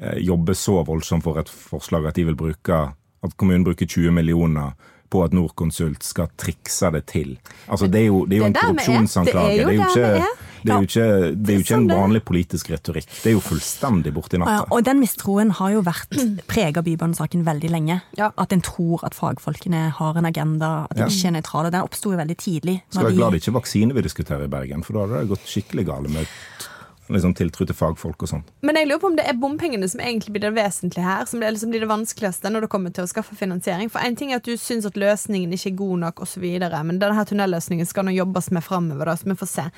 eh, 0.00 0.16
jobber 0.24 0.56
så 0.56 0.78
voldsomt 0.88 1.22
for 1.26 1.36
et 1.42 1.48
forslag 1.52 2.06
at 2.08 2.16
de 2.16 2.24
vil 2.30 2.38
bruke 2.38 2.78
at 3.22 3.36
kommunen 3.36 3.66
bruker 3.66 3.84
20 3.86 4.14
millioner 4.14 4.72
på 5.10 5.22
at 5.24 5.32
Norconsult 5.32 6.02
skal 6.04 6.28
trikse 6.36 6.90
det 6.92 7.04
til. 7.12 7.36
Altså 7.68 7.88
Det 7.90 8.00
er 8.02 8.06
jo, 8.08 8.24
det 8.28 8.36
er 8.36 8.40
jo 8.42 8.48
en 8.48 8.52
Det 8.56 8.60
korrupsjonsanklage. 8.62 9.56
Det 9.56 9.58
er 9.58 9.72
jo 9.72 9.84
Det 9.94 10.04
er 10.04 10.16
jo 10.16 10.22
ikke. 10.24 10.47
Det 10.64 10.72
er 10.72 10.78
jo 10.82 10.88
ikke, 10.88 11.08
det 11.36 11.52
er 11.52 11.58
jo 11.58 11.64
ikke 11.64 11.76
en 11.78 11.88
vanlig 11.90 12.22
politisk 12.24 12.70
retorikk. 12.72 13.06
Det 13.22 13.30
er 13.30 13.36
jo 13.36 13.40
fullstendig 13.44 14.12
borti 14.14 14.38
Ja, 14.38 14.44
natta. 14.44 14.66
og 14.74 14.84
den 14.84 15.00
mistroen 15.00 15.50
har 15.58 15.70
jo 15.72 15.82
vært 15.82 16.18
prega 16.48 16.82
Bybanesaken 16.82 17.44
veldig 17.46 17.70
lenge. 17.70 18.00
Ja. 18.18 18.30
At 18.38 18.52
en 18.52 18.60
tror 18.62 19.04
at 19.04 19.14
fagfolkene 19.14 19.90
har 19.98 20.16
en 20.18 20.24
agenda, 20.26 20.86
at 20.90 20.96
de 20.96 21.02
Ja. 21.02 21.06
ikke 21.06 21.26
er 21.28 21.36
nøytrale. 21.40 21.70
Den 21.70 21.82
oppsto 21.82 22.10
jo 22.12 22.16
veldig 22.18 22.36
tidlig. 22.36 22.82
Skal 22.90 23.04
være 23.04 23.16
glad 23.16 23.32
det 23.32 23.42
ikke 23.42 23.52
er 23.54 23.60
vaksine 23.60 23.94
vi 23.94 24.02
diskuterer 24.02 24.44
i 24.44 24.48
Bergen, 24.48 24.82
for 24.84 24.92
da 24.92 25.06
hadde 25.06 25.20
det 25.20 25.28
gått 25.36 25.46
skikkelig 25.46 25.86
galt 25.86 26.10
med 26.10 26.26
liksom, 27.08 27.34
tiltro 27.38 27.66
til 27.68 27.76
fagfolk 27.76 28.24
og 28.24 28.30
sånn. 28.30 28.44
Men 28.66 28.78
jeg 28.80 28.88
lurer 28.88 29.02
på 29.02 29.10
om 29.10 29.18
det 29.18 29.26
er 29.28 29.38
bompengene 29.40 29.88
som 29.90 30.02
egentlig 30.04 30.34
blir 30.34 30.46
det 30.46 30.54
vesentlige 30.56 31.06
her. 31.06 31.26
Som 31.30 31.42
blir, 31.42 31.54
liksom 31.54 31.72
blir 31.74 31.84
det 31.84 31.90
vanskeligste 31.90 32.52
når 32.52 32.66
det 32.66 32.72
kommer 32.72 32.94
til 32.94 33.06
å 33.06 33.10
skaffe 33.10 33.36
finansiering. 33.38 33.92
For 33.92 34.04
en 34.04 34.18
ting 34.18 34.32
er 34.32 34.42
at 34.42 34.48
du 34.48 34.56
syns 34.60 34.88
at 34.88 34.98
løsningen 35.00 35.52
ikke 35.54 35.72
er 35.72 35.78
god 35.82 36.02
nok, 36.06 36.24
osv. 36.26 36.46
Men 36.48 37.00
denne 37.02 37.28
tunnelløsningen 37.28 37.88
skal 37.88 38.08
nå 38.08 38.16
jobbes 38.16 38.50
med 38.54 38.66
framover, 38.66 39.14
så 39.16 39.30
vi 39.30 39.38
får 39.38 39.52
se. 39.52 39.68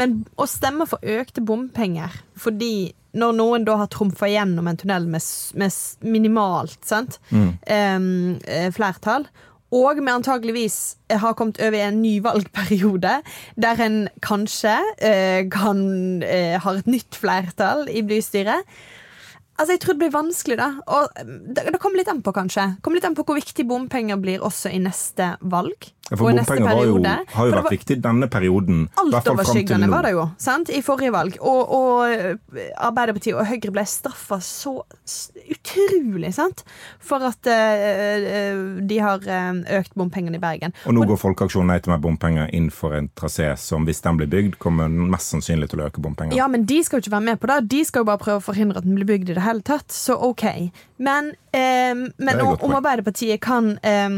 Men 0.00 0.22
å 0.36 0.48
stemme 0.48 0.88
for 0.88 1.04
økte 1.18 1.44
bompenger 1.44 2.22
fordi 2.38 2.92
når 3.18 3.34
noen 3.34 3.64
da 3.66 3.78
har 3.80 3.88
trumfa 3.90 4.28
gjennom 4.30 4.68
en 4.68 4.78
tunnel 4.78 5.08
med, 5.10 5.24
med 5.58 6.06
minimalt 6.06 6.84
sant? 6.86 7.18
Em, 7.66 8.38
eh, 8.44 8.68
flertall, 8.74 9.26
og 9.74 9.98
vi 10.00 10.08
antageligvis 10.08 10.96
har 11.20 11.34
kommet 11.36 11.60
over 11.60 11.76
i 11.76 11.84
en 11.84 12.00
ny 12.00 12.14
valgperiode, 12.24 13.18
der 13.60 13.82
en 13.84 13.98
kanskje 14.24 14.78
eh, 15.04 15.42
kan 15.52 16.22
eh, 16.24 16.56
har 16.60 16.80
et 16.80 16.88
nytt 16.88 17.18
flertall 17.18 17.88
i 17.92 18.02
bystyret. 18.06 18.64
Altså, 19.58 19.74
Jeg 19.74 19.80
tror 19.80 19.96
det 19.96 20.02
blir 20.04 20.14
vanskelig, 20.14 20.56
da. 20.60 20.70
Og 20.86 21.20
eh, 21.20 21.28
det, 21.52 21.66
det 21.68 21.80
kommer 21.82 22.00
litt 22.00 22.08
an 22.08 22.22
på, 22.24 22.32
kanskje. 22.32 22.78
Kommer 22.80 23.00
litt 23.00 23.08
an 23.08 23.18
på 23.18 23.26
hvor 23.28 23.36
viktig 23.36 23.66
bompenger 23.68 24.20
blir 24.22 24.44
også 24.44 24.72
i 24.72 24.80
neste 24.80 25.34
valg. 25.40 25.90
For 26.08 26.24
bompenger 26.24 26.68
har 26.68 26.84
jo, 26.88 26.98
har 27.04 27.48
jo 27.48 27.52
vært 27.52 27.66
var- 27.66 27.74
viktig 27.74 27.98
denne 28.04 28.28
perioden. 28.32 28.86
Altoverskyggende 28.96 29.90
var 29.92 30.06
det 30.08 30.14
jo 30.16 30.28
sant? 30.40 30.70
i 30.72 30.80
forrige 30.84 31.12
valg. 31.12 31.36
Og, 31.40 31.72
og 31.74 32.08
eh, 32.08 32.70
Arbeiderpartiet 32.76 33.36
og 33.36 33.46
Høyre 33.48 33.72
ble 33.74 33.84
straffa 33.88 34.40
så 34.44 34.78
utrolig 35.48 36.32
sant? 36.36 36.64
for 36.98 37.24
at 37.24 37.46
eh, 37.48 38.56
de 38.88 38.98
har 39.02 39.22
økt 39.78 39.94
bompengene 39.98 40.38
i 40.38 40.42
Bergen. 40.42 40.74
Og 40.88 40.96
nå 40.96 41.04
går 41.08 41.20
Folkeaksjonen 41.20 41.68
Nei 41.68 41.78
til 41.84 41.92
mer 41.92 42.00
bompenger 42.02 42.48
inn 42.56 42.70
for 42.72 42.96
en 42.96 43.10
trasé 43.18 43.50
som, 43.60 43.84
hvis 43.88 44.00
den 44.04 44.18
blir 44.20 44.30
bygd, 44.32 44.58
kommer 44.62 44.88
mest 44.88 45.34
sannsynlig 45.34 45.68
til 45.72 45.82
å 45.82 45.88
øke 45.90 46.02
bompenger. 46.04 46.36
Ja, 46.38 46.48
men 46.48 46.64
de 46.68 46.80
skal 46.84 46.98
jo 46.98 47.06
ikke 47.06 47.16
være 47.18 47.28
med 47.28 47.40
på 47.42 47.50
det. 47.50 47.58
De 47.74 47.82
skal 47.84 48.04
jo 48.04 48.08
bare 48.08 48.22
prøve 48.22 48.40
å 48.40 48.46
forhindre 48.48 48.80
at 48.80 48.88
den 48.88 48.96
blir 48.96 49.08
bygd 49.08 49.32
i 49.34 49.36
det 49.36 49.44
hele 49.44 49.64
tatt. 49.66 49.92
Så 49.92 50.16
OK. 50.16 50.46
Men, 50.96 51.32
um, 51.52 52.06
men 52.16 52.40
om, 52.44 52.54
om. 52.56 52.76
Arbeiderpartiet 52.78 53.40
kan 53.44 53.74
eh, 53.86 54.08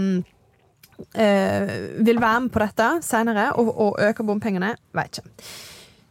eh, 1.15 1.75
vil 2.07 2.21
være 2.23 2.47
med 2.47 2.53
på 2.55 2.63
dette 2.63 2.89
senere 3.07 3.51
og, 3.61 3.71
og 3.73 4.01
øke 4.05 4.27
bompengene, 4.27 4.75
vet 4.97 5.21
ikke. 5.21 5.51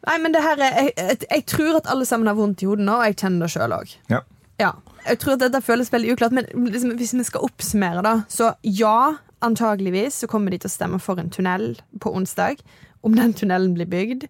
Nei, 0.07 0.17
men 0.23 0.33
det 0.33 0.41
her 0.43 0.61
er, 0.63 0.75
jeg, 0.79 0.91
jeg, 0.97 1.23
jeg 1.27 1.45
tror 1.51 1.79
at 1.81 1.89
alle 1.91 2.05
sammen 2.07 2.29
har 2.31 2.37
vondt 2.37 2.63
i 2.63 2.69
hodet 2.69 2.85
nå, 2.87 2.99
og 3.01 3.09
jeg 3.09 3.17
kjenner 3.19 3.45
det 3.45 3.53
sjøl 3.53 3.75
òg. 3.75 3.95
Ja. 4.11 4.21
Ja. 4.59 4.73
Jeg 5.05 5.21
tror 5.21 5.37
at 5.37 5.43
dette 5.45 5.61
føles 5.63 5.91
veldig 5.93 6.13
uklart, 6.15 6.35
men 6.35 6.47
liksom, 6.71 6.93
hvis 6.99 7.13
vi 7.15 7.25
skal 7.27 7.45
oppsummere, 7.47 8.03
da, 8.05 8.13
så 8.31 8.53
ja, 8.63 9.15
antageligvis 9.45 10.21
så 10.23 10.29
kommer 10.31 10.51
de 10.51 10.59
til 10.59 10.71
å 10.71 10.73
stemme 10.73 10.99
for 11.03 11.21
en 11.21 11.31
tunnel 11.31 11.71
på 12.03 12.11
onsdag. 12.15 12.63
Om 13.07 13.15
den 13.15 13.35
tunnelen 13.37 13.75
blir 13.77 13.87
bygd, 13.87 14.27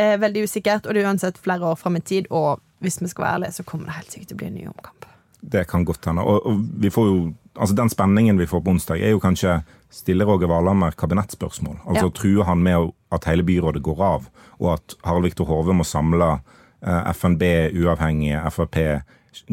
er 0.00 0.20
veldig 0.20 0.44
usikkert, 0.44 0.86
og 0.86 0.94
det 0.94 1.02
er 1.02 1.08
uansett 1.08 1.40
flere 1.40 1.72
år 1.72 1.78
fram 1.80 1.96
i 1.96 2.04
tid. 2.04 2.28
Og 2.30 2.60
hvis 2.84 3.00
vi 3.00 3.08
skal 3.08 3.26
være 3.26 3.38
ærlige, 3.40 3.56
så 3.60 3.66
kommer 3.68 3.88
det 3.88 3.96
helt 3.96 4.12
sikkert 4.12 4.32
til 4.32 4.36
å 4.36 4.42
bli 4.42 4.50
en 4.50 4.58
ny 4.58 4.66
omkamp. 4.68 5.09
Det 5.42 5.66
kan 5.70 5.84
godt 5.84 6.04
hende. 6.06 6.22
Og, 6.22 6.46
og 6.46 6.60
vi 6.82 6.90
får 6.90 7.06
jo, 7.06 7.32
altså 7.56 7.74
den 7.76 7.88
spenningen 7.90 8.38
vi 8.38 8.46
får 8.46 8.60
på 8.64 8.70
onsdag, 8.74 9.00
er 9.00 9.14
jo 9.14 9.20
kanskje 9.22 9.62
Stiller 9.90 10.28
Roger 10.28 10.46
Valhammer 10.46 10.90
kabinettspørsmål? 10.94 11.78
Altså 11.86 12.06
Ja. 12.06 12.10
Truer 12.14 12.44
han 12.44 12.62
med 12.62 12.92
at 13.12 13.24
hele 13.24 13.42
byrådet 13.42 13.82
går 13.82 14.02
av, 14.06 14.28
og 14.60 14.72
at 14.76 14.94
Harald 15.04 15.24
Viktor 15.24 15.44
Hove 15.48 15.74
må 15.74 15.84
samle 15.84 16.40
eh, 16.82 17.10
FNB, 17.14 17.42
uavhengige, 17.80 18.42
Frp, 18.50 18.76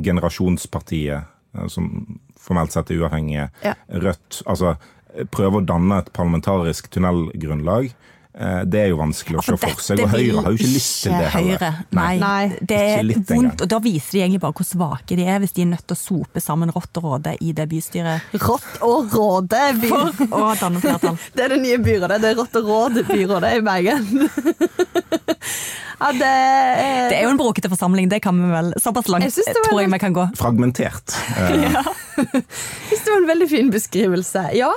Generasjonspartiet, 0.03 1.23
eh, 1.55 1.67
som 1.67 2.19
formelt 2.37 2.71
sett 2.75 2.91
er 2.91 3.01
uavhengige, 3.01 3.49
Ja. 3.63 3.73
Rødt 3.89 4.41
Altså 4.45 4.75
eh, 5.15 5.25
prøve 5.25 5.61
å 5.61 5.65
danne 5.65 5.99
et 6.03 6.11
parlamentarisk 6.13 6.89
tunnelgrunnlag. 6.91 7.93
Eh, 8.37 8.59
det 8.69 8.81
er 8.83 8.91
jo 8.91 8.99
vanskelig 8.99 9.39
å 9.39 9.43
se 9.45 9.55
for 9.57 9.81
seg. 9.81 10.01
Og 10.03 10.11
Høyre 10.13 10.43
har 10.45 10.53
jo 10.53 10.59
ikke 10.59 10.73
lyst 10.75 10.91
til 11.07 11.15
det 11.15 11.29
heller. 11.33 11.57
Høyre. 11.57 11.69
Nei, 11.97 12.11
Nei, 12.21 12.41
det 12.69 12.81
er 12.93 13.09
vondt. 13.31 13.63
Og 13.65 13.71
da 13.71 13.79
viser 13.81 14.17
de 14.17 14.21
egentlig 14.25 14.41
bare 14.43 14.57
hvor 14.59 14.67
svake 14.67 15.17
de 15.17 15.25
er, 15.25 15.39
hvis 15.41 15.55
de 15.57 15.63
er 15.65 15.71
nødt 15.71 15.87
til 15.89 15.97
å 15.97 16.01
sope 16.01 16.43
sammen 16.43 16.73
Rått 16.75 16.99
og 17.01 17.07
Råde 17.07 17.33
i 17.41 17.53
det 17.57 17.65
bystyret 17.71 18.37
Rått 18.43 18.77
og 18.85 19.15
Råde 19.17 19.63
by. 19.81 19.89
for 19.89 20.37
å 20.37 20.53
danne 20.59 20.83
flertall. 20.83 21.17
Det 21.37 21.47
er 21.47 21.55
det 21.55 21.59
nye 21.63 21.81
byrådet. 21.81 22.21
Det 22.21 22.29
er 22.29 22.37
Rått 22.37 22.61
og 22.61 22.69
Råde-byrådet 22.69 23.51
i 23.57 23.65
Bergen. 23.65 24.07
ja, 26.03 26.13
det 26.13 26.29
er, 26.29 27.09
Det 27.09 27.17
er 27.17 27.25
jo 27.25 27.33
en 27.33 27.41
bråkete 27.41 27.73
forsamling, 27.73 28.09
det 28.11 28.21
kan 28.25 28.37
vi 28.37 28.49
vel 28.51 28.73
Såpass 28.81 29.09
langt 29.09 29.25
Jeg 29.25 29.33
synes 29.33 29.61
tror 29.65 29.81
jeg 29.81 29.91
vi 29.93 30.01
kan 30.01 30.13
gå. 30.13 30.29
Fragmentert. 30.37 31.17
ja. 31.65 31.83
Jeg 32.17 32.43
synes 32.45 33.05
det 33.05 33.13
var 33.13 33.21
en 33.23 33.31
veldig 33.33 33.49
fin 33.49 33.73
beskrivelse. 33.73 34.49
Ja. 34.57 34.73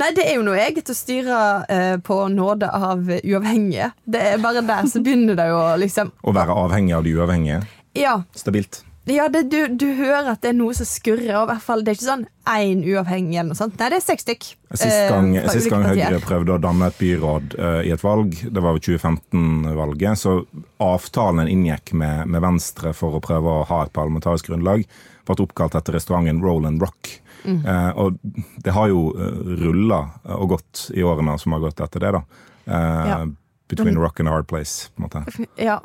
Nei, 0.00 0.12
det 0.16 0.24
er 0.28 0.38
jo 0.38 0.46
noe 0.46 0.60
eget 0.62 0.88
å 0.88 0.96
styre 0.96 1.40
eh, 1.68 1.96
på 2.04 2.16
nåde 2.32 2.70
av 2.72 3.04
uavhengige. 3.08 3.92
Det 4.04 4.22
er 4.32 4.40
bare 4.42 4.64
der 4.64 4.88
så 4.88 5.02
begynner 5.04 5.36
det 5.38 5.50
jo 5.50 5.60
liksom 5.82 6.14
Å 6.22 6.34
være 6.36 6.56
avhengig 6.64 6.96
av 6.96 7.04
de 7.04 7.12
uavhengige. 7.18 7.60
Ja, 7.98 8.22
Stabilt. 8.34 8.80
ja 9.04 9.26
det, 9.28 9.42
du, 9.52 9.66
du 9.68 9.90
hører 9.98 10.30
at 10.32 10.40
det 10.44 10.54
er 10.54 10.56
noe 10.56 10.72
som 10.76 10.88
skurrer. 10.88 11.34
Og 11.36 11.44
i 11.44 11.50
hvert 11.52 11.64
fall, 11.66 11.84
det 11.84 11.92
er 11.92 11.98
ikke 11.98 12.08
sånn 12.08 12.26
én 12.48 12.82
uavhengig 12.88 13.36
eller 13.36 13.52
noe 13.52 13.58
sånt. 13.58 13.76
Nei, 13.80 13.90
det 13.92 14.00
er 14.00 14.04
seks 14.06 14.24
stykk. 14.24 14.48
Sist 14.72 14.88
eh, 14.88 15.12
gang, 15.12 15.30
eh, 15.36 15.48
sist 15.52 15.70
gang. 15.72 15.84
Høyre 15.90 16.22
prøvde 16.24 16.56
å 16.56 16.62
danne 16.62 16.88
et 16.88 17.00
byråd 17.00 17.56
eh, 17.58 17.80
i 17.90 17.94
et 17.94 18.04
valg, 18.04 18.36
det 18.48 18.64
var 18.64 18.78
jo 18.78 18.84
2015-valget, 18.88 20.22
så 20.24 20.38
avtalen 20.82 21.44
en 21.44 21.52
inngikk 21.52 21.92
med, 22.00 22.32
med 22.32 22.44
Venstre 22.44 22.94
for 22.96 23.18
å 23.18 23.24
prøve 23.24 23.60
å 23.60 23.66
ha 23.68 23.84
et 23.84 23.94
parlamentarisk 23.94 24.48
grunnlag, 24.48 24.86
ble 25.28 25.44
oppkalt 25.44 25.76
etter 25.78 26.00
restauranten 26.00 26.40
Roland 26.42 26.82
Rock. 26.82 27.18
Mm. 27.44 27.60
Eh, 27.66 27.90
og 27.98 28.18
det 28.62 28.74
har 28.76 28.88
jo 28.90 29.08
uh, 29.16 29.54
rulla 29.62 30.02
og 30.38 30.56
gått 30.56 30.88
i 30.94 31.02
årene 31.02 31.38
som 31.42 31.56
har 31.56 31.64
gått 31.64 31.80
etter 31.82 32.00
det, 32.04 32.12
da. 32.18 32.24
Eh, 32.66 33.06
Ja. 33.12 33.22
Between 33.72 33.94
Men, 33.94 34.02
rock 34.02 34.20
and 34.20 34.28
a 34.28 34.32
hard 34.34 34.46
place, 34.50 34.90
på 34.92 35.00
en 35.00 35.08
måte. 35.08 35.46
Ja. 35.56 35.78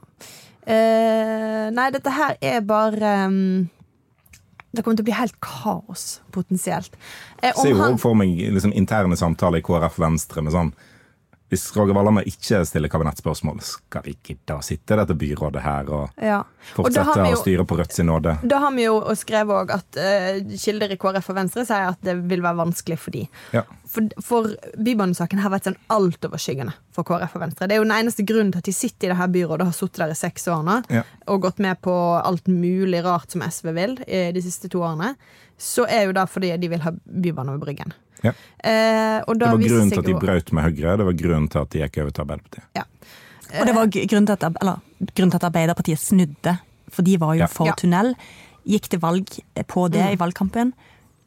Eh, 0.67 1.69
nei, 1.71 1.85
dette 1.95 2.11
her 2.11 2.33
er 2.43 2.59
bare 2.67 3.11
um, 3.29 3.69
Det 4.75 4.83
kommer 4.83 4.97
til 4.99 5.05
å 5.05 5.07
bli 5.07 5.15
helt 5.15 5.37
kaos, 5.39 6.19
potensielt. 6.35 6.97
Eh, 7.39 7.53
om 7.55 7.61
Ser 7.63 7.71
jo 7.71 7.85
òg 7.85 7.95
for 8.01 8.17
meg 8.19 8.35
liksom, 8.51 8.73
interne 8.75 9.15
samtaler 9.15 9.61
i 9.61 9.63
KrF 9.63 9.95
Venstre 10.03 10.43
med 10.43 10.51
sånn 10.51 10.73
hvis 11.47 11.63
Roger 11.77 11.95
Valhammer 11.95 12.25
ikke 12.27 12.59
stiller 12.67 12.91
kabinettspørsmål, 12.91 13.61
skal 13.63 14.03
vi 14.03 14.17
gidde 14.27 14.57
å 14.57 14.63
sitte 14.65 14.95
i 14.95 14.99
dette 14.99 15.15
byrådet 15.15 15.61
her 15.63 15.89
og 15.95 16.09
Ja. 16.19 16.41
Og 16.75 16.89
jo, 16.89 16.99
fortsette 16.99 17.23
å 17.31 17.37
styre 17.39 17.63
på 17.63 17.77
Rødt 17.79 17.93
sin 17.95 18.09
nåde? 18.09 18.33
Da 18.43 18.57
har 18.59 18.73
vi 18.75 18.83
jo 18.83 18.97
skrevet 19.15 19.55
òg 19.55 19.71
at 19.77 19.99
uh, 20.01 20.57
kilder 20.59 20.91
i 20.91 20.97
KrF 20.99 21.29
og 21.31 21.37
Venstre 21.37 21.63
sier 21.69 21.87
at 21.93 22.01
det 22.03 22.17
vil 22.27 22.43
være 22.43 22.59
vanskelig 22.59 22.97
for 22.99 23.15
de. 23.15 23.21
Ja. 23.55 23.63
For, 23.87 24.09
for 24.19 24.49
Bybanesaken 24.75 25.39
har 25.39 25.53
vært 25.53 25.69
sånn 25.69 25.77
altoverskyggende 25.95 26.73
for 26.91 27.07
KrF 27.07 27.37
og 27.39 27.45
Venstre. 27.45 27.69
Det 27.69 27.77
er 27.77 27.79
jo 27.79 27.87
den 27.87 27.95
eneste 27.95 28.25
grunnen 28.27 28.51
til 28.51 28.59
at 28.59 28.67
de 28.67 28.75
sitter 28.75 29.07
i 29.07 29.11
det 29.13 29.19
her 29.21 29.31
byrådet 29.31 29.63
og 29.63 29.71
har 29.71 29.77
sittet 29.77 30.01
der 30.03 30.11
i 30.11 30.19
seks 30.19 30.47
år 30.51 30.65
nå, 30.67 30.81
Ja. 30.91 31.03
og 31.31 31.41
gått 31.47 31.59
med 31.63 31.79
på 31.81 31.95
alt 32.19 32.47
mulig 32.51 32.99
rart 33.07 33.31
som 33.31 33.45
SV 33.47 33.71
vil 33.77 33.95
eh, 34.07 34.33
de 34.35 34.43
siste 34.43 34.67
to 34.73 34.83
årene. 34.83 35.13
Så 35.57 35.87
er 35.87 36.09
jo 36.09 36.11
det 36.19 36.27
fordi 36.29 36.51
de 36.59 36.67
vil 36.75 36.83
ha 36.83 36.91
bybane 37.07 37.55
over 37.55 37.63
Bryggen. 37.63 37.95
Ja. 38.23 38.33
Eh, 38.63 39.19
og 39.27 39.37
Det 39.39 39.47
var 39.47 39.61
grunnen 39.61 39.91
til 39.91 39.99
at 39.99 40.05
de 40.09 40.15
brøt 40.17 40.51
med 40.53 40.63
Høyre, 40.63 40.97
det 40.97 41.05
var 41.05 41.13
grunnen 41.13 41.47
til 41.53 41.59
at 41.59 41.69
de 41.73 41.83
gikk 41.83 41.99
over 42.03 42.11
til 42.11 42.25
Arbeiderpartiet. 42.25 42.65
Ja. 42.75 42.83
Og 43.59 43.65
det 43.69 43.75
var 43.75 43.87
grunnen 43.93 44.27
til 44.27 44.33
at, 44.35 44.43
eller, 44.61 44.81
grunnen 45.13 45.31
til 45.31 45.39
at 45.41 45.47
Arbeiderpartiet 45.51 45.99
snudde, 45.99 46.57
for 46.89 47.01
de 47.07 47.19
var 47.19 47.33
jo 47.35 47.45
Ja. 47.45 47.47
for 47.51 47.71
tunnel. 47.77 48.15
Gikk 48.67 48.89
til 48.89 48.99
valg 48.99 49.27
på 49.67 49.87
det 49.91 50.03
i 50.11 50.19
valgkampen. 50.19 50.73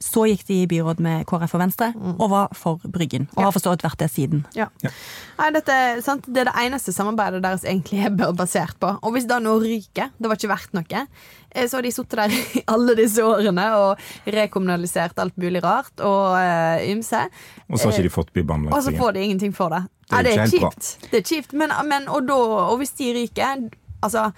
Så 0.01 0.25
gikk 0.29 0.43
de 0.47 0.61
i 0.63 0.67
byråd 0.69 1.01
med 1.03 1.25
KrF 1.29 1.55
og 1.55 1.61
Venstre, 1.61 1.91
og 2.17 2.23
var 2.31 2.55
for 2.57 2.81
Bryggen. 2.89 3.27
Og 3.35 3.45
har 3.45 3.53
forstått 3.55 3.83
vært 3.85 3.99
det 4.01 4.09
siden. 4.13 4.43
Ja. 4.57 4.67
Ja. 4.81 4.91
Nei, 5.37 5.49
dette, 5.55 5.75
er 5.75 6.01
sant? 6.05 6.25
Det 6.25 6.43
er 6.43 6.49
det 6.49 6.55
eneste 6.63 6.93
samarbeidet 6.95 7.41
deres 7.43 7.65
egentlig 7.67 8.01
er 8.07 8.33
basert 8.37 8.79
på. 8.81 8.95
Og 9.01 9.15
hvis 9.15 9.27
da 9.29 9.39
noe 9.43 9.61
ryker, 9.61 10.11
det 10.17 10.31
var 10.31 10.39
ikke 10.39 10.51
verdt 10.51 10.77
noe, 10.77 11.03
eh, 11.51 11.67
så 11.69 11.77
har 11.77 11.85
de 11.85 11.93
sittet 11.93 12.17
der 12.23 12.35
i 12.59 12.63
alle 12.73 12.97
disse 12.99 13.25
årene 13.25 13.67
og 13.77 14.31
rekommunalisert 14.37 15.21
alt 15.21 15.37
mulig 15.41 15.61
rart 15.63 16.01
og 16.01 16.37
uh, 16.37 16.81
ymse. 16.89 17.25
Og 17.69 17.77
så 17.77 17.89
har 17.89 17.99
ikke 17.99 18.09
de 18.09 18.15
fått 18.17 18.33
bybanen. 18.35 18.71
Og 18.73 18.81
så 18.85 18.95
får 18.97 19.17
de 19.17 19.27
ingenting 19.27 19.53
for 19.55 19.73
det. 19.73 19.85
Det 20.11 20.17
er 20.17 20.27
ja, 20.27 20.31
det 20.31 20.39
er 20.47 20.55
kjipt. 20.57 21.11
Det 21.11 21.21
er 21.21 21.27
kjipt. 21.29 21.53
Men, 21.53 21.71
men 21.87 22.09
og, 22.09 22.25
da, 22.27 22.39
og 22.71 22.81
hvis 22.81 22.97
de 22.97 23.13
ryker 23.21 23.69
Altså 24.01 24.31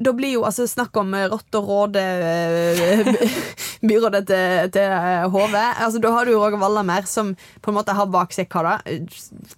da 0.00 0.12
blir 0.16 0.32
jo 0.32 0.44
altså 0.48 0.64
snakk 0.68 0.96
om 0.96 1.12
rått 1.28 1.56
og 1.58 1.66
råde 1.68 2.00
eh, 2.00 3.08
byrådet 3.88 4.22
til, 4.30 4.70
til 4.72 4.94
HV. 5.34 5.56
Altså, 5.60 6.00
da 6.00 6.12
har 6.14 6.28
du 6.28 6.32
Roger 6.38 6.56
Wallamer, 6.60 7.04
som 7.08 7.34
på 7.60 7.72
en 7.72 7.76
måte 7.76 7.92
har 7.96 8.08
bak 8.12 8.32
seg 8.32 8.48
hva 8.52 8.62
da? 8.64 8.74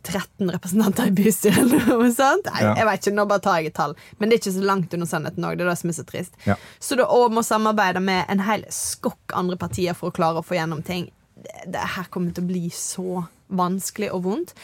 13 0.03 0.51
representanter 0.51 1.11
i 1.13 1.15
bystyret, 1.15 1.61
eller 1.63 1.87
noe 1.93 2.11
sånt? 2.15 2.49
Nei, 2.51 2.65
Ja. 2.67 2.75
Jeg 2.81 2.89
vet 2.89 3.05
ikke, 3.07 3.15
nå 3.17 3.27
bare 3.31 3.43
tar 3.45 3.61
jeg 3.61 3.71
et 3.71 3.77
tall. 3.79 3.95
Men 4.19 4.31
det 4.31 4.37
er 4.37 4.43
ikke 4.43 4.55
så 4.57 4.65
langt 4.67 4.95
under 4.99 5.11
sannheten 5.11 5.47
òg. 5.47 5.59
Det 5.59 5.67
er 5.67 5.71
det 5.71 5.79
som 5.79 5.93
er 5.93 5.99
så 6.01 6.07
trist. 6.09 6.35
Ja. 6.49 6.57
Så 6.83 6.99
da 6.99 7.07
òg 7.07 7.35
må 7.37 7.45
samarbeide 7.47 8.03
med 8.03 8.27
en 8.33 8.43
hel 8.47 8.65
skokk 8.75 9.37
andre 9.39 9.59
partier 9.61 9.95
for 9.99 10.11
å 10.11 10.17
klare 10.17 10.43
å 10.43 10.47
få 10.47 10.59
gjennom 10.59 10.83
ting. 10.87 11.07
Det, 11.39 11.71
det 11.75 11.87
her 11.97 12.11
kommer 12.11 12.35
til 12.35 12.45
å 12.47 12.51
bli 12.51 12.65
så 12.75 13.23
vanskelig 13.53 14.11
og 14.17 14.27
vondt. 14.27 14.55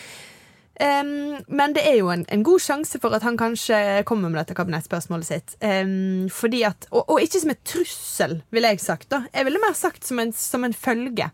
Em, 0.78 1.40
men 1.50 1.74
det 1.74 1.82
er 1.90 1.96
jo 1.98 2.10
en, 2.12 2.22
en 2.30 2.44
god 2.46 2.62
sjanse 2.62 3.00
for 3.02 3.14
at 3.16 3.24
han 3.26 3.38
kanskje 3.38 4.04
kommer 4.06 4.30
med 4.30 4.38
dette 4.38 4.54
kabinettspørsmålet 4.58 5.26
sitt. 5.26 5.56
Um, 5.58 6.28
fordi 6.30 6.62
at, 6.68 6.86
og, 6.92 7.02
og 7.08 7.24
ikke 7.24 7.42
som 7.42 7.54
et 7.54 7.64
trussel, 7.66 8.36
ville 8.54 8.70
jeg 8.74 8.84
sagt. 8.84 9.08
da 9.10 9.24
Jeg 9.32 9.48
ville 9.48 9.62
mer 9.62 9.74
sagt 9.78 10.06
som 10.06 10.22
en, 10.22 10.32
som 10.32 10.66
en 10.66 10.76
følge. 10.76 11.32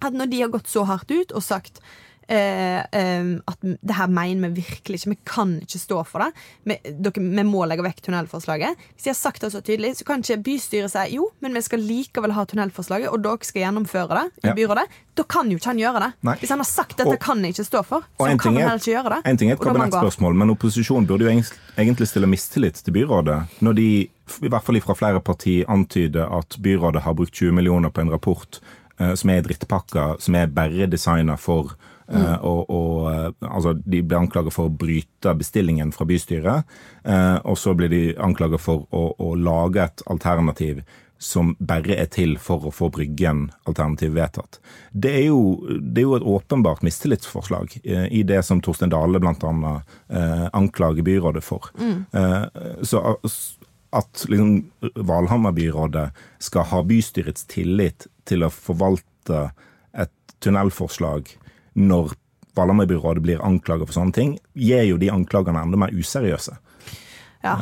At 0.00 0.14
når 0.16 0.30
de 0.30 0.44
har 0.44 0.54
gått 0.54 0.70
så 0.70 0.86
hardt 0.88 1.10
ut 1.10 1.34
og 1.34 1.44
sagt 1.44 1.82
eh, 2.30 3.26
at 3.50 3.58
det 3.62 3.96
her 3.96 4.06
mener 4.12 4.48
vi 4.54 4.62
virkelig 4.62 5.00
ikke, 5.00 5.10
vi 5.14 5.18
kan 5.26 5.54
ikke 5.64 5.80
stå 5.82 6.00
for 6.06 6.22
det, 6.24 6.30
vi, 6.70 6.76
dere, 7.02 7.22
vi 7.24 7.44
må 7.48 7.64
legge 7.68 7.84
vekk 7.86 8.00
tunnelforslaget. 8.06 8.76
Hvis 8.94 9.06
de 9.08 9.10
har 9.10 9.18
sagt 9.18 9.42
det 9.44 9.50
så 9.54 9.60
tydelig, 9.66 9.96
så 9.98 10.06
kan 10.08 10.22
ikke 10.22 10.38
bystyret 10.46 10.92
si 10.94 11.04
jo, 11.16 11.28
men 11.42 11.54
vi 11.56 11.62
skal 11.66 11.82
likevel 11.84 12.34
ha 12.36 12.44
tunnelforslaget, 12.50 13.10
og 13.10 13.22
dere 13.24 13.48
skal 13.48 13.64
gjennomføre 13.66 14.08
det 14.20 14.26
i 14.44 14.48
Ja. 14.50 14.54
byrådet. 14.54 14.86
Da 15.18 15.22
kan 15.24 15.50
jo 15.50 15.58
ikke 15.58 15.70
han 15.72 15.78
gjøre 15.82 16.00
det. 16.06 16.12
Nei. 16.22 16.36
Hvis 16.40 16.50
han 16.54 16.58
har 16.62 16.70
sagt 16.70 16.96
dette 16.96 17.08
Og- 17.12 17.18
kan 17.20 17.42
jeg 17.44 17.54
ikke 17.54 17.66
stå 17.66 17.84
for, 17.84 18.00
så 18.18 18.26
kan 18.38 18.38
han 18.38 18.56
er- 18.56 18.60
heller 18.68 18.78
ikke 18.78 18.94
gjøre 18.96 19.10
det. 19.16 19.20
En 19.26 19.36
ting 19.36 19.50
er 19.50 19.54
et 19.54 19.60
kabinettspørsmål, 19.60 20.34
men 20.34 20.50
opposisjonen 20.50 21.06
burde 21.06 21.24
jo 21.24 21.30
egentlig- 21.30 21.58
egentlig 21.76 22.08
stille 22.08 22.26
mistillit 22.26 22.74
til 22.84 22.92
byrådet. 22.92 23.46
Når 23.60 23.74
de, 23.74 24.08
i 24.42 24.48
hvert 24.48 24.62
fall 24.64 24.80
fra 24.80 24.94
flere 24.94 25.20
partier, 25.20 25.64
antyder 25.68 26.30
at 26.38 26.56
byrådet 26.62 27.02
har 27.02 27.14
brukt 27.14 27.32
20 27.32 27.52
millioner 27.52 27.90
på 27.90 28.00
en 28.00 28.10
rapport 28.10 28.60
eh, 29.00 29.14
som 29.14 29.30
er 29.30 29.40
drittpakker, 29.40 30.20
som 30.20 30.34
er 30.34 30.46
bare 30.46 30.86
designa 30.86 31.34
for 31.36 31.74
eh, 32.10 32.38
og, 32.46 32.70
og, 32.70 32.96
eh, 33.12 33.28
altså 33.48 33.74
De 33.84 34.02
blir 34.02 34.18
anklaget 34.18 34.54
for 34.54 34.70
å 34.70 34.74
bryte 34.82 35.34
bestillingen 35.38 35.92
fra 35.92 36.06
bystyret. 36.08 36.64
eh, 37.04 37.38
og 37.44 37.58
så 37.58 37.74
blir 37.74 37.88
de 37.92 38.02
anklaget 38.18 38.60
for 38.60 38.86
å, 38.90 39.14
å 39.18 39.34
lage 39.34 39.84
et 39.84 40.02
alternativ 40.06 40.82
som 41.20 41.52
bare 41.60 41.98
er 42.00 42.08
til 42.08 42.38
for 42.40 42.64
å 42.64 42.72
få 42.72 42.88
Bryggen-alternativet 42.94 44.16
vedtatt. 44.16 44.58
Det 44.90 45.10
er, 45.18 45.26
jo, 45.28 45.66
det 45.68 46.00
er 46.00 46.06
jo 46.06 46.14
et 46.16 46.28
åpenbart 46.32 46.80
mistillitsforslag 46.86 47.76
i 47.84 48.22
det 48.24 48.40
som 48.46 48.62
Torstein 48.64 48.92
Dale 48.92 49.20
bl.a. 49.20 49.74
Eh, 50.08 50.46
anklager 50.56 51.04
byrådet 51.04 51.44
for. 51.44 51.68
Eh, 51.76 52.46
så 52.88 53.02
at 53.92 54.24
liksom, 54.32 54.70
Valhammer-byrådet 54.96 56.08
skal 56.40 56.68
ha 56.72 56.80
bystyrets 56.88 57.44
tillit 57.52 58.08
til 58.24 58.46
å 58.46 58.52
forvalte 58.54 59.50
et 59.92 60.36
tunnelforslag 60.40 61.28
når 61.78 62.12
Valhammer-byrådet 62.58 63.22
blir 63.22 63.42
anklaget 63.46 63.86
for 63.88 63.94
sånne 64.00 64.12
ting, 64.16 64.34
gir 64.58 64.82
jo 64.88 64.96
de 65.00 65.10
anklagene 65.14 65.62
enda 65.62 65.78
mer 65.78 65.92
useriøse. 65.94 66.56
Ja, 67.44 67.54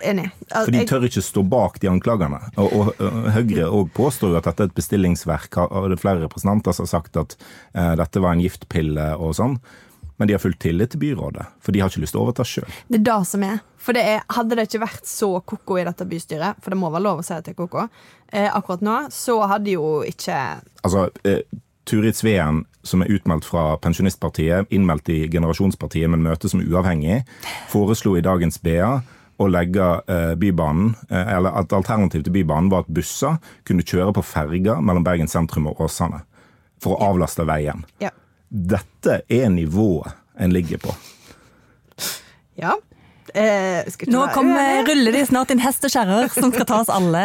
enig. 0.00 0.30
Al- 0.54 0.64
For 0.68 0.72
de 0.72 0.84
tør 0.88 1.04
ikke 1.08 1.22
stå 1.24 1.42
bak 1.52 1.80
de 1.82 1.90
anklagene. 1.90 2.38
Og, 2.56 2.70
og, 2.72 2.92
og 3.02 3.26
Høyre 3.34 3.66
òg 3.68 3.90
påstår 3.96 4.32
jo 4.32 4.38
at 4.38 4.46
dette 4.48 4.62
er 4.64 4.70
et 4.70 4.76
bestillingsverk. 4.78 5.58
Og 5.66 5.90
det 5.90 5.98
er 5.98 6.04
flere 6.04 6.22
representanter 6.22 6.72
som 6.76 6.86
har 6.86 6.92
sagt 6.94 7.18
at 7.20 7.36
eh, 7.74 7.92
dette 8.00 8.22
var 8.24 8.36
en 8.36 8.44
giftpille 8.46 9.10
og 9.18 9.34
sånn. 9.36 9.58
Men 10.16 10.30
de 10.30 10.32
har 10.32 10.40
full 10.40 10.54
tillit 10.56 10.94
til 10.94 11.02
byrådet, 11.02 11.44
for 11.60 11.76
de 11.76 11.82
har 11.82 11.90
ikke 11.92 12.00
lyst 12.06 12.14
til 12.16 12.22
å 12.22 12.24
overta 12.24 12.44
sjøl. 12.48 12.70
Det 12.88 13.02
er 13.02 13.04
det 13.04 13.16
som 13.28 13.42
er. 13.44 13.58
For 13.76 13.92
det 13.92 14.04
er, 14.14 14.22
hadde 14.32 14.56
det 14.56 14.64
ikke 14.70 14.80
vært 14.86 15.10
så 15.10 15.28
ko-ko 15.44 15.76
i 15.76 15.84
dette 15.84 16.06
bystyret, 16.08 16.56
for 16.64 16.72
det 16.72 16.78
må 16.80 16.88
være 16.94 17.04
lov 17.04 17.20
å 17.20 17.26
si 17.26 17.34
at 17.36 17.44
det 17.44 17.52
er 17.52 17.58
ko-ko, 17.58 17.84
eh, 18.32 18.48
akkurat 18.48 18.80
nå, 18.86 18.94
så 19.12 19.36
hadde 19.50 19.74
jo 19.76 19.90
ikke 20.08 20.38
Altså, 20.88 21.04
eh, 21.28 21.42
Turid 21.86 22.16
Sveen, 22.18 22.64
som 22.82 23.02
er 23.02 23.12
utmeldt 23.14 23.46
fra 23.46 23.76
Pensjonistpartiet, 23.82 24.66
innmeldt 24.74 25.08
i 25.14 25.20
Generasjonspartiet, 25.30 26.10
men 26.10 26.24
møte 26.24 26.50
som 26.50 26.62
uavhengig, 26.62 27.20
foreslo 27.70 28.16
i 28.18 28.24
dagens 28.26 28.58
BA 28.62 28.96
å 29.36 29.46
legge 29.52 29.86
eh, 30.10 30.32
Bybanen, 30.40 30.94
eh, 31.10 31.34
eller 31.36 31.58
at 31.60 31.74
alternativ 31.76 32.24
til 32.26 32.34
Bybanen 32.34 32.70
var 32.72 32.86
at 32.86 32.92
busser 32.96 33.36
kunne 33.68 33.84
kjøre 33.86 34.14
på 34.16 34.24
ferger 34.24 34.80
mellom 34.82 35.04
Bergen 35.06 35.30
sentrum 35.30 35.68
og 35.70 35.84
Åsane. 35.86 36.24
For 36.82 36.96
å 36.96 37.12
avlaste 37.12 37.46
veien. 37.48 37.84
Ja. 38.02 38.10
Dette 38.48 39.20
er 39.32 39.48
nivået 39.52 40.16
en 40.38 40.52
ligger 40.56 40.82
på. 40.82 40.96
ja. 42.62 42.74
Eh, 43.36 43.84
Nå 44.08 44.22
kommer, 44.32 44.86
ruller 44.86 45.12
de 45.12 45.24
snart 45.28 45.50
inn 45.52 45.60
hest 45.60 45.84
og 45.84 45.92
kjerrer 45.92 46.30
som 46.32 46.52
skal 46.54 46.64
ta 46.64 46.78
oss 46.80 46.88
alle 46.88 47.24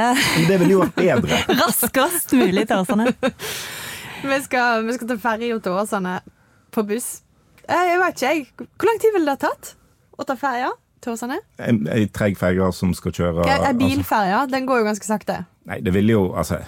det 0.50 0.58
ville 0.60 0.74
jo 0.74 0.82
vært 0.82 0.98
bedre. 0.98 1.38
raskest 1.62 2.34
mulig 2.36 2.66
til 2.68 2.82
Åsane. 2.82 3.14
Vi, 4.24 4.40
skal, 4.46 4.86
vi 4.88 4.94
skal 4.98 5.08
ta 5.12 5.18
ferja 5.22 5.60
til 5.64 5.78
Åsane 5.82 6.20
på 6.72 6.84
buss. 6.88 7.10
Eh, 7.68 7.88
jeg 7.92 8.00
vet 8.02 8.16
ikke, 8.22 8.32
jeg. 8.32 8.68
Hvor 8.78 8.90
lang 8.90 9.02
tid 9.02 9.16
ville 9.16 9.28
det 9.32 9.38
ha 9.38 9.50
tatt 9.50 9.74
å 10.18 10.28
ta 10.28 10.36
ferja 10.40 10.72
til 11.02 11.16
Åsane? 11.16 11.40
En, 11.62 11.82
en 11.90 12.12
treg 12.14 12.38
ferge 12.40 12.68
som 12.78 12.94
skal 12.98 13.14
kjøre 13.16 13.48
Ei 13.48 13.58
altså, 13.58 14.46
den 14.52 14.68
går 14.70 14.82
jo 14.84 14.88
ganske 14.92 15.08
sakte. 15.08 15.42
Nei, 15.70 15.80
det 15.86 15.94
ville 15.94 16.16
jo 16.16 16.24
Altså 16.34 16.62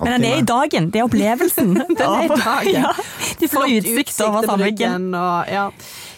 Men 0.00 0.16
den 0.16 0.24
er 0.26 0.40
i 0.40 0.46
dagen. 0.46 0.88
Det 0.90 1.00
er 1.00 1.06
opplevelsen. 1.06 1.68
Den 1.98 2.00
er 2.02 2.24
i 2.26 2.28
dagen. 2.32 2.72
Ja, 2.74 2.92
de 3.38 3.46
får 3.46 3.62
Flott 3.68 3.86
utsikt 3.92 4.20
over 4.26 4.46
Sandviken. 4.48 5.12
ja. 5.52 5.68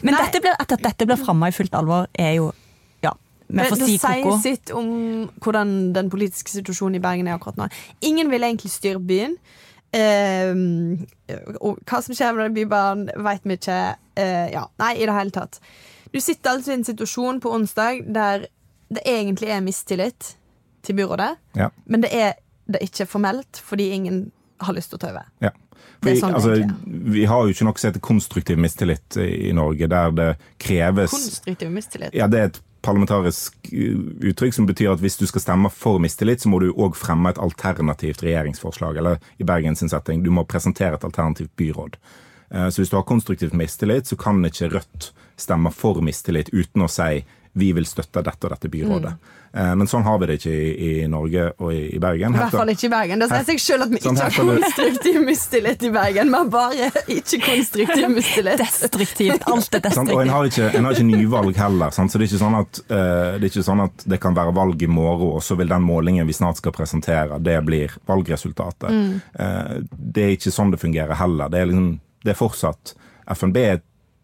Men 0.01 0.17
dette 0.17 0.41
blir, 0.41 0.55
at 0.57 0.73
dette 0.81 1.07
blir 1.09 1.21
framme 1.21 1.51
i 1.51 1.53
fullt 1.53 1.75
alvor, 1.77 2.07
er 2.17 2.39
jo 2.39 2.47
Ja, 3.05 3.13
vi 3.53 3.67
får 3.69 3.83
si 3.83 3.99
sier 4.01 4.23
ko-ko. 4.25 4.39
sitt 4.41 4.73
om 4.73 4.89
hvordan 5.45 5.75
den 5.93 6.09
politiske 6.13 6.55
situasjonen 6.55 6.97
i 6.97 7.03
Bergen 7.05 7.29
er 7.29 7.37
akkurat 7.37 7.61
nå. 7.61 7.69
Ingen 8.01 8.33
vil 8.33 8.49
egentlig 8.49 8.73
styre 8.73 9.03
byen. 9.03 9.37
Ehm, 9.93 11.07
hva 11.27 11.99
som 12.03 12.15
skjer 12.15 12.35
med 12.37 12.55
blir 12.55 12.69
barn, 12.71 13.09
veit 13.27 13.43
vi 13.45 13.57
ikke. 13.59 13.79
Eh, 14.21 14.51
ja, 14.55 14.67
nei, 14.79 14.93
i 15.01 15.07
det 15.09 15.17
hele 15.17 15.35
tatt. 15.35 15.59
Du 16.15 16.21
sitter 16.23 16.57
altså 16.57 16.73
i 16.73 16.79
en 16.79 16.87
situasjon 16.87 17.41
på 17.43 17.53
onsdag 17.55 18.05
der 18.15 18.47
det 18.91 19.03
egentlig 19.07 19.51
er 19.55 19.63
mistillit 19.63 20.35
til 20.83 20.97
byrådet, 20.99 21.37
Ja. 21.55 21.69
men 21.87 22.01
det 22.03 22.11
er 22.15 22.33
det 22.71 22.81
ikke 22.83 23.07
formelt 23.07 23.61
fordi 23.63 23.91
ingen 23.95 24.33
har 24.61 24.75
lyst 24.75 24.91
til 24.91 24.99
å 24.99 25.01
ta 25.01 25.11
over. 25.11 25.27
Ja. 25.41 25.51
Det 26.01 26.17
Fordi, 26.17 26.21
sånn 26.21 26.35
altså, 26.35 26.55
vi 27.13 27.25
har 27.29 27.45
jo 27.45 27.53
ikke 27.53 27.65
noe 27.65 27.79
som 27.79 27.91
heter 27.91 28.01
konstruktiv 28.01 28.59
mistillit 28.59 29.17
i 29.21 29.49
i 29.51 29.53
Norge, 29.53 29.87
der 29.89 30.11
det 30.11 30.29
kreves 30.59 31.11
Konstruktiv 31.11 31.71
mistillit. 31.71 32.15
Ja, 32.15 32.27
det 32.27 32.39
er 32.41 32.45
et 32.51 32.61
parlamentarisk 32.83 33.71
uh, 33.73 34.01
uttrykk 34.31 34.57
som 34.57 34.67
betyr 34.69 34.95
at 34.95 35.03
hvis 35.03 35.19
du 35.21 35.27
skal 35.29 35.45
stemme 35.45 35.71
for 35.75 36.01
mistillit, 36.03 36.43
så 36.43 36.53
må 36.53 36.61
du 36.63 36.71
òg 36.73 36.97
fremme 36.99 37.31
et 37.31 37.41
alternativt 37.43 38.25
regjeringsforslag. 38.27 38.97
Eller 39.01 39.21
i 39.39 39.47
Bergens 39.47 39.85
setting, 39.85 40.25
du 40.25 40.31
må 40.35 40.45
presentere 40.49 40.99
et 40.99 41.05
alternativt 41.05 41.53
byråd. 41.61 41.97
Eh, 42.51 42.69
Så 42.69 42.83
hvis 42.83 42.91
du 42.91 42.97
har 42.97 43.09
konstruktivt 43.09 43.53
mistillit, 43.53 44.07
så 44.07 44.17
kan 44.17 44.45
ikke 44.45 44.69
Rødt 44.69 45.13
stemme 45.37 45.73
for 45.73 46.01
mistillit 46.01 46.51
uten 46.53 46.83
å 46.83 46.89
si 46.91 47.25
vi 47.53 47.73
vil 47.75 47.87
støtte 47.87 48.23
dette 48.23 48.47
og 48.47 48.53
dette 48.55 48.69
byrådet. 48.71 49.13
Eh, 49.53 49.73
Men 49.75 49.89
sånn 49.91 50.05
har 50.07 50.19
vi 50.23 50.27
det 50.31 50.37
ikke 50.39 50.53
i, 50.55 50.69
i 51.03 51.07
Norge 51.11 51.49
og 51.59 51.73
i, 51.75 51.81
i 51.97 51.99
Bergen. 52.03 52.37
I 52.37 52.39
hvert 52.39 52.55
fall 52.55 52.71
ikke 52.71 52.87
i 52.87 52.93
Bergen. 52.93 53.23
Det 53.23 53.29
sier 53.33 53.47
seg 53.49 53.63
selv 53.65 53.87
at 53.89 53.91
vi 53.91 54.03
Sånn, 54.05 54.21
ikke 54.21 54.45
har 54.45 54.61
konstruktiv 54.61 55.19
mistillit 55.27 55.83
i 55.83 55.91
Bergen. 55.91 56.31
Vi 56.31 56.39
har 56.39 56.53
bare 56.53 56.91
ikke 57.11 57.41
konstruktiv 57.49 58.07
mistillit. 58.19 58.63
Destruktivt. 58.63 59.49
Alt 59.51 59.79
er 59.81 59.91
Sant? 59.99 60.15
Og 60.15 60.23
en 60.23 60.31
har 60.31 60.47
ikke, 60.47 60.71
en 60.79 60.87
har 60.87 60.95
ikke 60.95 61.09
nyvalg 61.11 61.59
heller. 61.59 61.91
Sant? 61.97 62.13
Så 62.15 62.21
det 62.21 62.29
er, 62.29 62.31
ikke 62.31 62.45
sånn 62.45 62.61
at, 62.61 62.83
uh, 62.87 63.35
det 63.41 63.43
er 63.43 63.51
ikke 63.51 63.67
sånn 63.67 63.85
at 63.89 64.07
det 64.15 64.21
kan 64.23 64.39
være 64.39 64.55
valg 64.55 64.87
i 64.87 64.91
morgen, 64.91 65.35
og 65.35 65.43
så 65.43 65.59
vil 65.59 65.75
den 65.75 65.83
målingen 65.83 66.31
vi 66.31 66.37
snart 66.37 66.61
skal 66.63 66.75
presentere, 66.77 67.41
det 67.43 67.59
blir 67.67 67.93
valgresultatet. 68.07 68.91
Eh, 69.35 69.77
det 69.91 70.23
er 70.25 70.35
ikke 70.37 70.53
sånn 70.55 70.71
det 70.73 70.81
fungerer 70.83 71.19
heller. 71.19 71.51
Det 71.51 71.61
er, 71.61 71.71
liksom, 71.71 71.91
det 72.25 72.33
er 72.33 72.39
fortsatt 72.39 72.95
FNB 73.31 73.57
er 73.63 73.81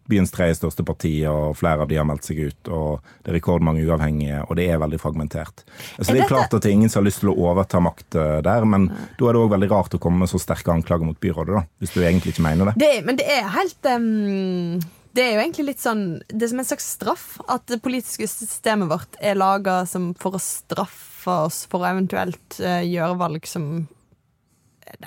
byens 0.09 0.31
tredje 0.33 0.57
største 0.59 0.85
parti, 0.87 1.13
og 1.29 1.55
flere 1.59 1.83
av 1.83 1.91
de 1.91 1.99
har 1.99 2.07
meldt 2.07 2.27
seg 2.27 2.39
ut. 2.47 2.71
og 2.71 3.05
Det 3.23 3.31
er 3.31 3.37
rekordmange 3.37 3.85
uavhengige, 3.85 4.41
og 4.47 4.55
det 4.59 4.67
er 4.71 4.81
veldig 4.81 4.99
fragmentert. 5.01 5.63
Så 5.99 6.11
Det 6.13 6.23
er 6.23 6.31
klart 6.31 6.53
at 6.53 6.61
det 6.61 6.71
er 6.71 6.77
ingen 6.77 6.89
som 6.89 7.01
har 7.01 7.09
lyst 7.09 7.23
til 7.23 7.31
å 7.33 7.37
overta 7.49 7.81
makt 7.83 8.15
eh, 8.15 8.37
der, 8.45 8.65
men 8.65 8.89
da 8.89 9.29
er 9.29 9.37
det 9.37 9.41
òg 9.43 9.55
veldig 9.55 9.71
rart 9.71 9.97
å 9.97 10.01
komme 10.01 10.23
med 10.23 10.31
så 10.31 10.41
sterke 10.41 10.73
anklager 10.73 11.07
mot 11.07 11.19
byrådet, 11.19 11.57
da, 11.59 11.65
hvis 11.81 11.95
du 11.95 12.01
egentlig 12.03 12.35
ikke 12.35 12.47
mener 12.47 12.71
det. 12.71 12.77
Det, 12.83 12.93
men 13.07 13.19
det 13.19 13.27
er 13.31 13.51
helt 13.55 13.91
um, 13.91 14.79
Det 15.17 15.23
er 15.23 15.35
jo 15.35 15.41
egentlig 15.41 15.65
litt 15.71 15.81
sånn 15.81 16.03
Det 16.29 16.45
er 16.45 16.51
som 16.51 16.61
en 16.61 16.67
slags 16.67 16.87
straff 16.97 17.27
at 17.47 17.65
det 17.71 17.81
politiske 17.83 18.27
systemet 18.29 18.89
vårt 18.91 19.19
er 19.19 19.39
laga 19.39 19.81
for 20.19 20.37
å 20.37 20.41
straffe 20.41 21.37
oss 21.47 21.65
for 21.69 21.83
å 21.83 21.89
eventuelt 21.89 22.59
uh, 22.61 22.83
gjøre 22.85 23.19
valg 23.19 23.47
som 23.49 23.87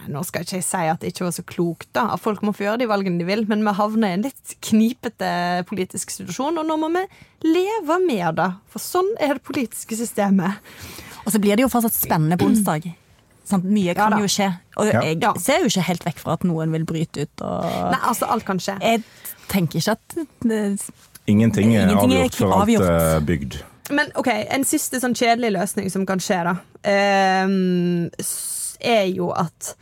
Nå 0.08 0.22
skal 0.26 0.42
ikke 0.44 0.58
jeg 0.58 0.64
si 0.64 0.76
at 0.90 1.00
det 1.00 1.12
ikke 1.12 1.24
var 1.26 1.32
så 1.36 1.42
klokt, 1.46 1.88
da. 1.96 2.08
At 2.14 2.20
folk 2.20 2.42
må 2.46 2.52
få 2.54 2.64
gjøre 2.66 2.78
de 2.82 2.86
valgene 2.90 3.18
de 3.18 3.24
vil, 3.28 3.44
men 3.48 3.62
vi 3.66 3.72
havner 3.78 4.08
i 4.12 4.16
en 4.18 4.22
litt 4.26 4.54
knipete 4.62 5.30
politisk 5.68 6.10
situasjon, 6.14 6.58
og 6.60 6.66
nå 6.68 6.76
må 6.80 6.90
vi 6.94 7.04
leve 7.48 7.98
med 8.06 8.36
det. 8.40 8.48
For 8.72 8.78
sånn 8.82 9.10
er 9.20 9.34
det 9.38 9.42
politiske 9.46 9.96
systemet. 9.98 10.58
Og 11.26 11.32
så 11.34 11.40
blir 11.42 11.56
det 11.56 11.62
jo 11.66 11.68
fortsatt 11.72 11.94
spennende 11.96 12.38
på 12.40 12.48
onsdag. 12.50 12.90
Sånn, 13.50 13.64
Mye 13.66 13.94
kan 13.98 14.12
ja, 14.14 14.20
jo 14.22 14.28
skje. 14.30 14.50
Og 14.78 14.86
jeg 14.92 15.18
Ja. 15.22 15.32
ser 15.42 15.60
jo 15.64 15.66
ikke 15.72 15.82
helt 15.88 16.04
vekk 16.04 16.18
fra 16.22 16.32
at 16.38 16.44
noen 16.44 16.70
vil 16.72 16.84
bryte 16.86 17.22
ut. 17.26 17.42
Og 17.42 17.64
Nei, 17.90 17.98
altså, 18.06 18.28
alt 18.30 18.44
kan 18.46 18.58
skje. 18.58 18.76
jeg 18.80 19.02
tenker 19.48 19.78
ikke 19.80 19.92
at 19.96 20.14
det, 20.46 20.90
Ingenting 21.26 21.74
er 21.76 21.88
Ingenting 21.90 22.12
er 22.12 22.22
avgjort 22.24 22.34
for 22.38 22.52
alt 22.52 22.62
avgjort. 22.68 22.88
er 22.90 23.20
bygd. 23.26 23.62
Men 23.90 24.12
ok, 24.14 24.28
en 24.54 24.62
siste 24.64 25.00
sånn 25.02 25.14
kjedelig 25.18 25.50
løsning 25.56 25.90
som 25.90 26.06
kan 26.06 26.18
skje, 26.22 26.44
da, 26.44 26.54
ehm, 26.86 28.10
s- 28.20 28.59
er 28.80 29.06
jo 29.12 29.30
at 29.36 29.74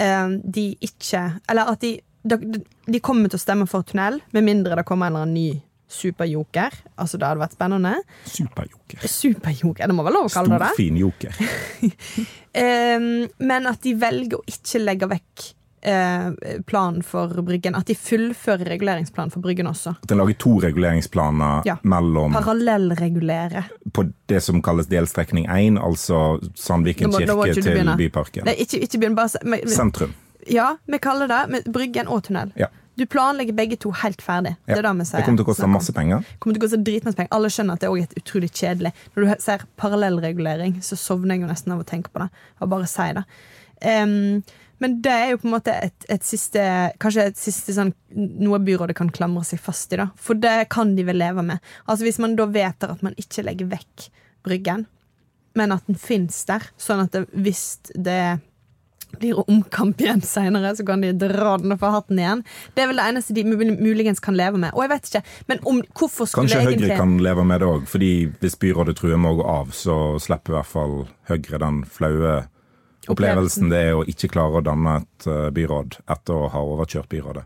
eh, 0.00 0.34
de 0.42 0.66
ikke 0.84 1.22
Eller 1.50 1.70
at 1.74 1.84
de, 1.84 1.96
de, 2.24 2.62
de 2.86 3.00
kommer 3.04 3.30
til 3.30 3.40
å 3.40 3.44
stemme 3.44 3.68
for 3.70 3.86
tunnel, 3.86 4.20
med 4.32 4.46
mindre 4.46 4.78
det 4.78 4.86
kommer 4.88 5.08
en 5.08 5.14
eller 5.14 5.28
annen 5.28 5.38
ny 5.38 5.62
superjoker. 5.94 6.74
Altså, 6.98 7.18
det 7.20 7.28
hadde 7.28 7.42
vært 7.42 7.56
spennende. 7.56 7.92
Superjoker. 8.26 9.04
Superjoker, 9.10 9.86
det 9.86 9.96
må 9.96 10.06
være 10.06 10.16
lov 10.16 10.30
å 10.30 10.32
kalle 10.32 10.56
det 10.56 10.62
det. 10.62 10.70
Storfin 10.72 10.96
joker. 10.98 11.36
eh, 12.64 13.10
men 13.50 13.70
at 13.70 13.84
de 13.84 13.94
velger 14.00 14.40
å 14.40 14.46
ikke 14.50 14.82
legge 14.82 15.10
vekk 15.12 15.44
planen 16.66 17.02
for 17.04 17.28
Bryggen. 17.44 17.74
At 17.76 17.86
de 17.90 17.94
fullfører 17.94 18.64
reguleringsplanen 18.72 19.32
for 19.34 19.40
Bryggen 19.44 19.66
også. 19.70 19.94
At 20.02 20.12
en 20.14 20.18
lager 20.22 20.38
to 20.38 20.54
reguleringsplaner 20.64 21.62
Ja. 21.66 21.76
mellom 21.82 22.32
Parallellregulere. 22.32 23.64
på 23.92 24.12
det 24.26 24.42
som 24.42 24.62
kalles 24.62 24.86
delstrekning 24.86 25.46
1, 25.48 25.78
altså 25.78 26.40
Sandviken 26.54 27.10
må- 27.10 27.18
kirke 27.18 27.62
til. 27.62 27.96
Byparken. 27.96 28.44
Nei, 28.44 28.54
ikke, 28.58 28.80
ikke 28.82 28.98
begynn 29.00 29.14
bare 29.16 29.28
men- 29.44 29.68
Sentrum. 29.68 30.14
Ja, 30.50 30.76
vi 30.86 30.98
kaller 30.98 31.26
det 31.28 31.50
men, 31.50 31.72
Bryggen 31.72 32.08
og 32.08 32.22
tunnel. 32.24 32.52
Ja. 32.56 32.66
Du 32.96 33.06
planlegger 33.06 33.52
begge 33.56 33.76
to 33.76 33.90
helt 33.90 34.22
ferdig. 34.22 34.56
Ja. 34.68 34.74
Det 34.76 34.82
det. 34.84 35.06
Det 35.10 35.24
kommer 35.24 35.36
til 35.38 35.44
å 35.44 35.48
koste 35.48 35.66
masse 35.68 35.92
penger. 35.92 36.24
kommer 36.38 36.54
til 36.54 36.62
å 36.62 36.64
koste 36.68 36.84
dritmasse 36.84 37.16
penger. 37.16 37.28
Alle 37.32 37.48
skjønner 37.48 37.72
at 37.72 37.80
det 37.80 37.88
er 37.88 38.20
utrolig 38.20 38.50
kjedelig. 38.52 38.92
Når 39.16 39.24
du 39.24 39.42
ser 39.42 39.58
parallellregulering, 39.76 40.76
så 40.80 40.96
sovner 40.96 41.34
jeg 41.34 41.40
jo 41.40 41.46
nesten 41.48 41.72
av 41.72 41.80
å 41.80 41.84
tenke 41.84 42.06
på 42.14 42.20
det. 42.22 42.30
Og 42.60 42.68
bare 42.70 42.86
si 42.86 43.12
det. 43.12 43.24
Em, 43.82 44.44
men 44.82 44.96
det 45.04 45.12
er 45.12 45.28
jo 45.32 45.40
på 45.42 45.48
en 45.48 45.54
måte 45.54 45.74
et, 45.86 46.06
et 46.10 46.24
siste 46.26 46.62
Kanskje 47.02 47.28
et 47.30 47.38
siste 47.38 47.74
sånn 47.76 47.92
noe 48.14 48.60
byrådet 48.62 48.96
kan 48.98 49.10
klamre 49.14 49.44
seg 49.46 49.62
fast 49.62 49.92
i. 49.94 49.98
da 50.00 50.08
For 50.20 50.38
det 50.38 50.68
kan 50.74 50.94
de 50.96 51.06
vel 51.06 51.18
leve 51.22 51.44
med. 51.46 51.62
Altså 51.84 52.06
Hvis 52.06 52.20
man 52.22 52.36
da 52.38 52.46
vedtar 52.50 52.94
at 52.94 53.04
man 53.06 53.16
ikke 53.20 53.46
legger 53.46 53.70
vekk 53.74 54.08
Bryggen, 54.44 54.84
men 55.56 55.72
at 55.72 55.86
den 55.88 55.96
fins 55.96 56.42
der, 56.44 56.66
sånn 56.76 57.00
at 57.06 57.14
det, 57.14 57.22
hvis 57.32 57.78
det 57.94 58.36
blir 59.18 59.50
omkamp 59.50 60.00
igjen 60.00 60.22
seinere, 60.26 60.74
så 60.76 60.86
kan 60.86 61.00
de 61.00 61.12
dra 61.16 61.56
den 61.60 61.74
og 61.74 61.80
få 61.80 61.92
hatten 61.94 62.20
igjen. 62.20 62.42
Det 62.74 62.84
er 62.84 62.90
vel 62.90 63.00
det 63.00 63.06
eneste 63.12 63.36
de 63.36 63.44
muligens 63.46 64.22
kan 64.22 64.36
leve 64.36 64.60
med. 64.60 64.74
Og 64.74 64.84
jeg 64.84 64.92
vet 64.94 65.10
ikke, 65.10 65.22
men 65.50 65.62
om, 65.70 65.82
hvorfor 65.94 66.28
skulle 66.28 66.48
Kanskje 66.48 66.62
Høyre 66.62 66.72
egentlig 66.74 66.98
kan 66.98 67.14
leve 67.24 67.46
med 67.46 67.62
det 67.62 67.70
òg, 67.70 67.86
fordi 67.90 68.10
hvis 68.42 68.58
byrådet 68.60 68.96
truer 69.00 69.20
med 69.20 69.34
å 69.34 69.38
gå 69.40 69.46
av, 69.54 69.72
så 69.76 69.98
slipper 70.22 70.54
i 70.54 70.58
hvert 70.58 70.72
fall 70.74 70.98
Høyre 71.30 71.62
den 71.62 71.84
flaue 71.88 72.34
opplevelsen 73.08 73.68
det 73.70 73.82
er 73.90 73.94
å 73.98 74.04
ikke 74.08 74.28
klare 74.32 74.60
å 74.60 74.64
danne 74.64 75.00
et 75.02 75.26
eh, 75.26 75.50
byråd 75.50 75.98
etter 76.08 76.34
å 76.34 76.48
ha 76.52 76.62
overkjørt 76.74 77.08
byrådet. 77.12 77.44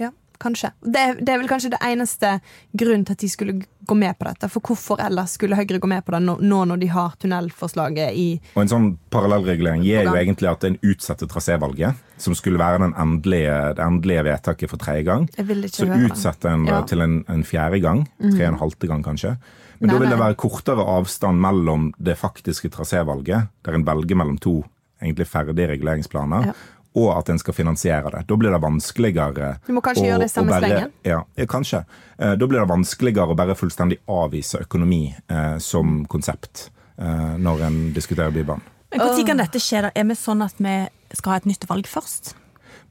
Ja, 0.00 0.10
kanskje. 0.40 0.70
Det, 0.80 1.02
det 1.20 1.34
er 1.34 1.38
vel 1.42 1.48
kanskje 1.50 1.70
det 1.74 1.80
eneste 1.84 2.40
grunnen 2.72 3.04
til 3.04 3.12
at 3.12 3.20
de 3.20 3.28
skulle 3.28 3.54
gå 3.90 3.94
med 3.98 4.16
på 4.18 4.24
dette. 4.28 4.48
For 4.48 4.60
hvorfor 4.64 5.00
ellers 5.02 5.34
skulle 5.36 5.56
Høyre 5.58 5.80
gå 5.82 5.88
med 5.90 6.04
på 6.06 6.12
det 6.14 6.20
nå, 6.24 6.36
nå 6.40 6.60
når 6.70 6.80
de 6.80 6.88
har 6.92 7.14
tunnelforslaget 7.20 8.14
i 8.16 8.26
Og 8.54 8.62
En 8.62 8.70
sånn 8.70 8.88
parallellregulering 9.12 9.82
gir 9.84 10.06
jo 10.06 10.14
egentlig 10.16 10.48
at 10.50 10.64
en 10.68 10.78
utsetter 10.82 11.26
trasévalget, 11.30 11.98
som 12.20 12.34
skulle 12.38 12.60
være 12.60 12.82
den 12.84 12.94
endelige, 13.00 13.56
det 13.76 13.84
endelige 13.84 14.26
vedtaket 14.28 14.70
for 14.70 14.80
tredje 14.80 15.06
gang. 15.08 15.26
Så 15.36 15.42
utsette 15.44 16.04
utsetter 16.10 16.52
en 16.54 16.66
Ja. 16.66 16.80
Mhm. 16.80 16.86
til 16.88 17.00
en, 17.00 17.24
en 17.28 17.44
fjerde 17.44 17.80
gang. 17.82 18.06
Tre 18.20 18.46
og 18.46 18.52
en 18.54 18.60
halvte 18.60 18.86
gang, 18.86 19.02
kanskje. 19.02 19.36
Men 19.80 19.88
Nei, 19.88 19.94
da 19.96 20.00
vil 20.02 20.10
det 20.12 20.18
være 20.20 20.36
kortere 20.36 20.84
avstand 20.84 21.40
mellom 21.40 21.86
det 21.96 22.18
faktiske 22.20 22.68
trasévalget, 22.68 23.48
der 23.64 23.74
en 23.74 23.84
velger 23.86 24.16
mellom 24.16 24.36
to 24.38 24.58
egentlig 25.02 25.26
ferdige 25.26 25.68
reguleringsplaner, 25.68 26.46
Ja. 26.46 26.52
og 26.96 27.18
at 27.18 27.28
en 27.30 27.38
skal 27.38 27.54
finansiere 27.54 28.10
det. 28.10 28.26
Da 28.26 28.36
blir 28.36 28.50
det 28.50 28.60
vanskeligere 28.62 29.58
Du 29.66 29.72
må 29.72 29.80
kanskje 29.80 30.02
å- 30.04 30.08
gjøre 30.10 30.18
det 30.20 30.30
samme 30.30 30.50
bare- 30.50 30.60
slengen? 30.64 30.92
Ja, 31.04 31.22
ja, 31.36 31.44
kanskje. 31.46 31.84
Eh, 32.18 32.34
Da 32.36 32.46
blir 32.46 32.60
det 32.60 32.68
vanskeligere 32.68 33.28
å 33.28 33.36
bare 33.36 33.54
fullstendig 33.54 33.98
avvise 34.08 34.60
økonomi 34.60 35.14
eh, 35.28 35.58
som 35.58 36.04
konsept 36.06 36.70
eh, 36.98 37.36
når 37.38 37.62
en 37.66 37.92
diskuterer 37.94 38.30
Bybanen. 38.32 38.62
Men 38.90 39.00
Når 39.06 39.26
kan 39.26 39.36
dette 39.36 39.58
skje? 39.60 39.82
da? 39.82 39.90
Er 39.94 40.04
vi 40.04 40.14
sånn 40.14 40.42
at 40.44 40.54
vi 40.58 40.88
skal 41.14 41.30
ha 41.30 41.36
et 41.36 41.44
nytt 41.46 41.64
valg 41.68 41.84
først? 41.86 42.34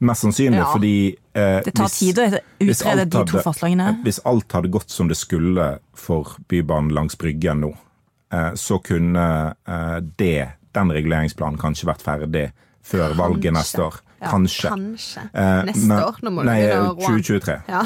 Mest 0.00 0.22
sannsynlig 0.24 0.56
Ja. 0.56 0.72
fordi 0.72 1.16
eh, 1.34 1.60
Det 1.62 1.74
tar 1.74 1.84
hvis- 1.84 1.98
tid 1.98 2.16
å 2.16 2.40
utrede 2.60 3.10
de 3.10 3.24
to 3.26 3.38
forslagene. 3.38 4.02
Hvis 4.02 4.18
alt 4.24 4.48
hadde 4.52 4.70
gått 4.70 4.88
som 4.90 5.08
det 5.08 5.16
skulle 5.18 5.78
for 5.94 6.24
Bybanen 6.48 6.90
langs 6.90 7.14
Bryggen 7.16 7.60
nå, 7.60 7.76
eh, 8.32 8.52
så 8.54 8.82
kunne 8.82 9.54
eh, 9.68 10.00
det, 10.16 10.48
den 10.76 10.92
reguleringsplanen 10.94 11.58
kanskje 11.60 11.88
vært 11.90 12.02
ferdig 12.04 12.46
før 12.86 13.12
valget 13.18 13.52
neste 13.54 13.82
år. 13.84 13.98
Ja, 14.20 14.28
Kanskje. 14.34 14.68
kanskje. 14.68 15.22
Eh, 15.32 15.62
Neste 15.64 15.86
men- 15.88 16.02
år? 16.04 16.16
Nå 16.22 16.30
må 16.30 16.42
Nei, 16.44 16.58
begynne 16.60 16.80
å 16.80 16.88
roe 16.90 17.06
an. 17.06 17.22
2023. 17.22 17.54
Ja. 17.72 17.82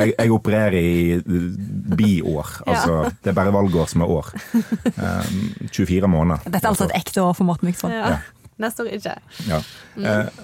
jeg, 0.00 0.14
jeg 0.18 0.30
opererer 0.34 0.74
i 0.80 1.12
eh, 1.14 1.94
biår. 2.00 2.48
Altså, 2.66 2.96
det 3.22 3.30
er 3.30 3.36
bare 3.38 3.52
valgår 3.54 3.86
som 3.92 4.02
er 4.02 4.10
år. 4.16 4.32
Eh, 4.96 5.30
24 5.70 6.08
måneder. 6.10 6.42
Dette 6.50 6.64
er 6.64 6.72
altså 6.72 6.88
et 6.88 6.96
ekte 6.98 7.22
år 7.22 7.36
for 7.38 7.46
Morten 7.46 7.68
Miksvold? 7.70 7.94
Ja. 7.94 8.18
Neste 8.58 8.82
år 8.82 8.90
ikke. 8.98 9.14
Ja. 9.46 9.60
Mm. 9.94 10.04
Eh, 10.10 10.42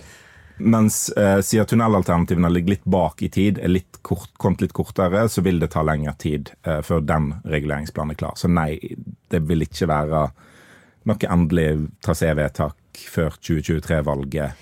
mens 0.63 1.01
eh, 1.19 1.41
siden 1.43 1.67
tunnelalternativene 1.73 2.51
ligger 2.53 2.77
litt 2.77 2.85
bak 2.87 3.23
i 3.27 3.29
tid, 3.35 3.59
er 3.59 3.73
litt 3.73 3.99
kort, 4.07 4.31
kommet 4.39 4.63
litt 4.63 4.75
kortere, 4.77 5.25
så 5.33 5.43
vil 5.43 5.59
det 5.59 5.73
ta 5.75 5.83
lengre 5.83 6.15
tid 6.23 6.53
eh, 6.63 6.83
før 6.87 7.03
den 7.03 7.33
reguleringsplanen 7.43 8.15
er 8.15 8.21
klar. 8.23 8.39
Så 8.39 8.47
nei, 8.53 8.77
det 9.33 9.43
vil 9.49 9.67
ikke 9.67 9.89
være 9.91 10.27
noe 11.09 11.29
endelig 11.31 11.89
trasévedtak 12.05 12.77
før 13.09 13.31
2023-valget. 13.43 14.53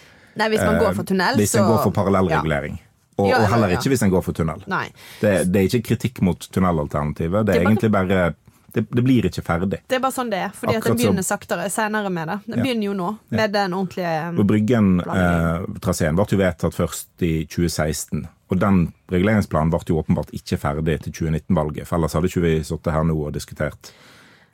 Nei, 0.40 0.48
hvis 0.52 0.62
man 0.64 0.78
går 0.80 0.94
for 0.94 1.04
tunnel, 1.04 1.36
Hvis 1.36 1.54
en 1.58 1.66
går 1.68 1.82
for 1.82 1.90
parallellregulering. 1.96 2.78
Og, 3.20 3.26
Ja, 3.28 3.36
og 3.36 3.42
og, 3.44 3.50
heller 3.52 3.68
ikke 3.76 3.90
hvis 3.92 4.02
en 4.02 4.10
går 4.10 4.22
for 4.24 4.32
tunnel. 4.32 4.62
Nei. 4.70 4.86
Det, 5.20 5.52
det 5.52 5.60
er 5.60 5.66
ikke 5.68 5.82
kritikk 5.90 6.22
mot 6.24 6.38
tunnelalternativet, 6.54 7.44
det 7.44 7.52
Det 7.52 7.56
er 7.56 7.64
bare- 7.64 7.70
egentlig 7.74 7.90
bare 7.92 8.34
det, 8.72 8.84
det 8.94 9.02
blir 9.04 9.26
ikke 9.26 9.42
ferdig. 9.42 9.80
Det 9.88 9.96
er 9.96 10.00
bare 10.00 10.14
sånn 10.14 10.30
det 10.30 10.38
er. 10.38 10.50
Fordi 10.54 10.76
at 10.78 10.84
det 10.84 10.96
begynner 10.96 11.24
saktere 11.26 11.66
senere 11.70 12.08
med 12.10 12.28
det. 12.28 12.38
Det 12.46 12.56
Ja. 12.56 12.62
begynner 12.62 12.84
jo 12.86 12.92
nå, 12.94 13.18
med 13.30 13.52
den 13.52 13.72
ordentlige 13.74 14.38
Og 14.38 14.46
Planlegging. 14.46 14.46
Bryggen-traseen 14.46 16.14
ble 16.16 16.26
jo 16.30 16.38
vedtatt 16.38 16.74
først 16.76 17.08
i 17.26 17.46
2016. 17.46 18.28
Og 18.50 18.58
den 18.58 18.92
reguleringsplanen 19.10 19.70
ble 19.70 19.80
jo 19.88 19.98
åpenbart 20.02 20.30
ikke 20.32 20.58
ferdig 20.58 21.00
til 21.02 21.12
2019-valget. 21.12 21.86
For 21.86 21.96
ellers 21.98 22.14
hadde 22.14 22.30
ikke 22.30 22.42
vi 22.46 22.54
sittet 22.62 22.92
her 22.92 23.02
nå 23.04 23.16
og 23.26 23.32
diskutert 23.34 23.90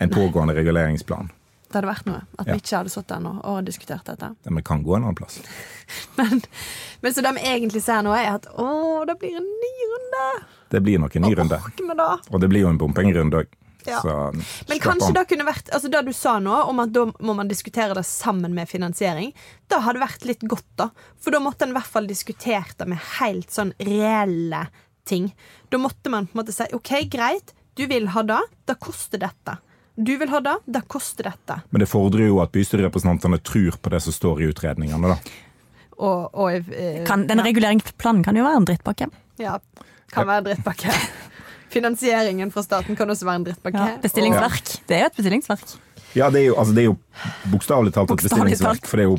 en 0.00 0.10
pågående 0.10 0.54
reguleringsplan. 0.56 1.30
Det 1.66 1.74
hadde 1.80 1.88
vært 1.90 2.06
noe. 2.06 2.20
At 2.38 2.46
Ja. 2.46 2.52
vi 2.54 2.60
ikke 2.62 2.76
hadde 2.78 2.90
sittet 2.94 3.08
der 3.10 3.20
nå 3.24 3.32
og 3.44 3.64
diskutert 3.66 4.04
dette. 4.06 4.28
Men 4.44 4.54
vi 4.60 4.62
kan 4.62 4.84
gå 4.86 4.96
en 4.96 5.02
annen 5.08 5.16
plass. 5.18 5.40
Men, 6.16 6.40
men 7.02 7.14
så 7.14 7.22
det 7.22 7.32
vi 7.36 7.42
egentlig 7.46 7.82
ser 7.84 8.02
nå, 8.02 8.14
er 8.16 8.34
at 8.38 8.46
å, 8.58 9.04
det 9.06 9.18
blir 9.20 9.36
en 9.38 9.44
ny 9.46 9.74
runde! 9.92 10.24
Det 10.70 10.80
blir 10.82 10.98
nok 10.98 11.14
en 11.16 11.22
ny 11.22 11.34
runde. 11.38 11.58
Orker 11.62 11.94
det? 12.00 12.08
Og 12.34 12.40
det 12.42 12.48
blir 12.50 12.64
jo 12.64 12.70
en 12.72 12.78
bompengerunde 12.80 13.42
òg. 13.44 13.52
Ja. 13.86 14.00
Så 14.02 14.14
Men 14.66 14.80
kanskje 14.82 15.12
om. 15.12 15.14
det 15.14 15.22
kunne 15.30 15.44
vært 15.46 15.68
Altså 15.70 15.86
det 15.92 16.00
du 16.08 16.12
sa 16.16 16.40
nå, 16.42 16.54
om 16.72 16.80
at 16.82 16.90
da 16.90 17.04
må 17.22 17.36
man 17.38 17.46
diskutere 17.46 17.94
det 17.94 18.02
sammen 18.08 18.54
med 18.56 18.66
finansiering, 18.66 19.30
det 19.70 19.78
hadde 19.84 20.02
vært 20.02 20.24
litt 20.26 20.42
godt, 20.42 20.66
da. 20.80 20.88
For 21.22 21.30
da 21.30 21.38
måtte 21.38 21.62
en 21.68 21.70
i 21.70 21.76
hvert 21.76 21.92
fall 21.92 22.08
diskutert 22.10 22.74
det 22.80 22.88
med 22.90 22.98
helt 23.20 23.54
sånn 23.54 23.70
reelle 23.78 24.64
ting. 25.06 25.28
Da 25.70 25.78
måtte 25.78 26.10
man 26.10 26.26
på 26.26 26.34
en 26.34 26.42
måte 26.42 26.54
si 26.56 26.66
OK, 26.74 26.96
greit, 27.12 27.54
Du 27.76 27.86
vil 27.86 28.08
ha 28.08 28.22
det, 28.24 28.40
det 28.66 28.78
koster 28.80 29.20
dette. 29.20 29.58
Du 29.96 30.12
vil 30.20 30.28
ha 30.28 30.40
det, 30.44 30.56
det 30.68 30.82
koster 30.92 31.30
dette. 31.30 31.60
Men 31.72 31.80
det 31.80 31.88
fordrer 31.88 32.28
jo 32.28 32.40
at 32.44 32.52
bystyrerepresentantene 32.52 33.38
tror 33.40 33.78
på 33.80 33.92
det 33.94 34.02
som 34.04 34.12
står 34.12 34.42
i 34.44 34.48
utredningene. 34.52 35.14
da. 35.14 35.16
Og, 35.96 36.34
og 36.36 36.72
eh, 36.76 37.00
Kan, 37.08 37.24
den 37.30 37.40
reguleringsplanen 37.44 38.24
kan 38.26 38.36
jo 38.36 38.44
være 38.44 38.60
en 38.60 38.68
drittpakke. 38.68 39.08
Ja, 39.40 39.56
kan 40.12 40.28
være 40.28 40.42
en 40.42 40.48
drittpakke. 40.50 40.92
Finansieringen 41.76 42.52
fra 42.52 42.62
staten 42.62 42.96
kan 42.96 43.10
også 43.10 43.26
være 43.28 43.40
en 43.40 43.48
drittpakke. 43.48 43.88
Ja, 43.88 43.96
bestillingsverk. 44.02 44.74
Det 44.88 44.98
er 44.98 45.06
jo 45.06 45.10
et 45.12 45.18
bestillingsverk. 45.18 45.74
Ja, 46.14 46.30
det 46.30 46.40
er 46.40 46.46
jo, 46.46 46.54
altså, 46.56 46.72
det 46.74 46.82
er 46.82 46.86
jo 46.90 46.96
bokstavelig 47.52 47.92
talt 47.92 48.10
et 48.14 48.22
bestillingsverk, 48.24 48.86
for 48.88 48.96
det 49.00 49.04
er 49.04 49.10
jo 49.10 49.18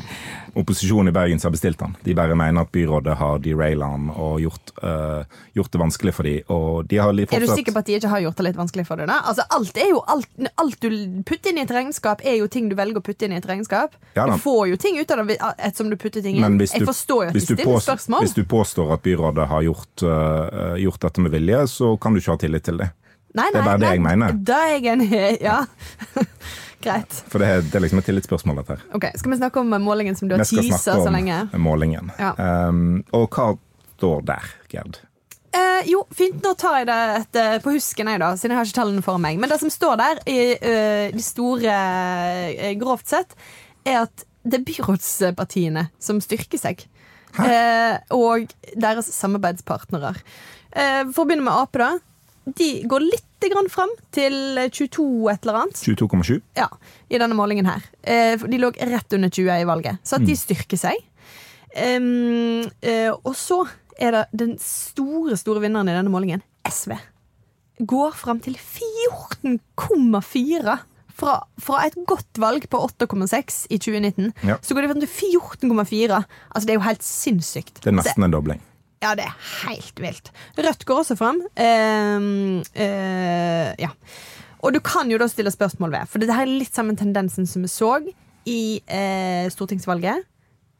opposisjonen 0.58 1.08
i 1.08 1.14
Bergen 1.14 1.38
som 1.38 1.48
har 1.48 1.54
bestilt 1.54 1.78
den. 1.78 1.92
De 2.02 2.14
bare 2.18 2.34
mener 2.34 2.64
at 2.64 2.72
byrådet 2.74 3.14
har 3.20 3.38
deraila 3.44 3.90
den 3.92 4.08
og 4.10 4.40
gjort, 4.42 4.72
eh, 4.82 5.36
gjort 5.54 5.70
det 5.72 5.80
vanskelig 5.82 6.14
for 6.16 6.26
dem. 6.26 6.40
Og 6.50 6.88
de 6.90 6.98
har 6.98 7.12
fortsatt... 7.12 7.36
Er 7.36 7.46
du 7.46 7.52
sikker 7.52 7.76
på 7.76 7.82
at 7.84 7.86
de 7.86 7.98
ikke 8.00 8.10
har 8.10 8.24
gjort 8.24 8.40
det 8.40 8.46
litt 8.48 8.58
vanskelig 8.58 8.86
for 8.88 8.98
deg? 8.98 9.12
Altså, 9.14 9.46
alt, 9.54 9.78
er 9.78 9.92
jo, 9.92 10.02
alt, 10.10 10.28
alt 10.64 10.80
du 10.82 10.88
putter 11.28 11.52
inn 11.52 11.62
i 11.62 11.64
et 11.66 11.74
regnskap, 11.78 12.24
er 12.26 12.40
jo 12.40 12.48
ting 12.50 12.68
du 12.72 12.74
velger 12.78 12.98
å 12.98 13.04
putte 13.04 13.28
inn 13.28 13.36
i 13.36 13.38
et 13.38 13.46
regnskap. 13.46 13.94
Ja 14.18 14.26
du 14.26 14.34
får 14.42 14.68
jo 14.72 14.76
ting 14.82 14.98
ut 14.98 15.10
av 15.14 15.22
det 15.28 15.38
ettersom 15.38 15.92
du 15.92 15.96
putter 15.96 16.24
ting 16.24 16.40
inn. 16.40 16.58
Du, 16.58 16.66
Jeg 16.66 16.86
forstår 16.88 17.28
jo 17.28 17.30
at 17.30 17.38
de 17.38 17.44
stiller 17.44 17.64
påstår, 17.64 17.94
spørsmål. 17.94 18.26
hvis 18.26 18.34
du 18.34 18.44
påstår 18.48 18.94
at 18.96 19.02
byrådet 19.06 19.46
har 19.52 19.66
gjort, 19.68 20.02
eh, 20.02 20.74
gjort 20.82 21.00
dette 21.06 21.20
med 21.22 21.36
vilje, 21.36 21.66
så 21.70 21.94
kan 22.00 22.14
du 22.16 22.20
ikke 22.20 22.34
ha 22.34 22.42
tillit 22.42 22.66
til 22.66 22.82
det. 22.82 22.90
Nei, 23.36 23.50
det 23.52 23.60
er 23.60 23.66
bare 23.68 23.78
det 23.78 23.92
jeg 23.92 24.02
mener. 24.02 24.32
Da 24.42 24.58
er 24.66 24.78
jeg 24.78 24.90
enig. 24.96 25.38
Ja. 25.48 25.60
Greit. 26.84 27.20
For 27.30 27.42
det 27.42 27.48
er, 27.50 27.64
det 27.66 27.74
er 27.74 27.84
liksom 27.84 28.00
et 28.02 28.06
tillitsspørsmål, 28.06 28.60
dette 28.60 28.76
her. 28.76 28.86
Ok, 28.94 29.08
Skal 29.18 29.34
vi 29.34 29.38
snakke 29.40 29.62
om 29.62 29.74
målingen 29.82 30.18
som 30.18 30.30
du 30.30 30.36
har 30.36 30.44
teasa 30.44 30.94
så 31.00 31.10
lenge? 31.10 31.34
Vi 31.34 31.34
skal 31.34 31.48
snakke 31.48 31.58
om 31.58 31.66
målingen. 31.66 32.12
Ja. 32.20 32.32
Um, 32.38 32.82
og 33.16 33.28
hva 33.34 33.50
står 33.96 34.26
der, 34.28 34.50
Gerd? 34.70 35.00
Eh, 35.58 35.88
jo, 35.90 36.04
fint. 36.14 36.38
Nå 36.44 36.52
tar 36.60 36.80
jeg 36.80 36.88
det 36.90 37.00
et, 37.16 37.40
på 37.64 37.74
husken, 37.74 38.12
jeg 38.12 38.22
da, 38.22 38.30
siden 38.38 38.54
jeg 38.54 38.60
har 38.60 38.70
ikke 38.70 38.78
tallene 38.78 39.04
for 39.06 39.22
meg. 39.22 39.40
Men 39.42 39.50
det 39.50 39.58
som 39.62 39.72
står 39.72 39.98
der, 39.98 40.22
i 40.30 40.38
uh, 40.54 41.06
de 41.16 41.24
store 41.24 41.80
uh, 42.54 42.70
Grovt 42.78 43.10
sett, 43.10 43.34
er 43.88 44.04
at 44.04 44.28
det 44.48 44.60
er 44.60 44.68
byrådspartiene 44.68 45.88
som 46.02 46.22
styrker 46.22 46.60
seg. 46.60 46.86
Eh, 47.36 47.96
og 48.16 48.50
deres 48.78 49.10
samarbeidspartnere. 49.14 50.14
Eh, 50.72 51.02
for 51.12 51.24
å 51.24 51.28
begynne 51.28 51.46
med 51.46 51.54
Ap, 51.54 51.78
da. 51.78 51.90
De 52.58 52.70
går 52.88 53.04
litt 53.04 53.27
grann 53.46 53.68
fram 53.70 53.90
til 54.10 54.34
22 54.74 55.30
et 55.30 55.38
eller 55.46 55.60
annet. 55.62 55.78
22,7? 55.78 56.40
Ja, 56.58 56.66
i 57.08 57.18
denne 57.22 57.36
målingen 57.38 57.66
her. 57.70 57.78
Eh, 58.02 58.34
de 58.42 58.58
lå 58.58 58.72
rett 58.74 59.12
under 59.14 59.30
20 59.30 59.60
i 59.62 59.68
valget, 59.68 60.00
så 60.02 60.18
at 60.18 60.26
de 60.26 60.34
styrker 60.36 60.76
seg. 60.80 60.98
Eh, 61.78 63.12
og 63.22 63.34
så 63.38 63.60
er 63.98 64.10
det 64.14 64.24
den 64.42 64.56
store, 64.58 65.36
store 65.38 65.60
vinneren 65.62 65.88
i 65.90 65.94
denne 65.94 66.10
målingen, 66.10 66.42
SV. 66.66 66.92
Går 67.86 68.12
fram 68.18 68.40
til 68.42 68.56
14,4. 68.58 70.78
Fra, 71.18 71.32
fra 71.58 71.80
et 71.82 71.96
godt 72.06 72.38
valg 72.38 72.62
på 72.70 72.78
8,6 72.78 73.64
i 73.74 73.78
2019, 73.82 74.28
Ja. 74.46 74.54
så 74.62 74.70
går 74.74 74.82
de 74.84 74.88
fram 74.92 75.00
til 75.02 75.10
14,4. 75.10 76.20
Altså, 76.54 76.62
det 76.66 76.70
er 76.70 76.78
jo 76.78 76.84
helt 76.86 77.02
sinnssykt. 77.02 77.80
Det 77.82 77.90
er 77.90 77.96
nesten 77.98 78.22
en 78.22 78.30
dobling. 78.30 78.60
Ja, 79.02 79.14
det 79.14 79.28
er 79.28 79.34
helt 79.68 80.00
vilt. 80.02 80.32
Rødt 80.58 80.84
går 80.86 81.02
også 81.04 81.16
fram. 81.18 81.38
Uh, 81.54 82.62
uh, 82.64 83.68
ja. 83.78 83.92
Og 84.58 84.74
du 84.74 84.80
kan 84.82 85.10
jo 85.10 85.20
da 85.20 85.28
stille 85.30 85.52
spørsmål 85.54 85.94
ved, 85.94 86.10
for 86.10 86.22
det 86.22 86.34
her 86.34 86.48
er 86.48 86.58
litt 86.64 86.74
samme 86.74 86.96
tendensen 86.98 87.46
som 87.46 87.62
vi 87.62 87.70
så 87.70 87.92
i 88.48 88.60
uh, 88.82 89.46
stortingsvalget. 89.54 90.26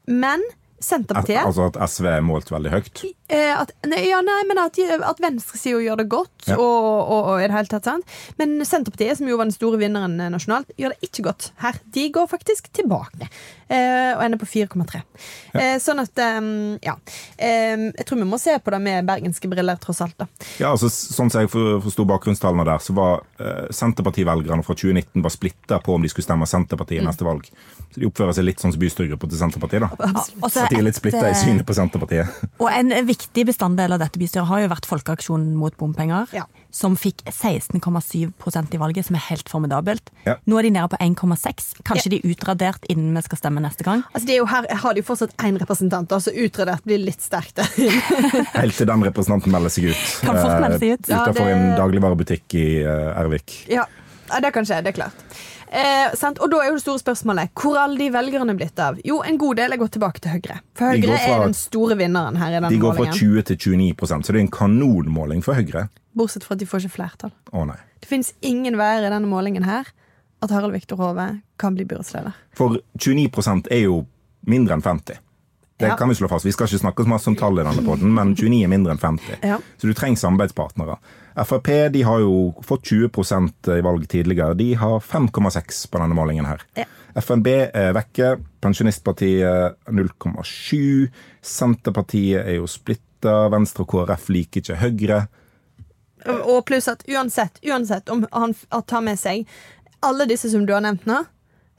Men 0.09 0.43
Senterpartiet 0.79 1.43
altså 1.43 1.67
at 1.69 1.79
SV 1.91 2.07
er 2.07 2.21
målt 2.23 2.51
veldig 2.51 2.71
høyt. 2.71 3.01
Eh, 3.29 3.53
at, 3.61 3.71
nei, 3.85 4.07
ja, 4.09 4.21
nei, 4.25 4.39
men 4.49 4.57
at, 4.57 4.77
at 5.05 5.19
venstresida 5.21 5.77
gjør 5.85 5.97
det 6.01 6.07
godt, 6.09 6.47
Ja. 6.49 6.55
og, 6.57 6.85
og, 7.13 7.27
og 7.29 7.39
i 7.43 7.47
det 7.47 7.53
hele 7.53 7.69
tatt 7.69 7.85
sant? 7.85 8.03
Men 8.39 8.55
Senterpartiet, 8.65 9.17
som 9.19 9.27
jo 9.29 9.37
var 9.37 9.45
den 9.45 9.53
store 9.53 9.77
vinneren 9.77 10.15
eh, 10.19 10.31
nasjonalt, 10.33 10.71
gjør 10.79 10.95
det 10.95 11.09
ikke 11.09 11.25
godt 11.27 11.51
her. 11.61 11.77
De 11.93 12.07
går 12.15 12.27
faktisk 12.31 12.71
tilbake, 12.73 13.27
eh, 13.69 14.15
og 14.17 14.23
ender 14.25 14.39
på 14.41 14.47
4,3. 14.49 15.03
Eh, 15.53 15.77
sånn 15.83 16.01
at, 16.01 16.17
um, 16.39 16.79
ja. 16.81 16.95
Eh, 17.37 17.77
jeg 17.99 18.05
tror 18.09 18.17
vi 18.23 18.25
må 18.31 18.39
se 18.41 18.57
på 18.57 18.71
det 18.73 18.81
med 18.81 19.05
bergenske 19.05 19.49
briller, 19.51 19.77
tross 19.77 20.01
alt. 20.01 20.17
da. 20.17 20.25
Ja, 20.57 20.71
altså, 20.73 20.89
sånn 20.89 21.29
som 21.29 21.41
jeg 21.43 21.49
for- 21.53 21.79
forsto 21.85 22.05
bakgrunnstallene 22.09 22.65
der, 22.65 22.81
så 22.81 22.93
var 22.97 23.21
Senterpartivelgerne 23.73 24.63
fra 24.65 24.73
2019 24.75 25.21
var 25.23 25.29
splitta 25.33 25.79
på 25.83 25.93
om 25.95 26.01
de 26.01 26.09
skulle 26.09 26.25
stemme 26.25 26.47
Senterpartiet 26.49 26.99
i 26.99 27.03
Mm. 27.03 27.07
neste 27.11 27.23
valg. 27.25 27.45
Så 27.93 27.99
de 27.99 28.05
oppfører 28.09 28.33
seg 28.33 28.43
litt 28.45 28.59
sånn 28.59 28.71
som 28.73 28.79
bystyregruppa 28.81 29.29
til 29.29 29.37
Senterpartiet. 29.39 29.81
da. 29.81 30.23
Så 30.49 30.63
At 30.63 30.69
de 30.69 30.77
er 30.77 30.81
litt 30.83 30.95
splitta 30.95 31.29
i 31.29 31.33
synet 31.33 31.65
på 31.65 31.73
Senterpartiet. 31.73 32.27
Og 32.59 32.69
en 32.71 32.89
viktig 33.07 33.18
bestanddel 33.45 33.91
av 33.95 33.99
dette 33.99 34.19
bystyret 34.19 34.47
har 34.47 34.61
jo 34.63 34.67
vært 34.71 34.85
Folkeaksjonen 34.89 35.55
mot 35.55 35.75
bompenger, 35.77 36.27
Ja. 36.33 36.43
som 36.71 36.95
fikk 36.95 37.23
16,7% 37.25 38.73
i 38.73 38.77
valget, 38.77 39.05
som 39.05 39.15
er 39.15 39.23
helt 39.29 39.47
formidabelt. 39.49 40.09
Ja. 40.25 40.35
Nå 40.47 40.59
er 40.59 40.63
de 40.63 40.71
nede 40.71 40.87
på 40.89 40.97
1,6. 40.99 41.73
Kanskje 41.83 42.09
de 42.09 42.19
er 42.23 42.29
utradert 42.33 42.83
innen 42.89 43.15
vi 43.15 43.21
skal 43.21 43.37
stemme 43.41 43.61
neste 43.63 43.83
gang. 43.83 44.03
Altså, 44.13 44.25
det 44.27 44.35
er 44.35 44.41
jo 44.41 44.45
her 44.45 44.67
har 44.83 44.93
de 44.93 45.01
jo 45.01 45.07
fortsatt 45.07 45.35
én 45.37 45.57
representant, 45.59 46.09
så 46.09 46.31
utradert 46.33 46.83
blir 46.85 46.99
litt 47.03 47.21
sterkt. 47.21 47.57
Helt 48.59 48.75
til 48.77 48.87
den 48.89 49.03
representanten 49.03 49.51
melder 49.51 49.69
seg 49.73 49.89
ut. 49.91 50.03
Kan 50.21 50.35
fort 50.39 50.59
melde 50.61 50.79
seg 50.79 50.93
ut. 50.97 51.09
Ja, 51.09 51.23
Utenfor 51.25 51.45
det- 51.45 51.55
en 51.57 51.77
dagligvarebutikk 51.79 52.55
i 52.59 52.67
eh, 52.83 53.19
Ervik. 53.19 53.65
Ja, 53.69 53.85
ja, 54.29 54.39
det 54.45 54.51
kan 54.55 54.65
skje. 54.65 54.81
Det 54.85 54.93
er 54.93 54.97
klart. 55.01 55.23
Eh, 55.69 56.15
sant? 56.17 56.39
Og 56.41 56.49
da 56.49 56.61
er 56.63 56.71
jo 56.71 56.77
det 56.79 56.81
store 56.83 57.01
spørsmålet 57.01 57.51
hvor 57.59 57.77
alle 57.77 57.97
de 58.01 58.07
velgerne 58.13 58.55
blitt 58.57 58.79
av? 58.81 58.97
Jo, 59.05 59.19
en 59.21 59.37
god 59.37 59.59
del 59.61 59.73
er 59.75 59.77
gått 59.81 59.91
tilbake 59.97 60.21
til 60.23 60.31
Høyre. 60.33 60.59
For 60.77 60.93
Høyre 60.95 61.17
fra- 61.19 61.35
er 61.35 61.43
den 61.45 61.53
store 61.57 61.97
vinneren 61.99 62.37
her 62.41 62.49
i 62.49 62.57
denne 62.57 62.69
De 62.73 62.79
går 62.81 62.95
fra 62.97 63.05
20 63.13 63.43
til 63.51 63.57
29% 63.57 64.25
så 64.25 64.33
det 64.33 64.39
er 64.39 64.45
en 64.47 64.51
kanonmåling 64.55 65.43
for 65.45 65.53
Høyre. 65.59 65.89
Bortsett 66.17 66.43
fra 66.47 66.53
at 66.57 66.59
de 66.59 66.65
får 66.65 66.85
ikke 66.87 66.95
flertall. 66.97 67.31
Å 67.53 67.65
nei. 67.69 67.77
Det 68.01 68.09
fins 68.09 68.33
ingen 68.41 68.77
veier 68.79 69.05
i 69.05 69.09
denne 69.13 69.29
målingen 69.29 69.63
her 69.67 69.85
at 70.41 70.49
Harald 70.55 70.73
Viktor 70.73 70.97
Hove 70.97 71.41
kan 71.59 71.75
bli 71.75 71.85
byrådsleder. 71.85 72.33
For 72.55 72.79
29% 72.97 73.67
er 73.69 73.83
jo 73.85 74.05
mindre 74.47 74.73
enn 74.73 74.81
50. 74.81 75.19
Det 75.79 75.87
Ja. 75.87 75.95
kan 75.95 76.09
vi 76.09 76.15
slå 76.15 76.27
fast. 76.27 76.45
Vi 76.45 76.51
skal 76.51 76.67
ikke 76.67 76.79
snakke 76.81 77.03
så 77.05 77.07
masse 77.07 77.27
om 77.31 77.35
tall 77.39 77.59
i 77.59 77.63
denne 77.63 77.83
podden, 77.85 78.11
men 78.13 78.33
29 78.35 78.63
er 78.65 78.67
mindre 78.67 78.91
enn 78.91 78.99
50. 78.99 79.37
Ja. 79.47 79.57
Så 79.77 79.87
du 79.87 79.93
trenger 79.93 80.17
samarbeidspartnere. 80.19 80.97
Frp 81.39 81.69
de 81.93 82.01
har 82.03 82.19
jo 82.19 82.53
fått 82.67 82.83
20% 82.89 83.69
i 83.77 83.81
valg 83.81 84.03
tidligere. 84.11 84.57
De 84.57 84.73
har 84.75 84.99
5,6 84.99 85.85
på 85.87 85.99
denne 86.01 86.15
målingen 86.17 86.45
her. 86.45 86.59
Ja. 86.75 86.83
FNB 87.15 87.47
er 87.73 87.93
vekke. 87.95 88.33
Pensjonistpartiet 88.61 89.75
0,7. 89.87 91.09
Senterpartiet 91.41 92.45
er 92.45 92.57
jo 92.59 92.67
splitta. 92.67 93.47
Venstre 93.51 93.85
og 93.85 93.91
KrF 93.93 94.27
liker 94.35 94.61
ikke 94.61 94.79
Høyre. 94.83 95.21
Og 96.43 96.65
pluss 96.67 96.87
at 96.91 97.03
uansett, 97.07 97.59
uansett 97.63 98.09
om 98.11 98.25
han 98.35 98.53
tar 98.87 99.01
med 99.01 99.19
seg 99.19 99.45
alle 100.03 100.25
disse 100.27 100.51
som 100.51 100.65
du 100.67 100.73
har 100.75 100.83
nevnt 100.83 101.05
nå, 101.07 101.21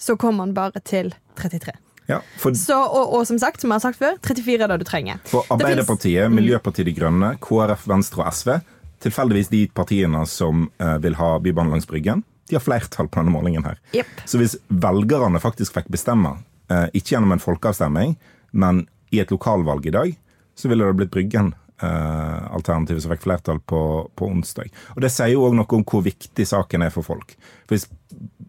så 0.00 0.16
kommer 0.16 0.46
han 0.46 0.54
bare 0.56 0.80
til 0.80 1.12
33. 1.36 1.72
Ja, 2.10 2.18
for, 2.42 2.56
Så, 2.58 2.76
og, 2.76 3.14
og 3.20 3.24
som 3.28 3.38
sagt, 3.38 3.62
som 3.62 3.70
jeg 3.70 3.78
har 3.78 3.84
sagt 3.86 4.00
før, 4.00 4.18
34 4.26 4.64
er 4.66 4.72
det 4.74 4.78
du 4.82 4.86
trenger. 4.88 5.20
for 5.30 5.46
Arbeiderpartiet, 5.46 5.54
finnes- 5.54 5.86
Arbeiderpartiet, 6.26 6.34
Miljøpartiet 6.36 6.90
De 6.90 6.94
Grønne, 6.98 7.32
KrF, 7.44 7.86
Venstre 7.90 8.24
og 8.24 8.32
SV, 8.34 8.52
tilfeldigvis 9.00 9.48
de 9.52 9.62
partiene 9.72 10.24
som 10.28 10.66
eh, 10.82 10.96
vil 11.04 11.14
ha 11.20 11.30
Bybanen 11.40 11.70
langs 11.76 11.86
Bryggen, 11.88 12.24
de 12.50 12.56
har 12.58 12.64
flertall 12.66 13.06
på 13.08 13.20
denne 13.22 13.30
målingen 13.32 13.62
her. 13.64 13.78
Yep. 13.94 14.24
Så 14.28 14.40
hvis 14.42 14.56
velgerne 14.68 15.38
faktisk 15.40 15.76
fikk 15.78 15.86
bestemme, 15.94 16.34
eh, 16.68 16.88
ikke 16.92 17.14
gjennom 17.14 17.32
en 17.36 17.40
folkeavstemning, 17.42 18.16
men 18.52 18.82
i 19.14 19.20
et 19.22 19.30
lokalvalg 19.30 19.86
i 19.86 19.94
dag, 19.94 20.16
så 20.58 20.68
ville 20.68 20.84
det 20.90 20.96
blitt 20.98 21.14
Bryggen. 21.14 21.54
eh, 21.80 22.40
alternativet 22.52 23.00
som 23.00 23.10
fikk 23.14 23.22
flertall 23.24 23.56
på, 23.64 23.78
på 24.18 24.26
onsdag. 24.28 24.66
Og 24.96 25.00
Det 25.00 25.08
sier 25.14 25.30
jo 25.32 25.46
òg 25.46 25.54
noe 25.56 25.78
om 25.78 25.84
hvor 25.88 26.02
viktig 26.04 26.44
saken 26.44 26.82
er 26.84 26.90
for 26.92 27.06
folk. 27.06 27.32
For 27.64 27.72
Hvis 27.78 27.86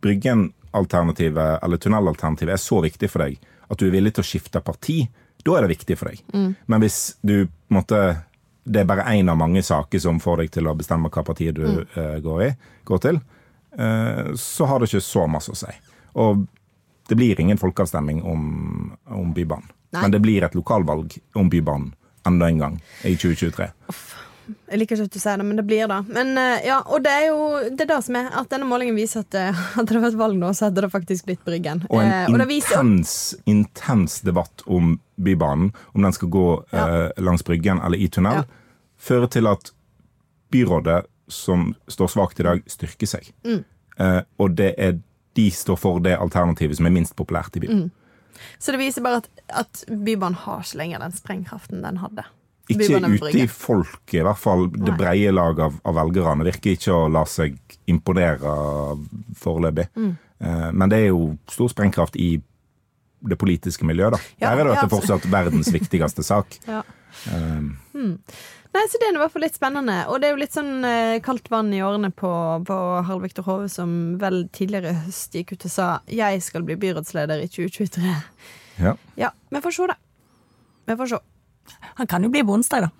Bryggen-alternativet 0.03 0.55
eller 0.73 1.77
tunnelalternativet 1.81 2.55
er 2.55 2.61
så 2.61 2.81
viktig 2.83 3.09
for 3.11 3.25
deg 3.25 3.39
at 3.71 3.79
du 3.79 3.87
er 3.87 3.93
villig 3.93 4.13
til 4.15 4.23
å 4.23 4.27
skifte 4.27 4.61
parti, 4.63 5.05
da 5.45 5.55
er 5.57 5.65
det 5.65 5.77
viktig 5.77 5.95
for 5.97 6.11
deg. 6.11 6.23
Men 6.67 6.83
hvis 6.83 7.15
du 7.23 7.47
måte 7.71 8.01
det 8.63 8.83
er 8.83 8.85
bare 8.85 9.07
én 9.09 9.29
av 9.29 9.37
mange 9.37 9.63
saker 9.63 9.99
som 9.99 10.19
får 10.21 10.43
deg 10.43 10.51
til 10.53 10.67
å 10.69 10.75
bestemme 10.77 11.09
hva 11.09 11.23
partiet 11.25 11.57
du 11.57 11.65
eh, 11.81 12.17
går, 12.21 12.43
i, 12.45 12.49
går 12.85 12.99
til, 13.01 13.17
uh, 13.79 14.33
så 14.37 14.67
har 14.69 14.79
det 14.79 14.91
ikke 14.91 15.01
så 15.01 15.25
masse 15.31 15.53
å 15.53 15.57
si. 15.57 15.71
Og 16.21 16.43
det 17.09 17.17
blir 17.17 17.39
ingen 17.41 17.59
folkeavstemning 17.59 18.21
om, 18.27 18.43
om 19.09 19.33
Bybanen. 19.33 19.71
Nei. 19.91 20.03
Men 20.03 20.13
det 20.13 20.21
blir 20.23 20.45
et 20.45 20.55
lokalvalg 20.55 21.17
om 21.35 21.49
Bybanen 21.51 21.89
enda 22.27 22.47
en 22.47 22.61
gang 22.61 22.77
i 23.03 23.15
2023. 23.17 23.71
Jeg 24.71 24.79
liker 24.81 24.95
ikke 24.97 25.07
at 25.09 25.15
du 25.15 25.19
sier 25.19 25.37
det, 25.41 25.45
men 25.45 25.59
det 25.59 25.65
blir 25.67 25.87
det. 25.91 25.97
Men 26.13 26.31
eh, 26.37 26.65
ja, 26.67 26.79
Og 26.85 27.03
det 27.03 27.11
er 27.11 27.25
jo 27.27 27.37
det 27.69 27.85
er 27.85 27.89
det 27.93 27.99
som 28.05 28.15
er 28.19 28.29
at 28.41 28.49
denne 28.53 28.67
målingen 28.69 28.95
viser 28.97 29.25
at 29.25 29.37
eh, 29.39 29.51
hadde 29.75 29.93
det 29.95 30.01
vært 30.03 30.17
valg 30.19 30.37
nå, 30.39 30.51
så 30.57 30.67
hadde 30.69 30.81
det 30.85 30.91
faktisk 30.93 31.25
blitt 31.29 31.43
Bryggen. 31.47 31.83
Og 31.89 32.01
en 32.01 32.11
Eh, 32.11 32.31
og 32.31 32.51
intens, 32.51 33.35
intens 33.49 34.19
debatt 34.21 34.63
om 34.65 34.97
Bybanen, 35.21 35.71
om 35.93 36.01
den 36.01 36.13
skal 36.13 36.29
gå 36.33 36.47
Ja. 36.73 36.87
eh, 37.05 37.21
langs 37.21 37.43
Bryggen 37.43 37.79
eller 37.81 37.97
i 37.97 38.07
tunnel, 38.07 38.41
Ja. 38.41 38.43
fører 38.97 39.29
til 39.29 39.47
at 39.47 39.71
byrådet, 40.51 41.05
som 41.27 41.75
står 41.87 42.07
svakt 42.11 42.39
i 42.39 42.43
dag, 42.43 42.63
styrker 42.67 43.07
seg. 43.07 43.31
Mm. 43.45 43.63
Eh, 43.99 44.21
og 44.39 44.55
det 44.55 44.73
er 44.77 44.99
de 45.35 45.49
står 45.51 45.77
for 45.79 45.99
det 46.03 46.17
alternativet 46.19 46.75
som 46.75 46.85
er 46.85 46.91
minst 46.91 47.15
populært 47.15 47.55
i 47.55 47.59
byen. 47.63 47.91
Så 48.59 48.73
det 48.73 48.81
viser 48.81 49.03
bare 49.05 49.21
at, 49.21 49.29
at 49.49 49.83
Bybanen 49.87 50.35
har 50.35 50.63
ikke 50.63 50.77
lenger 50.81 50.99
den 50.99 51.11
sprengkraften 51.15 51.81
den 51.85 51.97
hadde. 52.01 52.25
Ikke 52.69 52.99
ute 53.01 53.31
i 53.41 53.47
folket, 53.47 54.19
i 54.21 54.25
hvert 54.25 54.39
fall 54.39 54.67
det 54.71 54.93
breie 54.99 55.31
lag 55.33 55.59
av, 55.59 55.79
av 55.83 55.97
velgerne. 55.97 56.45
Virker 56.47 56.75
ikke 56.77 56.93
å 56.93 57.09
la 57.11 57.25
seg 57.29 57.57
imponere 57.91 58.53
foreløpig. 59.41 59.87
Mm. 59.95 60.13
Eh, 60.39 60.71
Men 60.71 60.89
det 60.89 61.01
er 61.01 61.11
jo 61.11 61.35
stor 61.49 61.71
sprengkraft 61.73 62.15
i 62.15 62.41
det 63.21 63.37
politiske 63.37 63.85
miljøet, 63.85 64.15
da. 64.15 64.21
Ja, 64.39 64.55
Der 64.55 64.63
er 64.63 64.69
det 64.71 64.77
ja, 64.79 64.85
at 64.87 64.93
fortsatt 64.93 65.27
verdens 65.31 65.71
viktigste 65.73 66.25
sak. 66.25 66.57
Ja. 66.71 66.83
Um, 67.27 67.73
Nei, 68.71 68.85
så 68.87 68.95
Det 69.01 69.09
er 69.09 69.17
i 69.17 69.19
hvert 69.19 69.33
fall 69.33 69.43
litt 69.43 69.57
spennende. 69.57 69.97
Og 70.07 70.21
det 70.21 70.29
er 70.29 70.31
jo 70.31 70.39
litt 70.39 70.55
sånn 70.55 70.85
eh, 70.87 71.17
kaldt 71.23 71.49
vann 71.51 71.73
i 71.75 71.81
årene 71.83 72.07
på, 72.15 72.29
på 72.63 72.77
Harald 73.03 73.25
Viktor 73.25 73.43
Hove, 73.43 73.67
som 73.69 74.15
vel 74.21 74.45
tidligere 74.55 74.93
i 74.93 75.01
høst 75.09 75.35
gikk 75.35 75.51
ut 75.57 75.65
og 75.67 75.73
sa 75.73 75.87
'jeg 76.07 76.39
skal 76.41 76.63
bli 76.63 76.77
byrådsleder 76.79 77.43
i 77.43 77.49
2023'. 77.51 78.15
ja. 78.79 78.95
Ja, 79.19 79.31
vi 79.51 79.59
får 79.59 79.75
se, 79.75 79.87
da. 79.91 79.97
Vi 80.87 80.95
får 80.95 81.11
se. 81.11 81.19
Han 81.99 82.07
kan 82.09 82.23
jo 82.23 82.31
bli 82.33 82.43
på 82.47 82.55
onsdag, 82.57 82.87
da. 82.87 82.91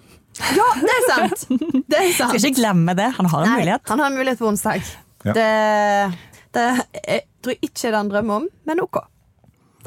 Ja, 0.56 0.68
det 0.80 0.92
er 0.96 1.08
sant! 1.10 1.46
Det 1.92 1.98
er 2.00 2.12
sant. 2.16 2.34
Skal 2.34 2.40
ikke 2.40 2.60
glemme 2.62 2.96
det. 2.98 3.10
Han 3.18 3.30
har 3.32 3.44
en 3.46 3.50
Nei, 3.52 3.62
mulighet. 3.62 3.88
Han 3.92 4.00
har 4.04 4.12
en 4.12 4.20
mulighet 4.20 4.40
på 4.40 4.48
onsdag. 4.52 4.92
Ja. 5.28 5.34
Det, 5.38 5.48
det 6.56 6.68
jeg 7.02 7.26
tror 7.44 7.56
jeg 7.56 7.62
ikke 7.68 7.90
det 7.90 7.98
han 7.98 8.12
drømmer 8.14 8.44
om, 8.44 8.48
men 8.70 8.84
OK. 8.86 9.02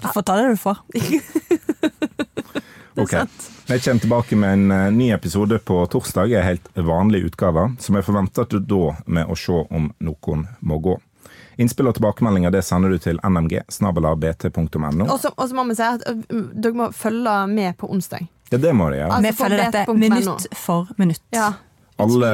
Du 0.02 0.08
får 0.10 0.26
ta 0.26 0.36
det 0.40 0.50
du 0.52 0.60
får. 0.60 0.82
Ok. 2.94 3.10
Jeg 3.10 3.80
kommer 3.82 4.00
tilbake 4.00 4.36
med 4.38 4.52
en 4.52 4.70
eh, 4.70 4.90
ny 4.94 5.08
episode 5.10 5.58
på 5.66 5.80
torsdag, 5.90 6.30
en 6.30 6.44
helt 6.46 6.68
vanlig 6.78 7.24
utgave, 7.26 7.64
som 7.82 7.96
jeg 7.98 8.06
forventer 8.06 8.46
at 8.46 8.52
du 8.54 8.60
da 8.62 8.92
med 9.10 9.26
å 9.26 9.34
se 9.38 9.56
om 9.66 9.88
noen 9.98 10.44
må 10.62 10.78
gå. 10.78 10.94
Innspill 11.58 11.86
og 11.90 11.94
tilbakemeldinger 11.98 12.50
det 12.54 12.64
sender 12.66 12.90
du 12.90 12.98
til 12.98 13.18
nmg-bt.no 13.24 15.06
Og 15.06 15.20
så 15.20 15.54
må 15.54 15.64
vi 15.68 15.76
si 15.78 15.82
at 15.86 16.02
dere 16.30 16.74
må 16.74 16.88
følge 16.94 17.36
med 17.50 17.76
på 17.78 17.90
onsdag. 17.90 18.26
Ja, 18.52 18.58
det 18.58 18.74
må 18.76 18.90
de 18.90 18.98
gjøre. 19.00 19.12
Altså, 19.12 19.22
Vi 19.30 19.36
følger 19.38 19.70
dette 19.70 19.94
minutt 19.98 20.46
for 20.58 20.90
minutt. 20.98 21.22
Ja. 21.34 21.52
Alle 21.98 22.30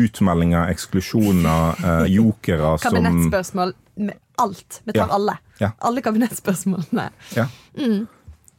utmeldinger, 0.00 0.70
eksklusjoner, 0.72 1.84
eh, 1.84 2.06
jokere 2.18 2.78
som 2.80 2.96
Kabinettspørsmål 2.96 3.74
med 3.96 4.16
alt. 4.40 4.80
Vi 4.84 4.92
tar 4.96 5.06
Ja. 5.06 5.14
alle. 5.14 5.36
Ja. 5.60 5.70
Alle 5.80 6.00
kabinettspørsmålene. 6.02 7.10
Ja. 7.36 7.46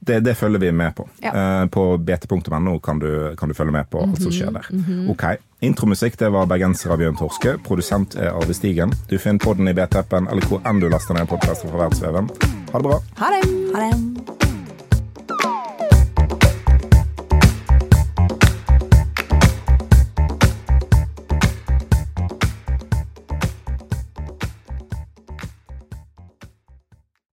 Det, 0.03 0.19
det 0.25 0.33
følger 0.37 0.59
vi 0.59 0.71
med 0.75 0.95
på. 0.97 1.05
Ja. 1.23 1.31
Eh, 1.63 1.65
på 1.71 1.97
bt.no 1.97 2.79
kan, 2.83 2.99
du- 2.99 3.35
kan 3.39 3.49
du 3.49 3.53
følge 3.55 3.71
med 3.71 3.89
på 3.89 4.01
alt 4.03 4.21
som 4.21 4.31
skjer 4.35 4.51
der. 4.51 4.67
Mhm, 4.71 5.09
Ok. 5.13 5.23
Intromusikk 5.63 6.17
det 6.19 6.29
var 6.33 6.45
bergenser 6.45 6.91
av 6.91 6.97
Bjørn 6.99 7.15
Torske. 7.15 7.53
Produsent 7.63 8.15
er 8.19 8.33
Arve 8.35 8.53
Stigen. 8.53 8.91
Du 9.09 9.17
finner 9.17 9.39
podden 9.39 9.67
i 9.67 9.73
BT-appen 9.73 10.27
eller 10.29 10.43
hvor 10.49 10.59
enn 10.67 10.79
du 10.83 10.89
laster 10.91 11.13
ned 11.15 11.27
podkaster 11.31 11.69
fra 11.71 11.85
verdensveven. 11.85 12.27
Ha 12.73 12.79
det 12.79 12.83
bra. 12.89 12.99
Ha 13.23 13.31
det! 13.37 13.43
Ha 13.75 13.89
det. 13.89 14.52